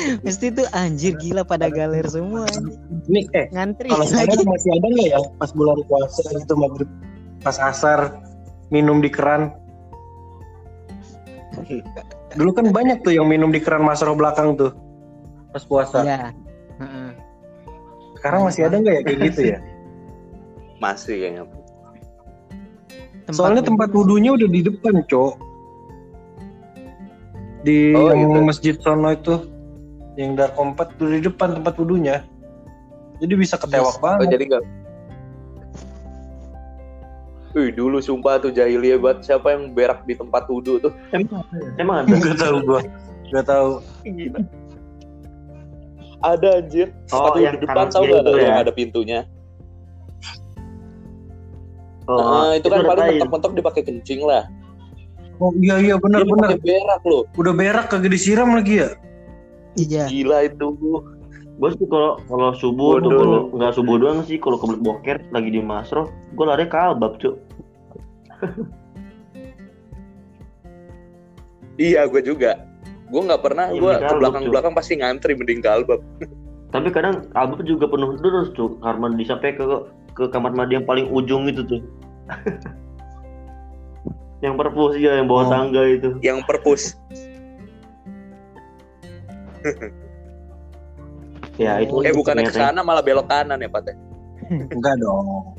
mesti 0.24 0.46
tuh 0.50 0.66
anjir 0.72 1.14
gila 1.16 1.42
pada 1.42 1.68
galer 1.68 2.04
semua 2.06 2.46
ini 3.06 3.26
eh 3.32 3.46
ngantri 3.50 3.88
kalau 3.88 4.04
lagi 4.04 4.14
sekarang 4.14 4.46
masih 4.48 4.70
ada 4.74 4.86
nggak 4.88 5.08
ya 5.08 5.18
pas 5.36 5.50
bulan 5.52 5.78
puasa 5.86 6.22
gitu 6.32 6.54
maghrib 6.54 6.90
pas 7.40 7.56
asar 7.58 8.00
minum 8.68 9.00
di 9.00 9.10
keran 9.10 9.52
dulu 12.34 12.50
kan 12.54 12.66
banyak 12.70 13.02
tuh 13.02 13.12
yang 13.12 13.26
minum 13.26 13.50
di 13.50 13.58
keran 13.58 13.82
masro 13.82 14.14
belakang 14.14 14.54
tuh 14.54 14.70
pas 15.50 15.62
puasa 15.66 16.02
Iya. 16.02 16.30
Heeh. 16.78 17.10
sekarang 18.18 18.40
masih 18.46 18.62
ada 18.66 18.76
nggak 18.78 18.94
ya 18.94 19.02
kayak 19.02 19.18
gitu 19.30 19.40
ya 19.56 19.58
masih 20.84 21.14
kayaknya. 21.20 21.44
Tempat 23.28 23.36
soalnya 23.36 23.62
tempat 23.62 23.92
wudhunya 23.92 24.32
udah 24.32 24.48
di 24.48 24.60
depan 24.64 25.04
cok 25.04 25.34
di 27.60 27.92
Oh, 27.92 28.08
yang 28.08 28.32
gitu. 28.32 28.40
masjid 28.40 28.74
sono 28.80 29.12
itu 29.12 29.49
yang 30.20 30.36
darkompat 30.36 30.92
tuh 31.00 31.08
di 31.08 31.24
depan 31.24 31.56
tempat 31.56 31.80
wudhunya 31.80 32.20
jadi 33.20 33.32
bisa 33.36 33.56
ketewak 33.56 33.96
Yes. 33.96 33.96
Oh 33.96 34.02
banget 34.04 34.26
jadi 34.36 34.44
enggak. 34.48 34.64
Wih 37.50 37.68
dulu 37.74 37.98
sumpah 37.98 38.38
tuh 38.38 38.54
jahiliyah 38.54 38.96
banget 39.02 39.26
siapa 39.26 39.50
yang 39.58 39.74
berak 39.74 40.06
di 40.06 40.14
tempat 40.14 40.46
wudhu 40.46 40.78
tuh. 40.78 40.92
emang 41.10 41.42
emang 41.82 41.96
ada 42.06 42.14
nggak 42.14 42.38
tahu 42.38 42.56
gua 42.62 42.80
nggak 43.30 43.46
tahu 43.46 43.70
Gila. 44.06 44.40
Ada 46.20 46.48
anjir. 46.60 46.92
Oh, 47.10 47.32
Sepatu 47.32 47.38
yang 47.40 47.54
di 47.56 47.60
depan 47.64 47.86
tahu 47.88 48.04
nggak 48.04 48.22
itu 48.22 48.32
yang 48.44 48.56
ya? 48.56 48.62
ada 48.62 48.72
pintunya. 48.76 49.20
oh, 52.04 52.20
Nah, 52.20 52.52
itu 52.60 52.66
kan 52.68 52.84
udah 52.84 52.88
paling 52.92 53.04
mentok-mentok 53.16 53.52
dipakai 53.56 53.82
kencing 53.88 54.20
lah. 54.28 54.44
oh 55.40 55.48
iya 55.56 55.80
iya 55.80 55.96
benar 55.96 56.20
benar 56.28 56.52
berak 56.60 57.00
loh. 57.08 57.24
udah 57.40 57.52
berak 57.56 57.88
kagak 57.88 58.12
disiram 58.12 58.52
lagi 58.52 58.84
ya 58.84 58.92
iya 59.76 60.04
Gila 60.06 60.44
itu. 60.44 60.66
gue 61.60 61.68
sih 61.76 61.86
kalau 61.86 62.16
kalau 62.24 62.50
subuh 62.54 62.98
tuh 62.98 63.06
Bodoh. 63.06 63.18
kalau 63.20 63.38
nggak 63.52 63.72
subuh 63.76 63.94
doang 63.96 64.18
sih 64.24 64.36
kalau 64.36 64.56
kebelet 64.56 64.80
boker 64.80 65.16
lagi 65.28 65.48
di 65.50 65.60
masro 65.60 66.08
gue 66.32 66.42
lari 66.42 66.64
ke 66.64 66.74
albab 66.74 67.16
cuy 67.16 67.36
Iya, 71.76 72.04
gue 72.06 72.20
juga. 72.20 72.60
Gue 73.08 73.20
nggak 73.24 73.40
pernah, 73.40 73.72
Iya, 73.72 73.80
gue 73.80 73.90
ke 73.98 74.12
belakang-belakang 74.14 74.72
pasti 74.76 74.92
ngantri 74.96 75.32
mending 75.32 75.60
ke 75.60 75.68
albab. 75.70 76.00
Tapi 76.74 76.88
kadang 76.88 77.24
album 77.32 77.64
juga 77.64 77.88
penuh 77.88 78.14
terus 78.20 78.52
tuh 78.52 78.76
karena 78.78 79.08
di 79.10 79.24
sampai 79.24 79.52
ke 79.52 79.64
ke 80.12 80.24
kamar 80.28 80.52
mandi 80.52 80.76
yang 80.76 80.84
paling 80.84 81.08
ujung 81.08 81.48
itu 81.48 81.64
tuh. 81.64 81.80
yang 84.44 84.54
perpus 84.54 84.94
ya 84.94 85.16
yang 85.16 85.26
bawah 85.26 85.44
Oh. 85.44 85.50
tangga 85.50 85.80
itu. 85.82 86.08
Yang 86.20 86.38
perpus. 86.44 86.94
Ya 91.60 91.76
itu. 91.84 91.92
Eh 92.08 92.16
bukannya 92.16 92.48
ke 92.48 92.56
sana 92.56 92.80
malah 92.80 93.04
belok 93.04 93.28
kanan 93.28 93.60
ya, 93.60 93.68
Pak. 93.68 93.92
teh? 93.92 93.96
Enggak 94.74 94.96
dong. 94.96 95.52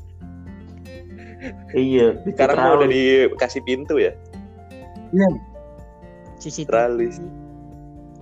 Iya. 1.78 2.18
Sekarang 2.26 2.58
mah 2.58 2.74
udah 2.82 2.89
dikasih 2.89 3.62
pintu 3.66 4.02
ya, 4.02 4.14
CCTV. 6.41 6.70
Teralis. 6.70 7.22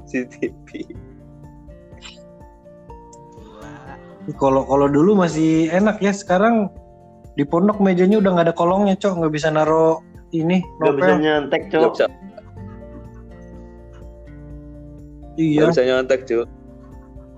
CCTV. 0.08 0.92
Kalau 4.36 4.62
kalau 4.68 4.88
dulu 4.92 5.16
masih 5.16 5.72
enak 5.72 6.04
ya, 6.04 6.12
sekarang 6.12 6.68
di 7.40 7.48
pondok 7.48 7.80
mejanya 7.80 8.20
udah 8.20 8.32
nggak 8.36 8.48
ada 8.52 8.56
kolongnya, 8.56 8.96
Cok. 9.00 9.24
Nggak 9.24 9.34
bisa 9.36 9.48
naro 9.52 10.04
ini 10.30 10.62
Gak 10.84 10.94
bisa 10.94 11.14
nyantek 11.18 11.74
Iya, 15.40 15.64
nggak 15.64 15.72
bisa 15.72 15.84
nyontek 15.88 16.20
cuy. 16.28 16.44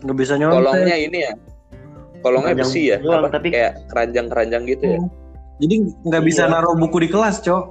nggak 0.01 0.17
bisa 0.17 0.33
nyontek. 0.33 0.57
Kolongnya 0.65 0.97
ini 0.97 1.17
ya, 1.21 1.33
kolongnya 2.25 2.57
Keranjang 2.57 2.73
besi 2.73 2.81
ya, 2.89 2.97
doang, 2.97 3.21
apa, 3.21 3.29
tapi- 3.29 3.53
kayak 3.53 3.73
keranjang-keranjang 3.93 4.63
gitu 4.65 4.85
ya. 4.89 4.97
Hmm. 4.97 5.09
Jadi 5.61 5.75
nggak 6.09 6.23
bisa 6.25 6.49
Iya. 6.49 6.57
naruh 6.57 6.73
buku 6.73 6.97
di 7.05 7.09
kelas, 7.13 7.37
Cok. 7.45 7.63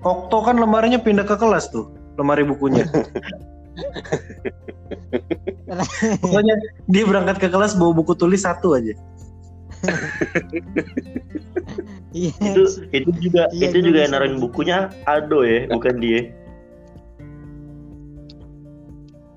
Okto 0.00 0.38
kan 0.40 0.56
lemarinya 0.56 0.96
pindah 0.96 1.28
ke 1.28 1.36
kelas 1.36 1.68
tuh, 1.68 1.92
lemari 2.16 2.48
bukunya. 2.48 2.88
Pokoknya 6.22 6.54
dia 6.88 7.04
berangkat 7.04 7.36
ke 7.36 7.48
kelas 7.52 7.76
bawa 7.76 7.92
buku 7.92 8.16
tulis 8.16 8.40
satu 8.40 8.72
aja. 8.72 8.94
Iya. 12.16 12.32
Itu 12.40 12.62
itu 12.96 13.10
juga 13.20 13.52
Iya, 13.52 13.68
itu 13.68 13.78
juga 13.84 14.08
naruhin 14.08 14.40
bukunya 14.40 14.88
Aldo 15.04 15.44
ya, 15.44 15.68
bukan 15.68 16.00
dia. 16.00 16.32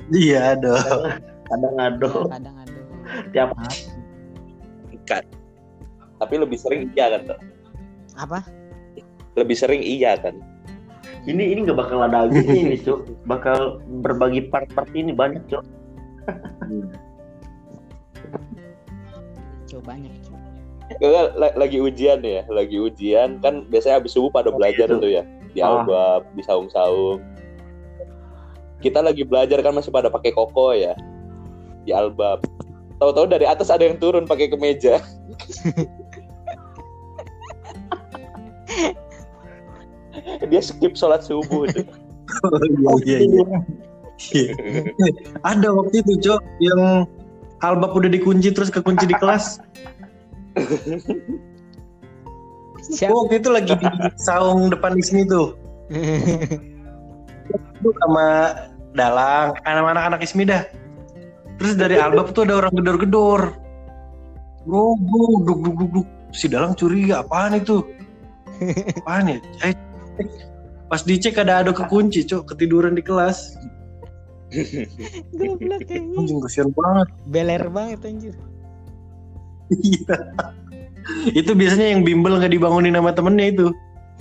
Iya, 0.10 0.58
ada. 0.58 0.74
Kadang 1.46 1.76
Aldo 1.78 2.12
Kadang 2.28 2.56
ada. 2.58 2.74
tiap 3.30 3.50
hari. 3.54 3.82
Kan. 5.06 5.24
Tapi 6.20 6.34
lebih 6.36 6.58
sering 6.58 6.94
iya 6.94 7.10
kan, 7.10 7.22
Tok? 7.26 7.40
Apa? 8.20 8.40
Lebih 9.34 9.56
sering 9.56 9.82
iya 9.82 10.14
kan. 10.16 10.38
Ini 11.26 11.42
ini 11.52 11.60
nggak 11.64 11.78
bakal 11.78 12.02
ada 12.02 12.26
habisnya 12.26 12.54
ini, 12.66 12.78
Cuk. 12.78 13.06
Bakal 13.26 13.82
berbagi 14.02 14.46
part-part 14.48 14.90
ini 14.94 15.10
banyak, 15.10 15.42
Cuk. 15.48 15.66
Coba 19.66 19.84
banyak. 19.94 20.14
Cuk. 20.22 20.38
Lagi 21.56 21.78
ujian 21.78 22.20
ya, 22.22 22.42
lagi 22.50 22.78
ujian 22.78 23.38
kan 23.40 23.66
biasanya 23.70 24.02
habis 24.02 24.14
subuh 24.14 24.30
pada 24.30 24.50
Oh, 24.50 24.58
belajar 24.58 24.90
gitu. 24.90 24.98
tuh 25.00 25.12
ya 25.12 25.24
di 25.50 25.62
Ah. 25.62 25.82
albab, 25.82 26.26
di 26.34 26.42
saung-saung. 26.42 27.22
Kita 28.80 29.04
lagi 29.04 29.28
belajar 29.28 29.60
kan 29.60 29.76
masih 29.76 29.92
pada 29.92 30.08
pakai 30.08 30.32
koko 30.32 30.72
ya 30.72 30.96
di 31.84 31.92
albab. 31.92 32.44
Tahu-tahu 33.00 33.32
dari 33.32 33.48
atas 33.48 33.72
ada 33.72 33.88
yang 33.88 33.96
turun 34.00 34.28
pakai 34.28 34.52
kemeja. 34.52 35.00
Dia 40.50 40.62
skip 40.62 40.96
sholat 41.00 41.24
subuh 41.24 41.68
tuh. 41.72 41.86
Oh, 42.86 43.00
iya, 43.02 43.26
iya, 43.26 43.44
iya. 44.38 44.54
ada 45.42 45.74
waktu 45.74 46.06
itu, 46.06 46.14
Cok, 46.22 46.42
yang 46.62 47.10
albab 47.66 47.98
udah 47.98 48.10
dikunci 48.12 48.54
terus 48.54 48.70
kekunci 48.70 49.10
di 49.10 49.16
kelas. 49.18 49.58
Siap. 52.90 53.10
Gua 53.10 53.26
waktu 53.26 53.42
itu 53.42 53.50
lagi 53.50 53.74
di 53.74 53.88
saung 54.22 54.70
depan 54.70 54.94
di 54.94 55.04
sini 55.04 55.24
tuh. 55.26 55.58
Itu 57.50 57.90
sama 58.06 58.26
Dalang, 58.98 59.54
anak-anak 59.64 60.04
anak 60.14 60.20
Ismi 60.26 60.50
dah. 60.50 60.66
Terus 61.62 61.76
dari 61.78 62.00
albab 62.00 62.32
tuh 62.34 62.48
ada 62.48 62.66
orang 62.66 62.74
gedor-gedor. 62.74 63.54
Bro, 64.66 64.98
bro, 64.98 65.26
duk, 65.46 65.60
duk, 65.66 65.76
duk, 65.78 65.92
duk. 66.02 66.08
Si 66.34 66.46
Dalang 66.50 66.74
curiga, 66.74 67.22
apaan 67.22 67.58
itu? 67.58 67.86
Apaan 69.04 69.34
ya? 69.34 69.38
Eh, 69.66 69.74
cek. 70.18 70.28
pas 70.90 71.02
dicek 71.06 71.38
ada 71.38 71.62
ada 71.62 71.72
kekunci, 71.72 72.26
cok, 72.26 72.50
ketiduran 72.50 72.98
di 72.98 73.04
kelas. 73.06 73.54
Goblok. 75.38 75.86
Anjing 75.94 76.42
kasihan 76.42 76.70
banget. 76.74 77.08
Beler 77.30 77.64
banget 77.70 78.00
anjir. 78.10 78.36
Iya. 79.70 80.18
itu 81.30 81.52
biasanya 81.54 81.94
yang 81.94 82.02
bimbel 82.02 82.42
nggak 82.42 82.54
dibangunin 82.54 82.98
sama 82.98 83.14
temennya 83.14 83.46
itu. 83.54 83.68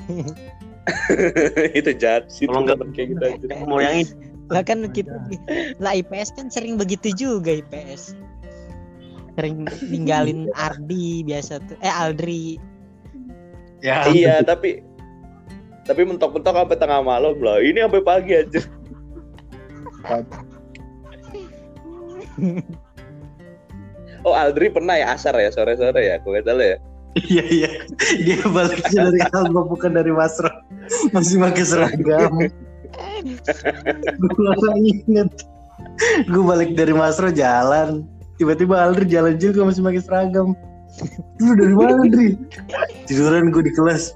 itu 1.79 1.91
jahat 1.97 2.29
sih 2.33 2.47
Kalau 2.49 2.65
nggak- 2.65 2.81
kayak 2.93 3.09
gitu 3.15 3.25
aja. 3.25 3.47
Mau 3.65 3.79
yang 3.79 4.03
ini 4.03 4.09
Lah 4.49 4.65
kan 4.65 4.81
kita 4.89 5.13
lah 5.77 5.93
IPS 5.93 6.33
kan 6.33 6.49
sering 6.49 6.81
begitu 6.81 7.13
juga 7.13 7.53
IPS. 7.53 8.17
Sering 9.37 9.69
ninggalin 9.93 10.49
Ardi 10.67 11.21
biasa 11.23 11.61
tuh. 11.69 11.77
Eh 11.85 11.93
Aldri. 11.93 12.57
Ya. 13.79 14.11
iya 14.11 14.43
tapi 14.43 14.83
tapi 15.87 16.03
mentok-mentok 16.03 16.51
sampai 16.51 16.77
tengah 16.83 16.99
malam 16.99 17.39
lah 17.39 17.63
ini 17.63 17.79
sampai 17.79 18.03
pagi 18.03 18.35
aja 18.35 18.59
oh 24.27 24.35
Aldri 24.35 24.69
pernah 24.75 24.99
ya 24.99 25.15
asar 25.15 25.39
ya 25.39 25.55
sore-sore 25.55 26.11
ya 26.11 26.19
gue 26.19 26.43
salah 26.43 26.67
ya 26.75 26.79
Iya 27.19 27.45
iya. 27.51 27.71
Dia 28.21 28.47
baliknya 28.47 29.11
dari 29.11 29.19
Alba 29.35 29.67
bukan 29.67 29.91
dari 29.91 30.13
Masro. 30.15 30.47
Masih 31.15 31.37
pakai 31.41 31.65
seragam. 31.65 32.33
Gue 34.19 34.33
nggak 34.39 34.77
inget. 34.81 35.31
Gue 36.31 36.43
balik 36.45 36.75
dari 36.75 36.95
Masro 36.95 37.29
jalan. 37.33 38.07
Tiba-tiba 38.39 38.79
Aldri 38.79 39.11
jalan 39.11 39.35
juga 39.37 39.67
masih 39.67 39.83
pakai 39.83 40.03
seragam. 40.03 40.55
Lu 41.43 41.53
dari 41.59 41.75
mana 41.75 41.99
Aldri? 42.07 42.39
Tiduran 43.07 43.51
gue 43.51 43.63
di 43.67 43.73
kelas. 43.75 44.15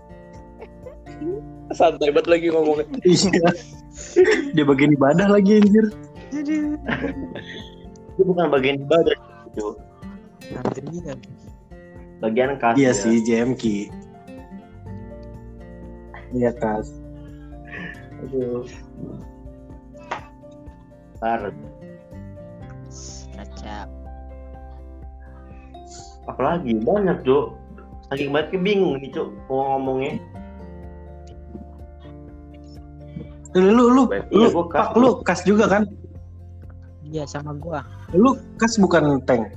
santai 1.72 2.12
banget 2.12 2.28
lagi 2.28 2.46
ngomongnya 2.52 2.84
Iya. 3.00 3.48
Dia 4.52 4.64
bagian 4.68 4.92
ibadah 4.92 5.24
lagi 5.32 5.56
anjir. 5.56 5.86
Aduh. 6.32 6.76
itu 8.12 8.22
bukan 8.28 8.52
bagian 8.52 8.76
ibadah, 8.84 9.16
ya. 9.56 11.16
Bagian 12.20 12.60
kas. 12.60 12.76
Iya 12.76 12.92
ya. 12.92 13.00
sih 13.00 13.14
JMK. 13.24 13.88
Iya 16.32 16.50
kas. 16.56 16.88
Aduh. 18.24 18.64
Ntar, 21.20 21.54
Kacap. 23.36 23.88
apalagi 26.26 26.82
banyak, 26.82 27.22
Cuk. 27.22 27.54
Saking 28.10 28.34
banyak 28.34 28.58
bingung 28.58 28.98
nih, 28.98 29.10
Cuk, 29.14 29.28
mau 29.46 29.78
ngomongnya. 29.78 30.18
Lu 33.52 33.68
lu 33.68 33.84
lu, 33.92 34.02
Baik, 34.08 34.32
lu, 34.32 34.40
iya, 34.40 34.48
gua 34.48 34.64
kas. 34.66 34.80
Pak, 34.80 34.88
lu 34.96 35.08
kas 35.22 35.40
juga 35.44 35.64
kan? 35.68 35.82
Iya 37.04 37.28
sama 37.28 37.52
gua. 37.60 37.84
Lu 38.16 38.40
kas 38.56 38.80
bukan 38.80 39.20
tank. 39.28 39.52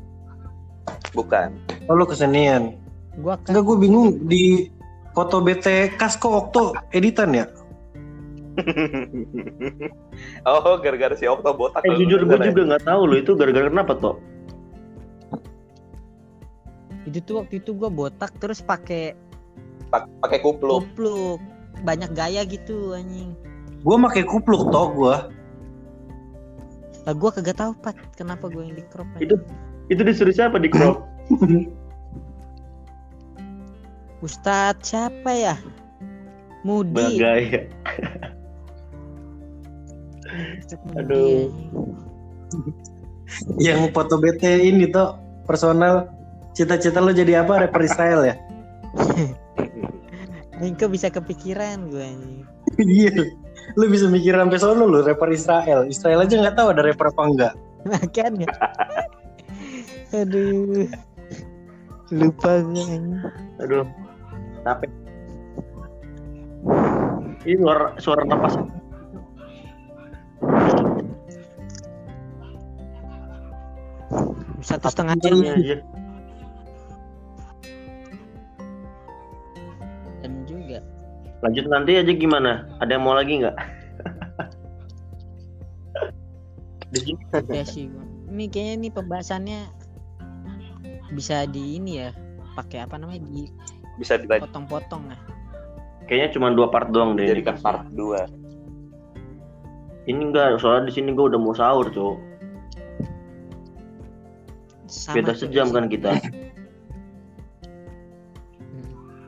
bukan 1.16 1.56
Oh, 1.88 1.96
lu 1.96 2.04
kesenian. 2.04 2.76
Gua 3.24 3.40
kan 3.40 3.56
Enggak 3.56 3.64
gue 3.72 3.78
bingung 3.80 4.08
di 4.28 4.68
foto 5.16 5.40
BT 5.40 5.96
kas 5.96 6.20
kok 6.20 6.30
Okto 6.52 6.76
editan 6.92 7.32
ya? 7.32 7.48
oh 10.48 10.76
gara-gara 10.80 11.16
si 11.16 11.28
Okto 11.28 11.56
botak 11.56 11.84
Eh 11.84 11.96
jujur 11.96 12.24
gue 12.24 12.38
ya? 12.40 12.52
juga 12.52 12.62
nggak 12.76 12.84
tahu 12.88 13.02
loh 13.08 13.18
itu 13.20 13.32
gara-gara 13.36 13.68
kenapa 13.72 13.96
toh? 13.96 14.20
itu 17.06 17.22
tuh 17.22 17.38
waktu 17.46 17.62
itu 17.62 17.72
gua 17.78 17.94
botak 17.94 18.34
terus 18.42 18.66
pakai 18.66 19.14
Pak- 19.94 20.10
pakai 20.26 20.42
kupluk 20.42 20.82
kupluk. 20.90 21.40
Banyak 21.86 22.18
gaya 22.18 22.42
gitu 22.48 22.98
anjing. 22.98 23.38
Gue 23.86 23.96
pakai 24.10 24.26
kupluk 24.26 24.74
toh 24.74 24.90
gue. 24.96 25.16
Lah 27.06 27.14
gua 27.14 27.30
kagak 27.30 27.62
tahu 27.62 27.78
Pat, 27.78 27.94
kenapa 28.18 28.50
gua 28.50 28.66
yang 28.66 28.74
di 28.74 28.86
crop. 28.90 29.06
Itu 29.22 29.38
itu 29.94 30.02
disuruh 30.02 30.34
siapa 30.34 30.58
di 30.58 30.66
crop? 30.66 31.06
Ustadz 34.26 34.90
siapa 34.90 35.32
ya? 35.38 35.54
Mudi. 36.66 36.98
Mudi, 40.82 40.98
Aduh. 40.98 41.54
Yang 43.62 43.94
foto 43.94 44.18
BT 44.18 44.74
ini 44.74 44.90
toh 44.90 45.22
personal. 45.46 46.10
Cita-cita 46.58 47.04
lo 47.04 47.14
jadi 47.14 47.46
apa? 47.46 47.68
Rapper 47.68 47.86
Israel 47.86 48.26
ya? 48.26 48.36
Engkau 50.66 50.90
bisa 50.90 51.12
kepikiran 51.14 51.92
gue 51.94 52.02
anjing. 52.02 52.48
Iya. 52.82 53.30
Lu 53.76 53.86
bisa 53.92 54.08
mikir 54.08 54.34
sampai 54.34 54.58
sono 54.58 54.88
lu 54.88 55.04
rapper 55.04 55.30
Israel. 55.36 55.86
Israel 55.86 56.24
aja 56.26 56.34
nggak 56.40 56.56
tahu 56.56 56.74
ada 56.74 56.82
rapper 56.82 57.12
apa 57.12 57.22
enggak. 57.28 57.54
Makanya. 57.86 58.48
Aduh. 60.24 60.88
Lupa 62.10 62.64
gue. 62.64 63.20
Aduh. 63.62 64.05
Tapi 64.66 64.90
ini 67.46 67.62
suara 67.62 67.94
suara 68.02 68.26
napas. 68.26 68.58
Satu 74.66 74.90
setengah 74.90 75.16
jam 75.22 75.38
Iya, 75.38 75.54
iya. 75.62 75.78
jam 80.26 80.34
juga. 80.50 80.82
Lanjut 81.46 81.66
nanti 81.70 82.02
aja 82.02 82.10
gimana? 82.18 82.66
Ada 82.82 82.98
yang 82.98 83.06
mau 83.06 83.14
lagi 83.14 83.46
nggak? 83.46 83.58
Di 86.90 87.14
Udah 87.46 87.66
sih 87.70 87.94
gua. 87.94 88.02
Ini 88.34 88.50
kayaknya 88.50 88.74
ini 88.82 88.90
pembahasannya 88.90 89.60
bisa 91.14 91.46
di 91.46 91.78
ini 91.78 92.02
ya 92.02 92.10
pakai 92.58 92.82
apa 92.90 92.98
namanya 92.98 93.22
Bisa 93.96 94.20
dilanjut 94.20 94.48
dipotong-potong 94.48 95.04
ya. 95.08 95.18
kayaknya 96.06 96.30
cuma 96.36 96.54
dua 96.54 96.70
part 96.70 96.92
doang 96.92 97.18
deh. 97.18 97.26
jadikan 97.26 97.58
part 97.58 97.82
2. 97.92 98.28
Ini 100.06 100.22
enggak, 100.22 100.62
soalnya 100.62 100.94
di 100.94 100.94
sini 100.94 101.18
gue 101.18 101.34
udah 101.34 101.40
mau 101.42 101.58
sahur, 101.58 101.90
Cok. 101.90 102.16
Sama 104.86 105.16
Beda 105.18 105.34
tuh, 105.34 105.50
sejam 105.50 105.74
kan 105.74 105.90
kita. 105.90 106.14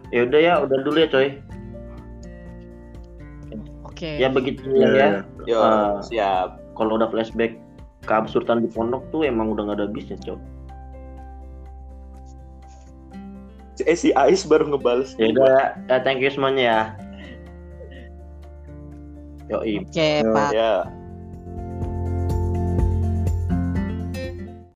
Ya 0.08 0.24
udah 0.24 0.40
ya, 0.40 0.54
udah 0.64 0.78
dulu 0.88 1.04
ya, 1.04 1.10
coy. 1.12 1.36
Oke. 3.84 4.16
Ya 4.16 4.32
begitu 4.32 4.64
ya. 4.72 5.28
Yo, 5.44 5.60
Ah. 5.60 6.00
siap. 6.00 6.64
Kalau 6.80 6.96
udah 6.96 7.12
flashback 7.12 7.60
keabsurdan 8.08 8.64
di 8.64 8.72
pondok 8.72 9.04
tuh 9.12 9.28
emang 9.28 9.52
udah 9.52 9.68
gak 9.68 9.84
ada 9.84 9.88
bisnis, 9.92 10.24
Cok. 10.24 10.40
Eh 13.86 13.98
si 13.98 14.10
Ais 14.18 14.42
baru 14.48 14.74
ngebales. 14.74 15.14
Ya 15.22 15.30
udah, 15.30 15.78
ya, 15.86 15.98
thank 16.02 16.24
you 16.24 16.32
semuanya 16.34 16.64
ya. 16.64 16.82
Yoi. 19.54 19.86
Oke, 19.86 20.10
Yo. 20.26 20.34
Pak. 20.34 20.50
Ya. 20.52 20.97